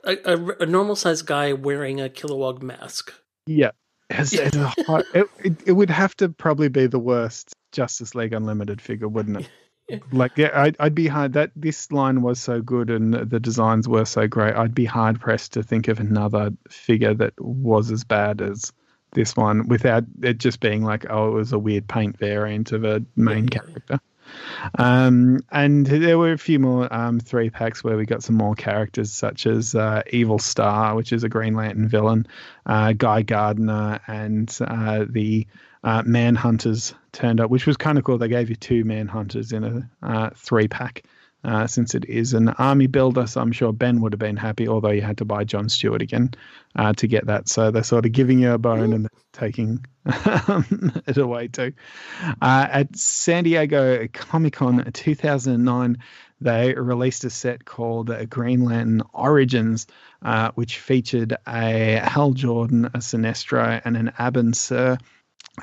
[0.04, 3.14] a a normal sized guy wearing a Kilowog mask.
[3.46, 3.72] Yeah.
[4.10, 8.16] It's, it's a hor- it, it, it would have to probably be the worst Justice
[8.16, 9.50] League Unlimited figure, wouldn't it?
[10.12, 11.32] Like, yeah, I'd, I'd be hard.
[11.32, 14.54] That this line was so good and the designs were so great.
[14.54, 18.74] I'd be hard pressed to think of another figure that was as bad as
[19.12, 22.84] this one without it just being like, oh, it was a weird paint variant of
[22.84, 24.00] a main character.
[24.78, 28.56] Um, and there were a few more um, three packs where we got some more
[28.56, 32.28] characters, such as uh, Evil Star, which is a Green Lantern villain,
[32.66, 35.48] uh, Guy Gardner, and uh, the
[35.84, 38.18] uh, Manhunters turned up, which was kind of cool.
[38.18, 41.04] They gave you two Manhunters in a uh, three pack.
[41.44, 44.68] Uh, since it is an army builder, so I'm sure Ben would have been happy,
[44.68, 46.32] although you had to buy John Stewart again
[46.76, 47.48] uh, to get that.
[47.48, 51.74] So they're sort of giving you a bone and taking it away too.
[52.42, 55.98] Uh, at San Diego Comic Con 2009,
[56.42, 59.88] they released a set called Green Lantern Origins,
[60.22, 64.98] uh, which featured a Hal Jordan, a Sinestro, and an Abin Sur.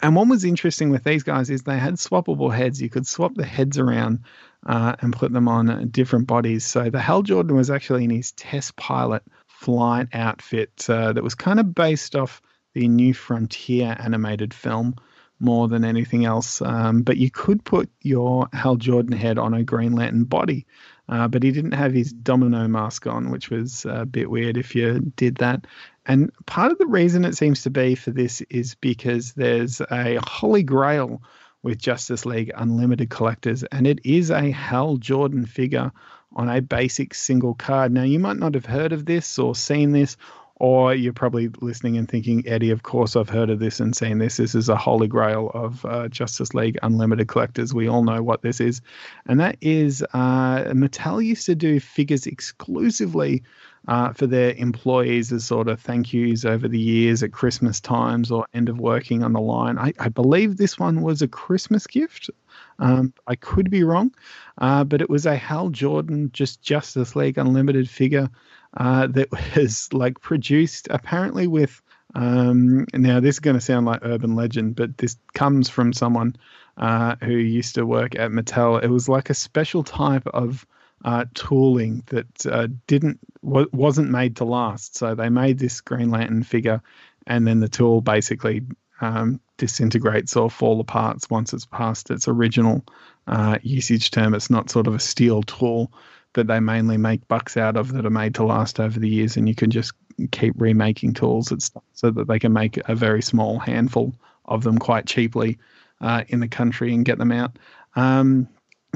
[0.02, 2.82] And what was interesting with these guys is they had swappable heads.
[2.82, 4.24] You could swap the heads around
[4.66, 6.64] uh, and put them on different bodies.
[6.64, 11.34] So the Hal Jordan was actually in his test pilot flight outfit uh, that was
[11.34, 12.42] kind of based off
[12.74, 14.96] the New Frontier animated film
[15.40, 16.62] more than anything else.
[16.62, 20.66] Um, but you could put your Hal Jordan head on a Green Lantern body.
[21.08, 24.74] Uh, but he didn't have his domino mask on, which was a bit weird if
[24.74, 25.66] you did that.
[26.06, 30.18] And part of the reason it seems to be for this is because there's a
[30.26, 31.22] holy grail
[31.64, 35.90] with Justice League Unlimited collectors, and it is a Hal Jordan figure
[36.36, 37.90] on a basic single card.
[37.90, 40.16] Now, you might not have heard of this or seen this,
[40.56, 44.18] or you're probably listening and thinking, Eddie, of course I've heard of this and seen
[44.18, 44.36] this.
[44.36, 47.72] This is a holy grail of uh, Justice League Unlimited collectors.
[47.72, 48.82] We all know what this is.
[49.26, 53.42] And that is uh, Mattel used to do figures exclusively
[53.86, 58.30] uh, for their employees as sort of thank yous over the years at Christmas times
[58.30, 59.78] or end of working on the line.
[59.78, 62.30] I, I believe this one was a Christmas gift.
[62.78, 64.14] Um, I could be wrong,
[64.58, 68.30] uh, but it was a Hal Jordan just Justice League Unlimited figure
[68.76, 71.80] uh, that was like produced apparently with.
[72.16, 76.36] Um, now this is going to sound like urban legend, but this comes from someone
[76.76, 78.82] uh, who used to work at Mattel.
[78.82, 80.64] It was like a special type of
[81.04, 84.96] uh, tooling that uh, didn't w- wasn't made to last.
[84.96, 86.82] So they made this Green Lantern figure,
[87.26, 88.62] and then the tool basically
[89.00, 92.84] um, disintegrates or fall apart once it's past its original
[93.26, 94.34] uh, usage term.
[94.34, 95.92] It's not sort of a steel tool
[96.32, 99.36] that they mainly make bucks out of that are made to last over the years,
[99.36, 99.92] and you can just
[100.30, 101.52] keep remaking tools
[101.92, 104.14] so that they can make a very small handful
[104.44, 105.58] of them quite cheaply
[106.00, 107.58] uh, in the country and get them out.
[107.96, 108.48] Um,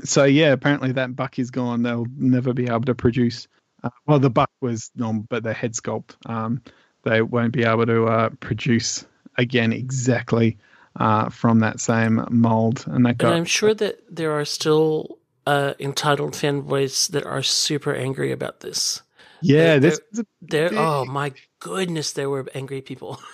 [0.04, 1.82] so yeah, apparently that buck is gone.
[1.82, 3.48] They'll never be able to produce.
[3.82, 6.60] Uh, well, the buck was normal, but the head sculpt, um,
[7.04, 9.06] they won't be able to uh, produce
[9.36, 10.58] again exactly
[10.96, 12.84] uh, from that same mold.
[12.86, 13.28] And that got.
[13.28, 18.60] And I'm sure that there are still uh, entitled fanboys that are super angry about
[18.60, 19.02] this.
[19.40, 20.00] Yeah, this.
[20.42, 23.20] There, oh my goodness, there were angry people.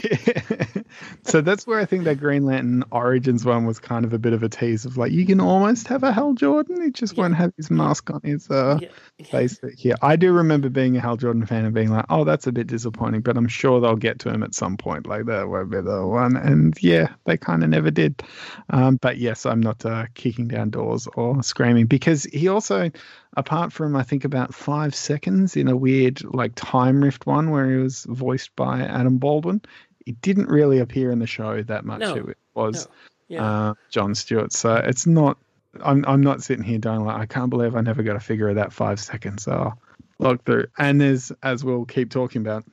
[1.22, 4.32] so that's where I think that Green Lantern Origins one was kind of a bit
[4.32, 7.34] of a tease of like you can almost have a Hal Jordan, he just won't
[7.36, 9.26] have his mask on his uh, Yeah, yeah.
[9.26, 9.94] face here.
[10.02, 12.66] I do remember being a Hal Jordan fan and being like, oh, that's a bit
[12.66, 15.06] disappointing, but I'm sure they'll get to him at some point.
[15.06, 16.36] Like that won't be the one.
[16.36, 18.22] And yeah, they kind of never did.
[18.70, 22.90] Um, but yes, I'm not uh, kicking down doors or screaming because he also,
[23.36, 27.70] apart from I think about five seconds in a weird like time rift one where
[27.70, 29.60] he was voiced by Adam Baldwin,
[30.04, 32.00] he didn't really appear in the show that much.
[32.00, 32.92] No, It was no,
[33.28, 33.44] Yeah.
[33.44, 34.52] uh, John Stewart.
[34.52, 35.38] So it's not.
[35.84, 38.48] I'm I'm not sitting here going like I can't believe I never got a figure
[38.48, 39.44] of that five seconds.
[39.44, 39.72] So
[40.18, 42.64] look through, and there's as we'll keep talking about,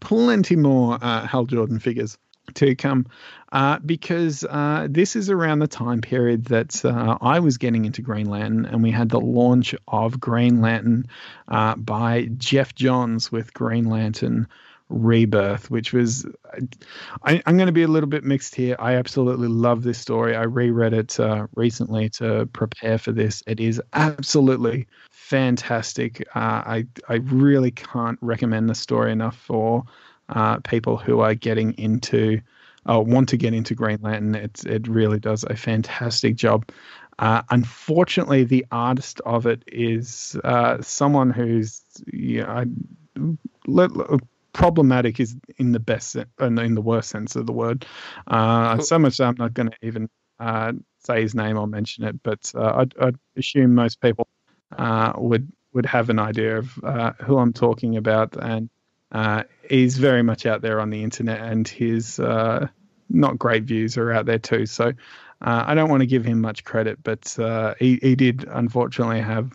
[0.00, 2.16] plenty more uh, Hal Jordan figures
[2.54, 3.06] to come,
[3.52, 8.02] uh, because uh, this is around the time period that uh, I was getting into
[8.02, 11.06] Green Lantern, and we had the launch of Green Lantern
[11.48, 14.46] uh, by Geoff Johns with Green Lantern
[14.88, 16.26] Rebirth, which was
[17.22, 18.76] I, I'm going to be a little bit mixed here.
[18.78, 20.36] I absolutely love this story.
[20.36, 23.42] I reread it uh, recently to prepare for this.
[23.46, 26.26] It is absolutely fantastic.
[26.34, 29.84] Uh, I I really can't recommend the story enough for
[30.28, 32.40] uh, people who are getting into
[32.88, 34.34] uh, want to get into Green Lantern.
[34.34, 36.70] It's it really does a fantastic job.
[37.18, 41.82] Uh, unfortunately, the artist of it is uh, someone who's
[42.12, 42.64] yeah, I,
[43.66, 43.90] let,
[44.54, 47.84] problematic is in the best and in the worst sense of the word.
[48.26, 50.08] Uh, so much so I'm not going to even
[50.40, 54.26] uh, say his name or mention it, but uh, I'd, I'd assume most people
[54.76, 58.70] uh, would would have an idea of uh, who I'm talking about, and
[59.10, 62.68] uh, he's very much out there on the internet, and his uh,
[63.10, 64.66] not great views are out there too.
[64.66, 64.92] So
[65.42, 69.20] uh, I don't want to give him much credit, but uh, he he did unfortunately
[69.20, 69.52] have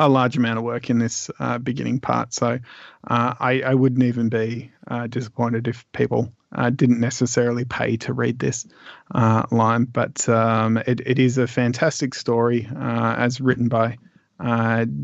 [0.00, 2.32] a large amount of work in this uh, beginning part.
[2.32, 2.58] So
[3.06, 8.14] uh, I, I wouldn't even be uh, disappointed if people uh, didn't necessarily pay to
[8.14, 8.66] read this
[9.14, 9.84] uh, line.
[9.84, 13.98] But um, it, it is a fantastic story uh, as written by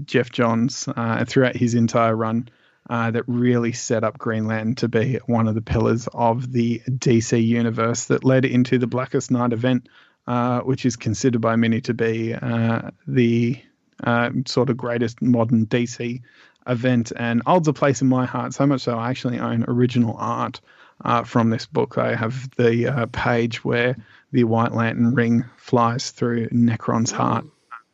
[0.07, 0.89] Geoff Johns
[1.27, 2.49] throughout his entire run.
[2.89, 7.45] That really set up Green Lantern to be one of the pillars of the DC
[7.45, 9.89] universe that led into the Blackest Night event,
[10.65, 12.33] which is considered by many to be
[13.07, 13.61] the
[14.05, 16.21] uh, sort of greatest modern DC
[16.67, 18.55] event and holds a place in my heart.
[18.55, 20.61] So much so, I actually own original art
[21.05, 21.99] uh, from this book.
[21.99, 23.97] I have the uh, page where
[24.33, 27.47] the White Lantern ring flies through Nekron's heart.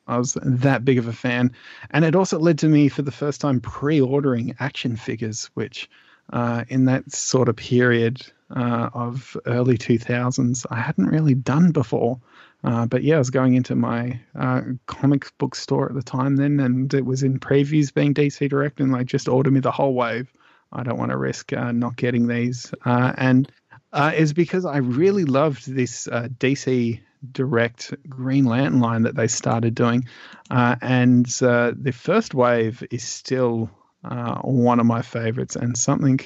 [0.06, 1.52] I was that big of a fan,
[1.90, 5.88] and it also led to me for the first time pre-ordering action figures, which
[6.32, 8.20] uh, in that sort of period
[8.54, 12.20] uh, of early 2000s I hadn't really done before.
[12.64, 16.36] Uh, but yeah, I was going into my uh, comics book store at the time
[16.36, 19.72] then, and it was in previews being DC Direct, and like just order me the
[19.72, 20.32] whole wave.
[20.72, 23.50] I don't want to risk uh, not getting these, uh, and
[23.92, 27.00] uh, is because I really loved this uh, DC
[27.32, 30.06] Direct Green Lantern line that they started doing,
[30.50, 33.70] and the first wave is still
[34.02, 36.20] one of my favorites, and something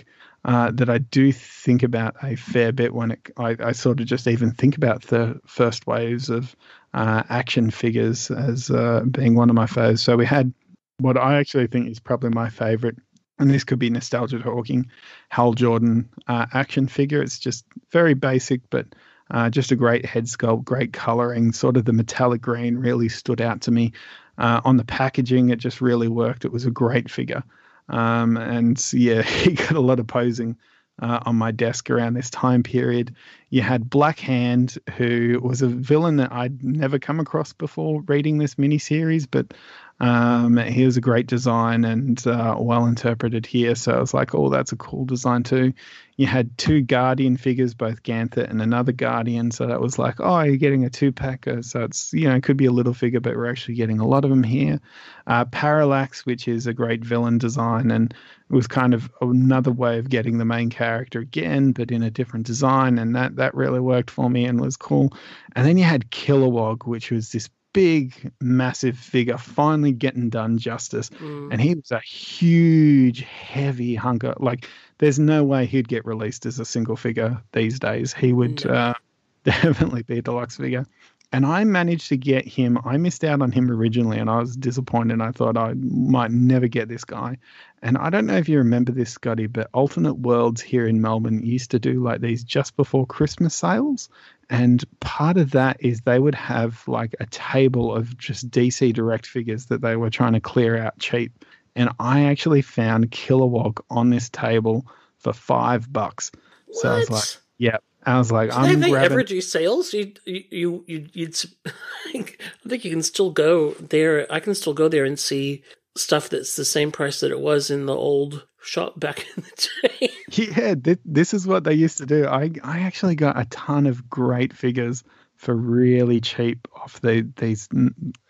[0.46, 4.06] uh, that I do think about a fair bit when it, I, I sort of
[4.06, 6.54] just even think about the first waves of
[6.94, 9.98] uh, action figures as uh, being one of my faves.
[9.98, 10.54] So we had
[10.98, 12.96] what I actually think is probably my favorite,
[13.40, 14.88] and this could be nostalgia talking,
[15.30, 17.20] Hal Jordan uh, action figure.
[17.20, 18.86] It's just very basic, but
[19.32, 21.50] uh, just a great head sculpt, great coloring.
[21.50, 23.92] Sort of the metallic green really stood out to me.
[24.38, 26.44] Uh, on the packaging, it just really worked.
[26.44, 27.42] It was a great figure.
[27.88, 30.56] Um, and yeah, he got a lot of posing
[31.00, 33.14] uh, on my desk around this time period.
[33.50, 38.38] You had Black Hand, who was a villain that I'd never come across before reading
[38.38, 39.52] this miniseries, but
[40.00, 43.74] um, he was a great design and uh, well interpreted here.
[43.74, 45.72] So I was like, oh, that's a cool design too.
[46.18, 49.50] You had two Guardian figures, both Ganthet and another Guardian.
[49.50, 51.62] So that was like, oh, you're getting a two packer.
[51.62, 54.06] So it's, you know, it could be a little figure, but we're actually getting a
[54.06, 54.80] lot of them here.
[55.26, 57.90] Uh, Parallax, which is a great villain design.
[57.90, 58.14] And
[58.48, 62.46] was kind of another way of getting the main character again, but in a different
[62.46, 62.98] design.
[62.98, 65.12] And that, that really worked for me and was cool.
[65.54, 71.10] And then you had Kilowog, which was this big, massive figure finally getting done justice.
[71.10, 71.52] Mm.
[71.52, 74.32] And he was a huge, heavy hunker.
[74.38, 74.66] Like,
[74.96, 78.14] there's no way he'd get released as a single figure these days.
[78.14, 78.94] He would uh,
[79.44, 80.86] definitely be a deluxe figure.
[81.32, 82.78] And I managed to get him.
[82.84, 85.20] I missed out on him originally, and I was disappointed.
[85.20, 87.38] I thought I might never get this guy.
[87.82, 91.44] And I don't know if you remember this, Scotty, but Alternate Worlds here in Melbourne
[91.44, 94.08] used to do like these just before Christmas sales.
[94.48, 99.26] And part of that is they would have like a table of just DC Direct
[99.26, 101.44] figures that they were trying to clear out cheap.
[101.74, 104.86] And I actually found Kilowog on this table
[105.18, 106.30] for five bucks.
[106.66, 106.76] What?
[106.76, 107.78] So I was like, yeah.
[108.06, 109.12] I was like, Did I'm they grabbing...
[109.12, 109.92] ever do sales?
[109.92, 111.36] You, you, you, you'd.
[111.66, 112.22] I
[112.68, 114.32] think you can still go there.
[114.32, 115.64] I can still go there and see
[115.96, 119.68] stuff that's the same price that it was in the old shop back in the
[119.88, 120.10] day.
[120.30, 122.26] Yeah, th- this is what they used to do.
[122.26, 125.02] I I actually got a ton of great figures
[125.34, 127.68] for really cheap off the these.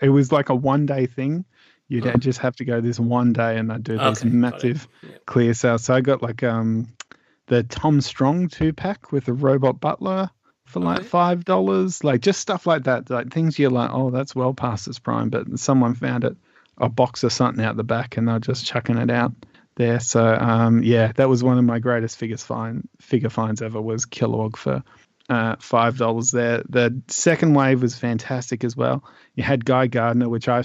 [0.01, 1.45] It was like a one day thing.
[1.89, 2.17] You'd oh.
[2.17, 5.11] just have to go this one day, and I'd do this okay, massive yeah.
[5.27, 5.85] clear sales.
[5.85, 6.89] So I got like um
[7.47, 10.31] the Tom Strong two pack with the robot butler
[10.65, 12.05] for like five dollars.
[12.05, 13.09] Like just stuff like that.
[13.11, 16.37] Like things you're like, oh, that's well past its prime, but someone found it
[16.79, 19.33] a box or something out the back, and they're just chucking it out
[19.77, 20.01] there.
[20.01, 24.07] So um, yeah, that was one of my greatest figures find figure finds ever was
[24.07, 24.83] Kilowog for
[25.29, 26.63] uh, five dollars there.
[26.69, 29.05] The second wave was fantastic as well.
[29.35, 30.63] You had Guy Gardner, which I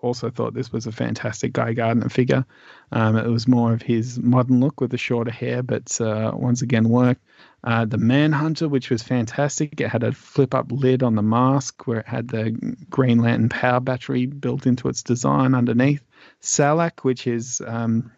[0.00, 2.44] also thought this was a fantastic Guy Gardner figure.
[2.92, 6.62] Um, it was more of his modern look with the shorter hair, but uh, once
[6.62, 7.22] again worked.
[7.64, 9.80] Uh, the Manhunter, which was fantastic.
[9.80, 12.50] It had a flip up lid on the mask where it had the
[12.90, 16.04] Green Lantern power battery built into its design underneath.
[16.40, 18.12] Salaak, which is um,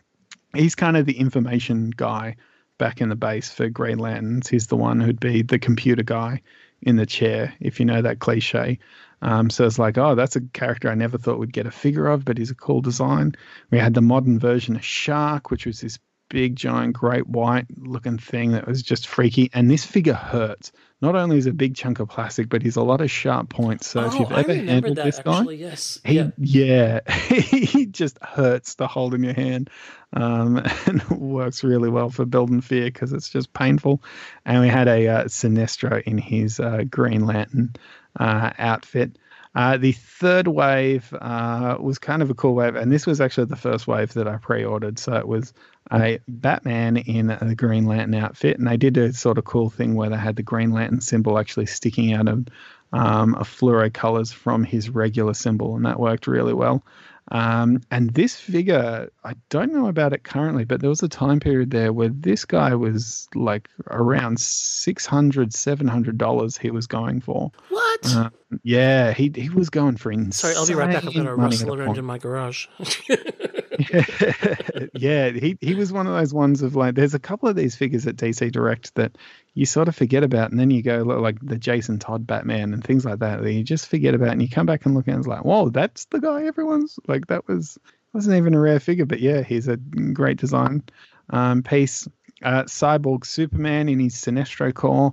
[0.53, 2.37] he's kind of the information guy
[2.79, 4.49] back in the base for Green Lanterns.
[4.49, 6.43] He's the one who'd be the computer guy
[6.83, 8.79] in the chair, if you know that cliche.
[9.23, 12.07] Um, so it's like, oh, that's a character I never thought we'd get a figure
[12.07, 13.35] of, but he's a cool design.
[13.71, 15.99] We had the modern version of Shark, which was this
[16.29, 19.51] big, giant, great white looking thing that was just freaky.
[19.53, 20.73] And this figure hurts.
[21.03, 23.89] Not only is a big chunk of plastic, but he's a lot of sharp points.
[23.89, 26.01] So oh, if you've ever handled that, this actually, guy, yes.
[26.05, 29.69] he yeah, yeah he just hurts to hold in your hand,
[30.15, 34.03] um, and works really well for building fear because it's just painful.
[34.47, 37.75] And we had a uh, Sinestro in his uh, Green Lantern
[38.19, 39.19] uh, outfit.
[39.57, 43.47] Uh, the third wave uh, was kind of a cool wave, and this was actually
[43.47, 44.99] the first wave that I pre-ordered.
[44.99, 45.55] So it was
[45.91, 49.95] a Batman in a Green Lantern outfit, and they did a sort of cool thing
[49.95, 52.47] where they had the Green Lantern symbol actually sticking out of
[52.93, 56.85] um, a fluoro colors from his regular symbol, and that worked really well.
[57.33, 61.41] Um, and this figure, I don't know about it currently, but there was a time
[61.41, 64.99] period there where this guy was like around $600,
[65.33, 67.51] $700 he was going for.
[67.69, 68.15] What?
[68.15, 68.31] Uh,
[68.63, 71.05] yeah, he he was going for insane Sorry, I'll be right back.
[71.05, 72.69] I'm going to rustle around in my garage.
[74.95, 76.95] yeah, he he was one of those ones of like.
[76.95, 79.17] There's a couple of these figures at DC Direct that
[79.55, 82.73] you sort of forget about, and then you go look, like the Jason Todd Batman
[82.73, 83.43] and things like that.
[83.43, 85.29] That you just forget about, and you come back and look at it, and it's
[85.29, 87.27] like, whoa, that's the guy everyone's like.
[87.29, 87.79] That was
[88.13, 90.83] wasn't even a rare figure, but yeah, he's a great design
[91.31, 92.09] um, piece.
[92.43, 95.13] Uh, Cyborg Superman in his Sinestro Corps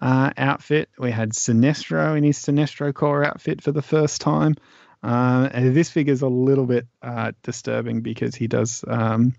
[0.00, 0.88] uh, outfit.
[0.98, 4.56] We had Sinestro in his Sinestro Corps outfit for the first time.
[5.04, 8.82] Uh, this figure is a little bit uh, disturbing because he does.
[8.88, 9.34] Um,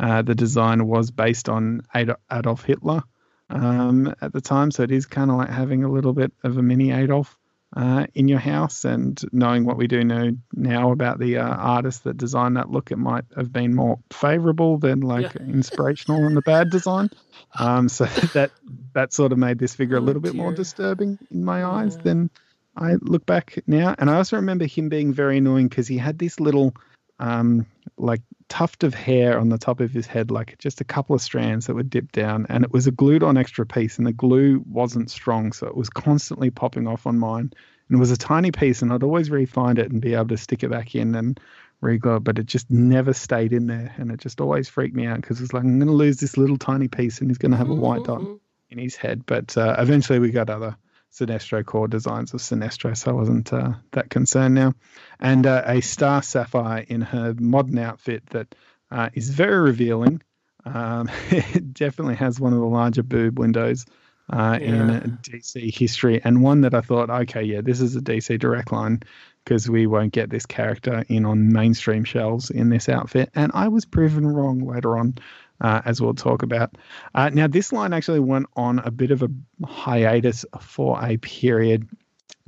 [0.00, 3.02] uh, the design was based on Adolf Hitler
[3.50, 6.56] um, at the time, so it is kind of like having a little bit of
[6.56, 7.36] a mini Adolf
[7.76, 8.86] uh, in your house.
[8.86, 12.90] And knowing what we do know now about the uh, artist that designed that look,
[12.90, 15.42] it might have been more favorable than like yeah.
[15.48, 17.10] inspirational in the bad design.
[17.58, 18.52] Um, so that
[18.94, 21.62] that sort of made this figure a oh, little oh, bit more disturbing in my
[21.62, 22.30] eyes than
[22.76, 26.18] I look back now, and I also remember him being very annoying because he had
[26.18, 26.74] this little,
[27.18, 31.14] um, like tuft of hair on the top of his head, like just a couple
[31.14, 34.12] of strands that would dip down, and it was a glued-on extra piece, and the
[34.12, 37.52] glue wasn't strong, so it was constantly popping off on mine.
[37.88, 40.36] And it was a tiny piece, and I'd always refind it and be able to
[40.36, 41.38] stick it back in and
[41.82, 45.20] reglow, but it just never stayed in there, and it just always freaked me out
[45.20, 47.58] because it's like I'm going to lose this little tiny piece, and he's going to
[47.58, 48.22] have a white dot
[48.70, 49.26] in his head.
[49.26, 50.76] But uh, eventually, we got other
[51.14, 54.74] Sinestro Corps designs of Sinestro, so I wasn't uh, that concerned now.
[55.20, 58.54] And uh, a Star Sapphire in her modern outfit that
[58.90, 60.22] uh, is very revealing.
[60.64, 63.86] Um, it definitely has one of the larger boob windows
[64.32, 65.02] uh, Yeah.
[65.02, 68.72] in DC history, and one that I thought, okay, yeah, this is a DC direct
[68.72, 69.00] line
[69.44, 73.30] because we won't get this character in on mainstream shelves in this outfit.
[73.34, 75.16] And I was proven wrong later on,
[75.60, 76.76] uh, as we'll talk about.
[77.14, 79.28] Uh, now, this line actually went on a bit of a
[79.66, 81.88] hiatus for a period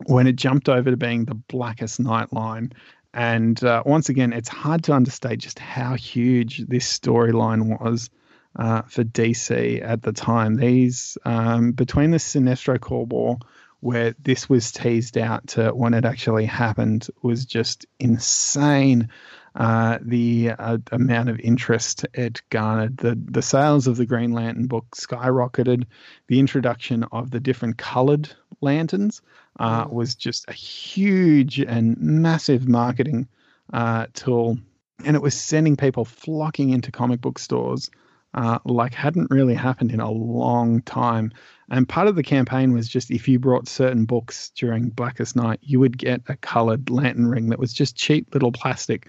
[0.06, 2.72] when it jumped over to being the Blackest Night line.
[3.14, 8.10] And uh, once again, it's hard to understate just how huge this storyline was
[8.58, 10.56] uh, for DC at the time.
[10.56, 13.38] These, um, between the Sinestro Corps War,
[13.80, 19.10] where this was teased out to when it actually happened, was just insane.
[19.56, 24.66] Uh, the uh, amount of interest it garnered, the the sales of the Green Lantern
[24.66, 25.84] book skyrocketed.
[26.28, 28.28] The introduction of the different colored
[28.60, 29.22] lanterns
[29.58, 33.28] uh, was just a huge and massive marketing
[33.72, 34.58] uh, tool,
[35.04, 37.90] and it was sending people flocking into comic book stores
[38.36, 41.32] uh, like hadn't really happened in a long time.
[41.70, 45.58] And part of the campaign was just if you brought certain books during Blackest Night,
[45.62, 49.08] you would get a colored lantern ring that was just cheap little plastic.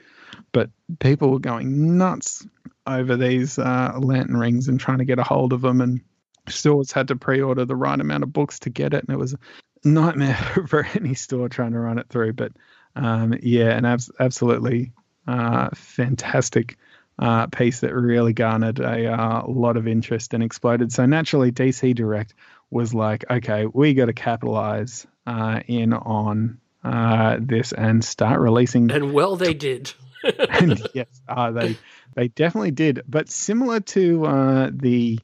[0.51, 2.45] But people were going nuts
[2.85, 5.81] over these uh, lantern rings and trying to get a hold of them.
[5.81, 6.01] And
[6.47, 9.03] stores had to pre order the right amount of books to get it.
[9.03, 9.39] And it was a
[9.83, 10.35] nightmare
[10.67, 12.33] for any store trying to run it through.
[12.33, 12.53] But
[12.95, 14.91] um, yeah, an abs- absolutely
[15.27, 16.77] uh, fantastic
[17.19, 20.91] uh, piece that really garnered a uh, lot of interest and exploded.
[20.91, 22.33] So naturally, DC Direct
[22.69, 28.91] was like, okay, we got to capitalize uh, in on uh, this and start releasing.
[28.91, 29.93] And well, they did.
[30.49, 31.77] and yes, uh, they
[32.15, 33.03] they definitely did.
[33.07, 35.19] But similar to uh, the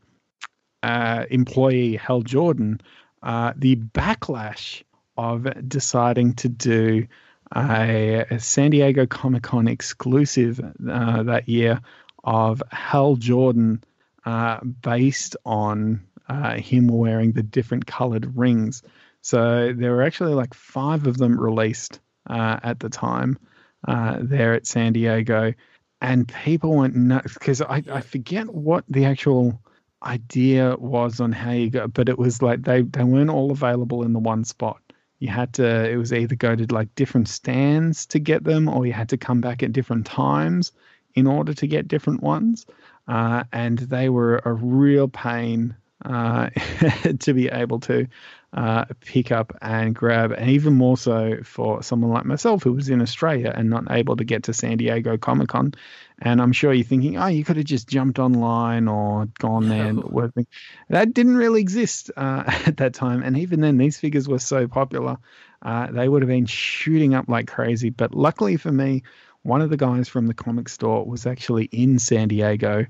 [0.82, 2.82] uh, employee Hal Jordan,
[3.22, 4.84] uh, the backlash
[5.18, 7.08] of deciding to do
[7.56, 11.82] a, a San Diego Comic Con exclusive uh, that year
[12.24, 13.84] of Hal Jordan
[14.26, 16.04] uh, based on
[16.56, 18.82] him wearing the different colored rings.
[19.22, 23.38] So there were actually like five of them released at the time
[23.88, 25.54] uh, there at San Diego.
[26.02, 29.62] And people went nuts because I, I forget what the actual
[30.04, 34.04] idea was on how you go, but it was like they, they weren't all available
[34.04, 34.82] in the one spot.
[35.20, 38.86] You had to it was either go to like different stands to get them or
[38.86, 40.74] you had to come back at different times
[41.16, 42.66] in order to get different ones.
[43.08, 46.50] Uh, and they were a real pain uh,
[47.20, 48.08] to be able to
[48.54, 52.90] uh, pick up and grab and even more so for someone like myself who was
[52.90, 55.74] in australia and not able to get to san diego comic-con
[56.20, 59.88] and i'm sure you're thinking oh you could have just jumped online or gone there
[59.88, 60.46] and working
[60.90, 63.24] that didn't really exist uh, at that time.
[63.24, 65.18] And even then, these figures were so popular,
[65.62, 67.90] uh, they would have been shooting up like crazy.
[67.90, 69.04] But luckily for me,
[69.44, 72.86] one of the guys from the comic store was actually in San Diego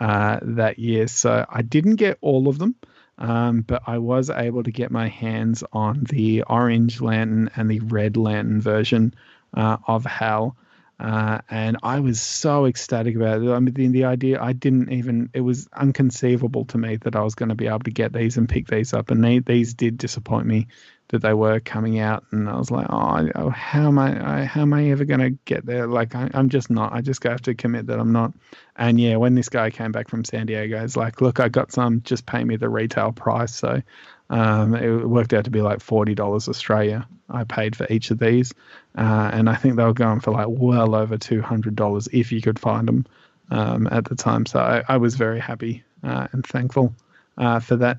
[0.00, 1.06] uh, that year.
[1.06, 2.74] So I didn't get all of them,
[3.18, 7.80] um, but I was able to get my hands on the orange lantern and the
[7.80, 9.14] red lantern version
[9.54, 10.56] uh, of Hal.
[11.00, 13.50] Uh, and I was so ecstatic about it.
[13.50, 17.22] I mean, the, the idea, I didn't even, it was unconceivable to me that I
[17.22, 19.10] was going to be able to get these and pick these up.
[19.10, 20.68] And they, these did disappoint me
[21.08, 22.24] that they were coming out.
[22.30, 25.20] And I was like, oh, oh how am I, I, how am I ever going
[25.20, 25.86] to get there?
[25.86, 26.92] Like, I, I'm just not.
[26.92, 28.32] I just have to commit that I'm not.
[28.76, 31.72] And yeah, when this guy came back from San Diego, it's like, look, I got
[31.72, 33.54] some, just pay me the retail price.
[33.54, 33.82] So
[34.30, 37.06] um, it worked out to be like forty dollars Australia.
[37.28, 38.52] I paid for each of these,
[38.96, 42.32] uh, and I think they were going for like well over two hundred dollars if
[42.32, 43.06] you could find them
[43.50, 44.46] um, at the time.
[44.46, 46.94] So I, I was very happy uh, and thankful
[47.36, 47.98] uh, for that.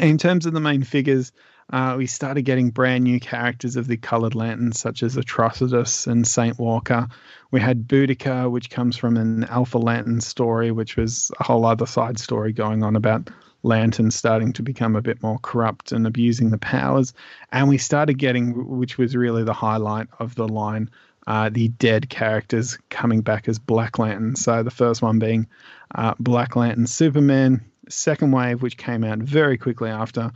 [0.00, 1.32] In terms of the main figures,
[1.72, 6.26] uh, we started getting brand new characters of the colored lanterns, such as Atrocitus and
[6.26, 7.08] Saint Walker.
[7.50, 11.86] We had Boudica, which comes from an Alpha Lantern story, which was a whole other
[11.86, 13.30] side story going on about
[13.62, 17.12] lanterns starting to become a bit more corrupt and abusing the powers.
[17.50, 20.88] And we started getting, which was really the highlight of the line,
[21.26, 24.36] uh, the dead characters coming back as Black Lantern.
[24.36, 25.48] So the first one being
[25.96, 30.32] uh, Black Lantern Superman, second wave, which came out very quickly after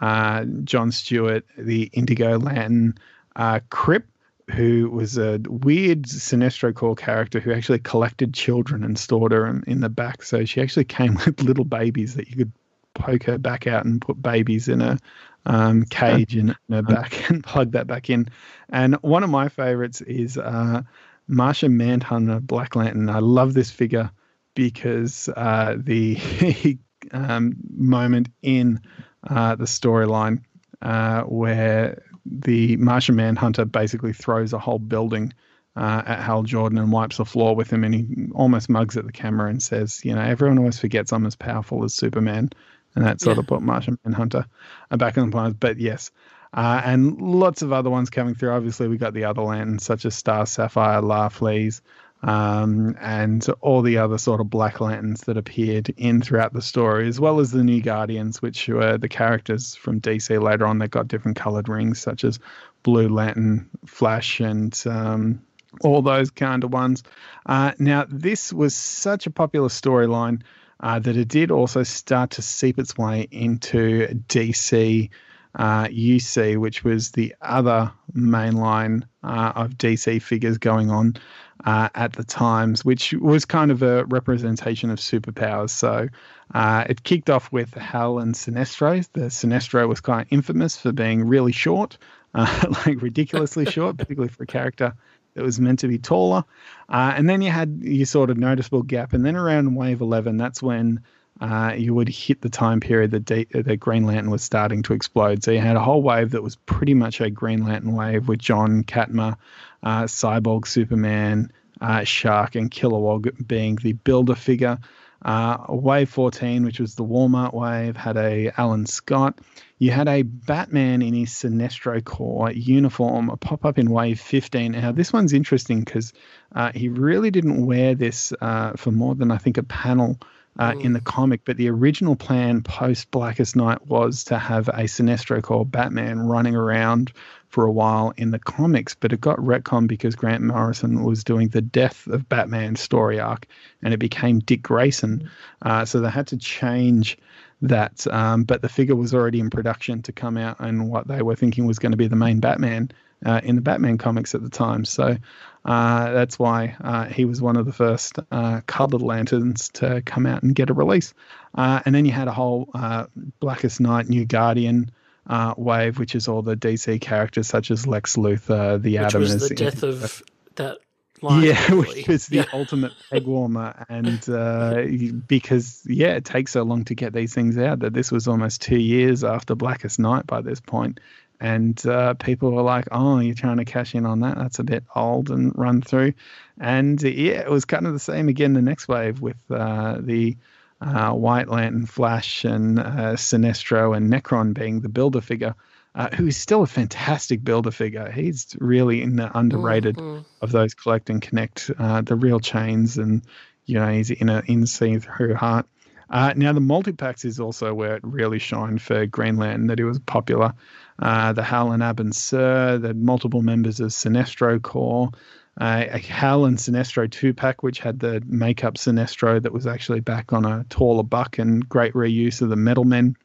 [0.00, 2.98] uh, John Stewart, the Indigo Lantern
[3.36, 4.04] uh, Kryb,
[4.50, 9.64] who was a weird Sinestro Corps character who actually collected children and stored her in,
[9.66, 10.22] in the back.
[10.22, 12.52] So she actually came with little babies that you could
[12.94, 14.98] poke her back out and put babies in a
[15.46, 18.28] um, cage in, in her back and plug that back in.
[18.70, 20.82] And one of my favorites is uh,
[21.26, 23.08] Martian Manhunter Black Lantern.
[23.08, 24.10] I love this figure
[24.54, 26.16] because uh, the
[27.12, 28.80] um, moment in
[29.28, 30.42] uh, the storyline
[30.82, 35.32] uh, where the Martian Manhunter basically throws a whole building
[35.76, 39.06] uh, at Hal Jordan and wipes the floor with him, and he almost mugs at
[39.06, 42.50] the camera and says, "You know, everyone always forgets I'm as powerful as Superman,"
[42.94, 43.40] and that sort Yeah.
[43.40, 44.46] of put Martian Manhunter
[44.90, 45.58] uh, back on the planet.
[45.58, 46.10] But yes.
[46.56, 48.52] Uh, and lots of other ones coming through.
[48.52, 51.80] Obviously, we got the other lanterns such as Star Sapphire, Larfleeze,
[52.24, 57.06] um, and all the other sort of Black Lanterns that appeared in throughout the story,
[57.06, 60.90] as well as the New Guardians, which were the characters from DC later on that
[60.90, 62.38] got different colored rings, such as
[62.82, 65.42] Blue Lantern, Flash, and um,
[65.82, 67.02] all those kind of ones.
[67.44, 70.40] Uh, now, this was such a popular storyline
[70.80, 75.10] uh, that it did also start to seep its way into DC
[75.56, 81.16] uh, UC, which was the other main line uh, of DC figures going on
[81.64, 85.70] uh, at the times, which was kind of a representation of superpowers.
[85.70, 86.08] So
[86.54, 89.06] uh, it kicked off with Hal and Sinestro.
[89.12, 91.96] The Sinestro was kind of infamous for being really short,
[92.34, 94.94] uh, like ridiculously short, particularly for a character
[95.34, 96.44] that was meant to be taller.
[96.88, 99.12] Uh, and then you had your sort of noticeable gap.
[99.12, 101.02] And then around Wave 11, that's when
[101.40, 104.92] uh, you would hit the time period that D- that Green Lantern was starting to
[104.92, 105.42] explode.
[105.42, 108.38] So you had a whole wave that was pretty much a Green Lantern wave with
[108.38, 109.36] John Katma,
[109.84, 114.78] uh, Cyborg, Superman, uh, Shark, and Kilowog being the builder figure.
[115.24, 119.38] Uh, wave 14, which was the Walmart wave, had a Alan Scott.
[119.78, 124.72] You had a Batman in his Sinestro Corps uniform pop up in Wave 15.
[124.72, 126.12] Now, this one's interesting because
[126.54, 130.18] uh, he really didn't wear this uh, for more than, I think, a panel
[130.58, 131.40] uh, in the comic.
[131.44, 136.54] But the original plan post Blackest Night was to have a Sinestro Corps Batman running
[136.54, 137.12] around
[137.54, 141.46] for a while in the comics, but it got retconned because Grant Morrison was doing
[141.46, 143.46] the Death of Batman story arc
[143.80, 145.30] and it became Dick Grayson.
[145.62, 147.16] Uh, so they had to change
[147.62, 148.04] that.
[148.08, 151.36] Um, but the figure was already in production to come out and what they were
[151.36, 152.90] thinking was going to be the main Batman
[153.24, 154.84] uh, in the Batman comics at the time.
[154.84, 155.16] So
[155.64, 160.26] uh, that's why uh, he was one of the first uh, colored lanterns to come
[160.26, 161.14] out and get a release.
[161.54, 163.06] Uh, and then you had a whole uh,
[163.38, 164.90] Blackest Night, New Guardian
[165.26, 169.20] uh, wave, which is all the DC characters such as Lex Luthor, the Which Atom.
[169.22, 170.22] was the death of
[170.56, 170.78] that
[171.22, 171.44] line.
[171.44, 172.44] yeah, which was the Yeah.
[172.52, 174.82] ultimate peg warmer, and uh,
[175.26, 178.60] because yeah, it takes so long to get these things out that this was almost
[178.62, 181.00] two years after Blackest Night by this point,
[181.40, 184.36] and uh, people were like, "Oh, you're trying to cash in on that?
[184.36, 186.12] That's a bit old and run through,"
[186.60, 190.36] and yeah, it was kind of the same again the next wave with uh, the.
[190.84, 195.54] Uh, White Lantern, Flash, and uh, Sinestro, and Nekron being the builder figure,
[195.94, 198.10] uh, who is still a fantastic builder figure.
[198.10, 199.98] He's really in the underrated
[200.42, 203.22] of those collect and connect uh, the real chains and
[203.64, 205.66] you know he's in a in see through heart.
[206.10, 209.84] Uh, now the multi-packs is also where it really shined for Green Lantern that it
[209.84, 210.52] was popular.
[210.98, 215.10] Uh, the Hal and Abin Sur the multiple members of Sinestro Corps
[215.60, 220.32] uh, a Hal and Sinestro two-pack which had the makeup Sinestro that was actually back
[220.32, 223.16] on a taller buck and great reuse of the metal men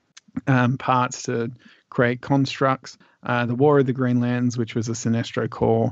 [0.48, 1.52] um, parts to
[1.90, 2.98] create constructs.
[3.24, 5.92] Uh, the War of the Green Lanterns, which was a Sinestro Corps,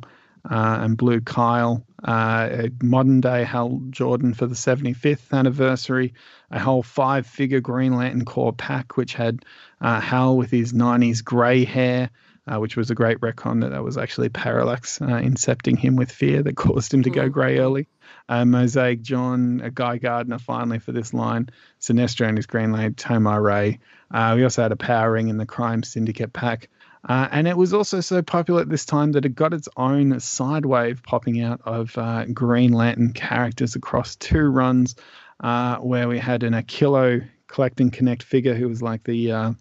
[0.49, 6.13] uh, and Blue Kyle, uh, a modern day Hal Jordan for the 75th anniversary,
[6.51, 9.43] a whole five figure Green Lantern Corps pack, which had
[9.81, 12.09] uh, Hal with his 90s grey hair.
[12.49, 16.09] Uh, which was a great retcon that that was actually Parallax uh, incepting him with
[16.09, 17.89] fear that caused him to go grey early.
[18.29, 21.49] Uh, Mosaic John, a Guy Gardner finally for this line,
[21.81, 23.79] Sinestro and his Green Lantern, Tomar-Re.
[24.11, 26.69] Uh, we also had a Power Ring in the Crime Syndicate pack.
[27.07, 30.19] Uh, and it was also so popular at this time that it got its own
[30.19, 34.95] side wave popping out of uh, Green Lantern characters across two runs,
[35.41, 39.53] uh, where we had an Arkillo collect and connect figure who was like the uh,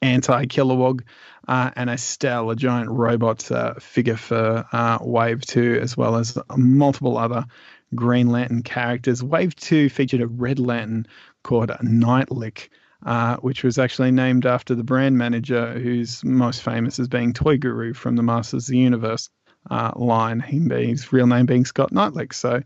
[0.00, 1.02] anti Kilowog,
[1.48, 6.16] uh, and a Stel, a giant robot uh, figure for uh, Wave 2, as well
[6.16, 7.46] as multiple other
[7.94, 9.22] Green Lantern characters.
[9.22, 11.06] Wave 2 featured a Red Lantern
[11.42, 12.68] called Nightlick.
[13.04, 17.58] Uh, which was actually named after the brand manager who's most famous as being Toy
[17.58, 19.28] Guru from the Masters of the Universe
[19.70, 20.40] uh, line.
[20.40, 22.32] He, his real name being Scott Neitlich.
[22.32, 22.62] So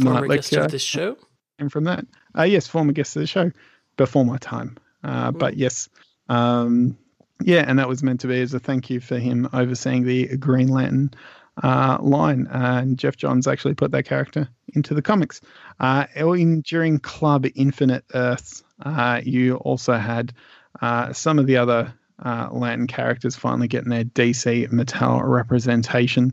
[0.00, 1.16] Former Nightlick, guest of this show.
[1.58, 2.06] came from that.
[2.36, 3.50] Uh, yes, former guest of the show
[3.96, 4.76] before my time.
[5.02, 5.88] Uh, but yes,
[6.28, 6.96] um,
[7.42, 10.36] yeah, and that was meant to be as a thank you for him overseeing the
[10.36, 11.12] Green Lantern
[11.62, 12.46] uh, line.
[12.46, 15.40] Uh, and Geoff Johns actually put that character into the comics.
[15.80, 20.32] Uh, in, during Club Infinite Earths, uh, you also had
[20.80, 21.94] uh, some of the other
[22.24, 26.32] uh, Lantern characters finally getting their DC Mattel representation,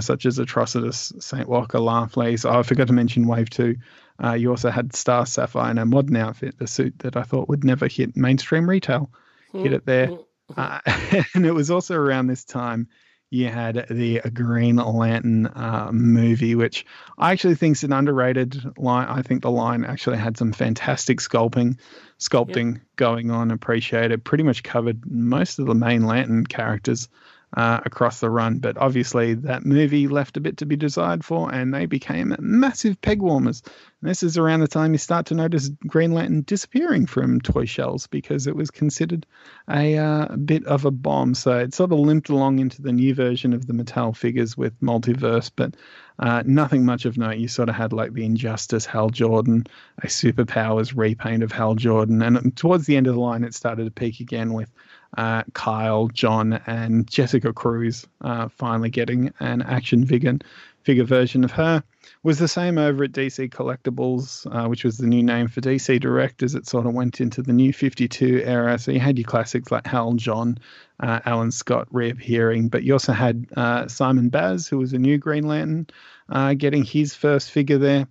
[0.00, 2.44] such as Atrocitus, Saint Walker, Larfleeze.
[2.44, 3.76] Oh, I forgot to mention Wave 2.
[4.22, 7.48] Uh, you also had Star Sapphire in a modern outfit, the suit that I thought
[7.48, 9.10] would never hit mainstream retail.
[9.52, 10.10] Hit it there.
[10.56, 10.80] Uh,
[11.34, 12.88] and it was also around this time
[13.30, 16.84] you had the Green Lantern uh, movie, which
[17.16, 19.06] I actually think is an underrated line.
[19.06, 21.78] I think the line actually had some fantastic sculpting,
[22.18, 22.82] sculpting yep.
[22.96, 23.52] going on.
[23.52, 24.24] Appreciated.
[24.24, 27.08] Pretty much covered most of the main Lantern characters
[27.56, 28.58] uh, across the run.
[28.58, 33.00] But obviously, that movie left a bit to be desired for, and they became massive
[33.00, 33.62] peg warmers.
[34.00, 37.64] And this is around the time you start to notice Green Lantern disappearing from toy
[37.64, 39.26] shelves because it was considered
[39.68, 41.34] a uh, bit of a bomb.
[41.34, 44.80] So it sort of limped along into the new version of the Mattel figures with
[44.80, 45.74] Multiverse, but
[46.18, 47.38] uh, nothing much of note.
[47.38, 49.64] You sort of had like the Injustice Hal Jordan,
[50.02, 53.84] a Superpowers repaint of Hal Jordan, and towards the end of the line, it started
[53.84, 54.70] to peak again with
[55.16, 60.38] uh, Kyle, John, and Jessica Cruz uh, finally getting an action figure,
[60.82, 61.82] figure version of her.
[62.22, 66.00] Was the same over at DC Collectibles, uh, which was the new name for DC
[66.00, 68.78] Direct as it sort of went into the new 52 era.
[68.78, 70.58] So you had your classics like Hal, John,
[71.00, 75.16] uh, Alan Scott reappearing, but you also had uh, Simon Baz, who was a new
[75.18, 75.86] Green Lantern,
[76.28, 78.06] uh, getting his first figure there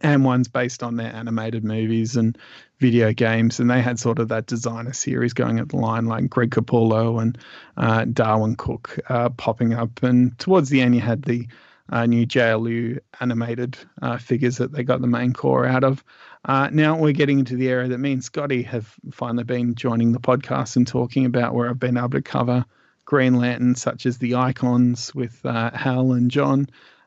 [0.00, 2.36] and one's based on their animated movies and
[2.78, 3.60] video games.
[3.60, 7.20] And they had sort of that designer series going at the line, like Greg Capullo
[7.20, 7.38] and
[7.76, 10.02] uh, Darwyn Cooke uh, popping up.
[10.02, 11.46] And towards the end, you had the
[11.90, 16.02] uh, new JLU animated uh, figures that they got the main core out of.
[16.44, 20.12] Uh, now we're getting into the area that me and Scotty have finally been joining
[20.12, 22.64] the podcast and talking about where I've been able to cover
[23.04, 26.66] Green Lantern, such as the icons with uh, Hal and John.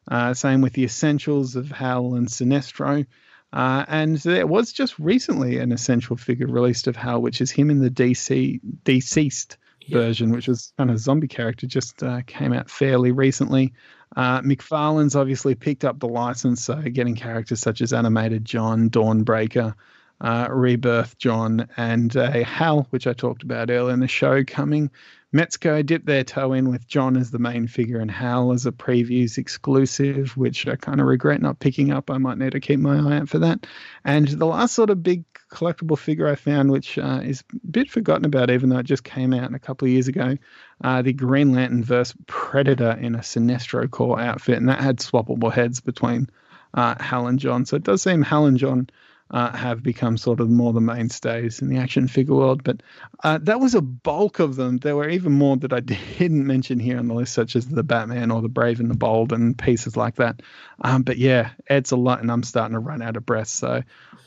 [0.10, 3.06] Uh, same with the essentials of Hal and Sinestro.
[3.54, 7.70] Uh, and there was just recently an essential figure released of Hal, which is him
[7.70, 9.98] in the DC DCeased yeah.
[9.98, 13.74] version, which was kind of a zombie character, just uh, came out fairly recently.
[14.16, 19.74] Uh, McFarlane's obviously picked up the license, so getting characters such as Animated John, Dawnbreaker,
[20.22, 24.90] uh, Rebirth John, and uh, Hal, which I talked about earlier in the show, coming
[25.36, 28.72] Mezco dipped their toe in with John as the main figure and Hal as a
[28.72, 32.10] previews exclusive, which I kind of regret not picking up.
[32.10, 33.68] I might need to keep my eye out for that.
[34.06, 37.90] And the last sort of big collectible figure I found, which uh, is a bit
[37.92, 40.38] forgotten about, even though it just came out a couple of years ago,
[40.82, 45.52] uh, the Green Lantern verse Predator in a Sinestro Corps outfit, and that had swappable
[45.52, 46.30] heads between
[46.74, 47.66] uh, Hal and John.
[47.66, 48.90] So it does seem Hal and John
[49.32, 52.64] uh, have become sort of more the mainstays in the action figure world.
[52.64, 52.82] But
[53.24, 54.78] uh, that was a bulk of them.
[54.78, 55.80] There were even more that I
[56.18, 58.96] didn't mention here on the list, such as the Batman or the Brave and the
[58.96, 60.42] Bold and pieces like that.
[60.82, 63.48] Um, but yeah, it's a lot, and I'm starting to run out of breath.
[63.48, 63.82] So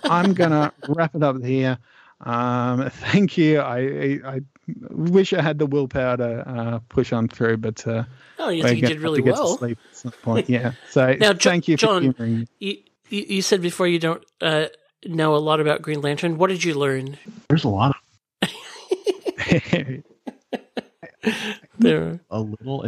[0.04, 1.78] I'm gonna wrap it up here.
[2.20, 3.60] Um, thank you.
[3.60, 4.40] I, I, I
[4.90, 8.04] wish I had the willpower to uh, push on through, but uh,
[8.40, 9.52] oh, you, you did really well.
[9.52, 10.48] To sleep at some point.
[10.48, 10.72] Yeah.
[10.90, 12.46] So now, thank you, John.
[12.58, 14.66] You, you, said before you don't uh,
[15.04, 16.38] know a lot about Green Lantern.
[16.38, 17.18] What did you learn?
[17.48, 17.96] There's a lot
[18.42, 18.50] of
[21.78, 22.20] there.
[22.30, 22.86] A little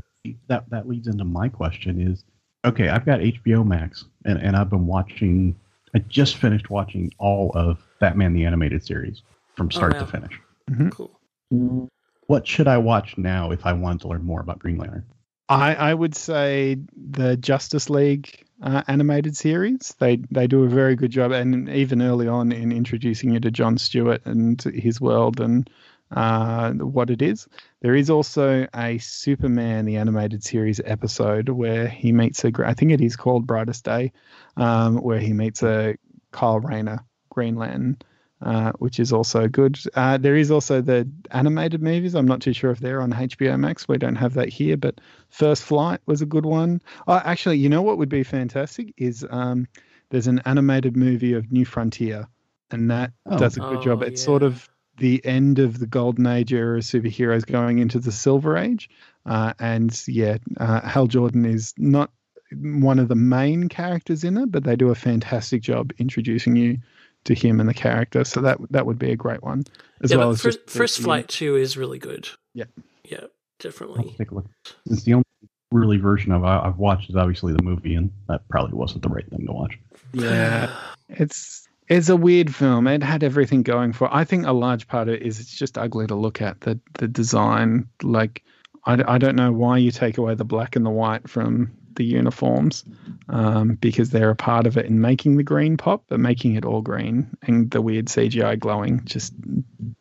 [0.49, 2.25] that that leads into my question is
[2.65, 5.57] okay, I've got HBO Max and, and I've been watching
[5.95, 9.23] I just finished watching all of Batman the Animated Series
[9.57, 10.05] from oh, start oh, wow.
[10.05, 10.41] to finish.
[10.71, 10.89] Mm-hmm.
[10.91, 11.89] Cool.
[12.27, 15.05] What should I watch now if I wanted to learn more about Green Lantern?
[15.49, 19.95] I, I would say the Justice League uh, animated series.
[19.99, 23.51] They they do a very good job, and even early on in introducing you to
[23.51, 25.69] John Stewart and his world and
[26.11, 27.47] uh, what it is.
[27.81, 32.93] There is also a Superman the animated series episode where he meets a I think
[32.93, 34.13] it is called Brightest Day,
[34.57, 35.97] um, where he meets a
[36.33, 37.99] Kyle Rayner Green Lantern
[38.43, 39.79] uh, which is also good.
[39.95, 42.15] Uh, there is also the animated movies.
[42.15, 43.87] I'm not too sure if they're on HBO Max.
[43.87, 46.81] We don't have that here, but First Flight was a good one.
[47.07, 49.69] Oh, actually, you know what would be fantastic is um,
[50.11, 52.29] there's an animated movie of New Frontier,
[52.71, 53.39] and that oh.
[53.39, 54.03] does a good oh, job.
[54.03, 54.27] It's yeah.
[54.27, 58.57] sort of the end of the golden age era of superheroes going into the silver
[58.57, 58.89] age.
[59.27, 62.11] Uh, and yeah, uh, Hal Jordan is not
[62.53, 66.79] one of the main characters in it, but they do a fantastic job introducing you
[67.25, 68.25] to him and the character.
[68.25, 69.65] So that that would be a great one.
[70.03, 72.29] As yeah, well as first, first flight too is really good.
[72.55, 72.65] Yeah,
[73.05, 73.25] yeah,
[73.59, 74.15] definitely.
[74.19, 74.47] take a look.
[74.87, 75.25] It's the only
[75.73, 79.29] really version of I've watched is obviously the movie, and that probably wasn't the right
[79.29, 79.79] thing to watch.
[80.13, 80.75] Yeah,
[81.09, 82.87] it's it's a weird film.
[82.87, 84.07] It had everything going for.
[84.07, 84.13] It.
[84.13, 86.61] I think a large part of it is it's just ugly to look at.
[86.61, 88.43] The the design, like
[88.87, 92.05] I, I don't know why you take away the black and the white from the
[92.05, 92.85] uniforms
[93.29, 96.65] um, because they're a part of it in making the green pop, but making it
[96.65, 99.33] all green and the weird CGI glowing just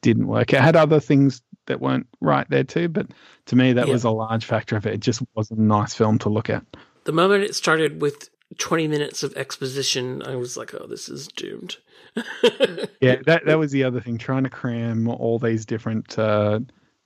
[0.02, 0.54] didn't work.
[0.54, 2.90] It had other things that weren't right there too.
[2.90, 3.08] But
[3.48, 3.94] to me, that Yeah.
[3.94, 4.94] was a large factor of it.
[4.96, 6.64] It just wasn't a nice film to look at.
[7.04, 11.28] The moment it started with 20 minutes of exposition, I was like, oh, this is
[11.28, 11.78] doomed.
[13.02, 16.60] Yeah, that that was the other thing, trying to cram all these different uh,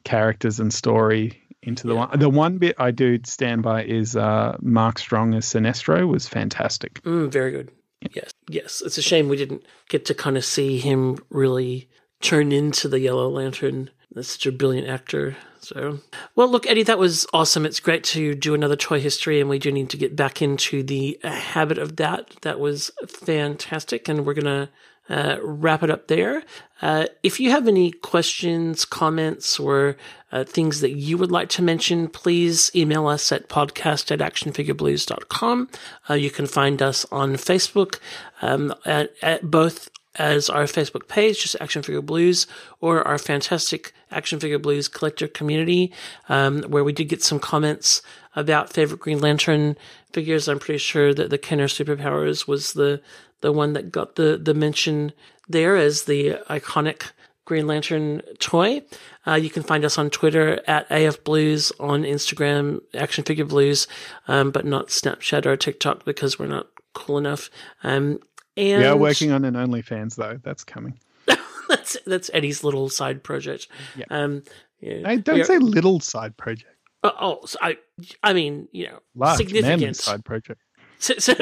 [0.04, 2.20] characters and story into the one.
[2.20, 7.02] The one bit I do stand by is uh, Mark Strong as Sinestro was fantastic.
[7.04, 7.72] Mm, very good.
[8.14, 8.82] Yes, yes.
[8.86, 11.90] It's a shame we didn't get to kind of see him really
[12.22, 13.90] turn into the Yellow Lantern.
[14.12, 15.36] That's such a brilliant actor.
[15.60, 16.00] So,
[16.36, 17.66] well, look, Eddie, that was awesome.
[17.66, 20.84] It's great to do another toy history, and we do need to get back into
[20.84, 22.30] the habit of that.
[22.42, 24.70] That was fantastic, and we're gonna
[25.10, 26.44] uh, wrap it up there.
[26.82, 29.96] Uh, if you have any questions, comments, or
[30.32, 35.70] uh, things that you would like to mention, please email us at podcast at actionfigureblues.com.
[36.10, 38.00] Uh, you can find us on Facebook
[38.42, 42.46] um, at, at both as our Facebook page, just Action Figure Blues,
[42.82, 45.92] or our fantastic Action Figure Blues collector community,
[46.30, 48.02] um, where we did get some comments
[48.36, 49.76] about favorite Green Lantern
[50.14, 50.48] figures.
[50.48, 53.02] I'm pretty sure that the Kenner Superpowers was the
[53.42, 55.12] the one that got the the mention
[55.48, 57.12] there as the iconic
[57.46, 58.82] Green Lantern toy.
[59.28, 63.88] Uh, you can find us on Twitter at AF Blues, on Instagram, Action Figure Blues,
[64.28, 67.50] um, but not Snapchat or TikTok because we're not cool enough.
[67.84, 68.20] Um,
[68.56, 70.40] and We are working on an OnlyFans though.
[70.44, 71.00] That's coming.
[71.70, 73.68] that's that's Eddie's little side project.
[73.96, 74.06] Yeah.
[74.10, 74.44] Um,
[74.80, 75.08] yeah.
[75.08, 76.70] Hey, don't are- say little side project.
[77.04, 77.78] Oh, oh, so I,
[78.24, 79.96] I mean, you know, Large significant.
[79.98, 80.62] side project.
[81.00, 81.34] So- so-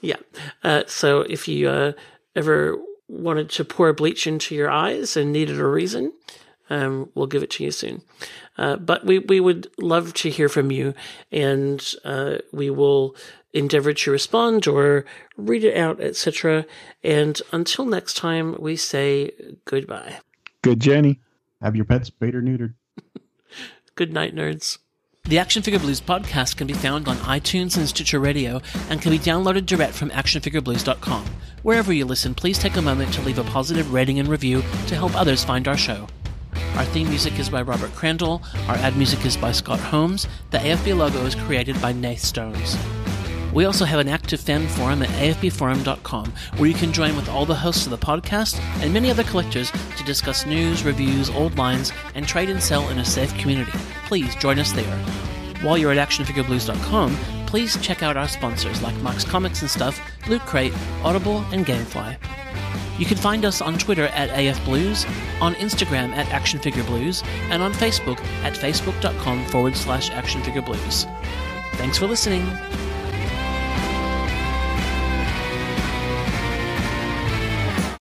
[0.00, 0.16] yeah.
[0.62, 1.92] Uh, so if you uh,
[2.34, 6.12] ever wanted to pour bleach into your eyes and needed a reason,
[6.70, 8.02] um, we'll give it to you soon.
[8.58, 10.94] Uh, but we, we would love to hear from you,
[11.30, 13.14] and uh, we will
[13.52, 15.04] endeavor to respond or
[15.36, 16.66] read it out, etc.
[17.04, 19.30] And until next time, we say
[19.64, 20.18] goodbye.
[20.62, 21.20] Good journey.
[21.62, 22.74] Have your pets spayed or neutered.
[23.94, 24.78] Good night, nerds.
[25.24, 29.10] The Action Figure Blues podcast can be found on iTunes and Stitcher Radio and can
[29.10, 31.24] be downloaded direct from actionfigureblues.com.
[31.64, 34.94] Wherever you listen, please take a moment to leave a positive rating and review to
[34.94, 36.06] help others find our show.
[36.76, 40.58] Our theme music is by Robert Crandall, our ad music is by Scott Holmes, the
[40.58, 42.76] AFB logo is created by Nath Stones.
[43.56, 47.46] We also have an active fan forum at afbforum.com where you can join with all
[47.46, 51.90] the hosts of the podcast and many other collectors to discuss news, reviews, old lines,
[52.14, 53.72] and trade and sell in a safe community.
[54.04, 54.98] Please join us there.
[55.62, 57.16] While you're at actionfigureblues.com,
[57.46, 62.18] please check out our sponsors like Max Comics and Stuff, Loot Crate, Audible, and Gamefly.
[62.98, 65.08] You can find us on Twitter at AFBlues,
[65.40, 71.04] on Instagram at ActionFigureBlues, and on Facebook at facebook.com forward slash ActionFigureBlues.
[71.76, 72.46] Thanks for listening.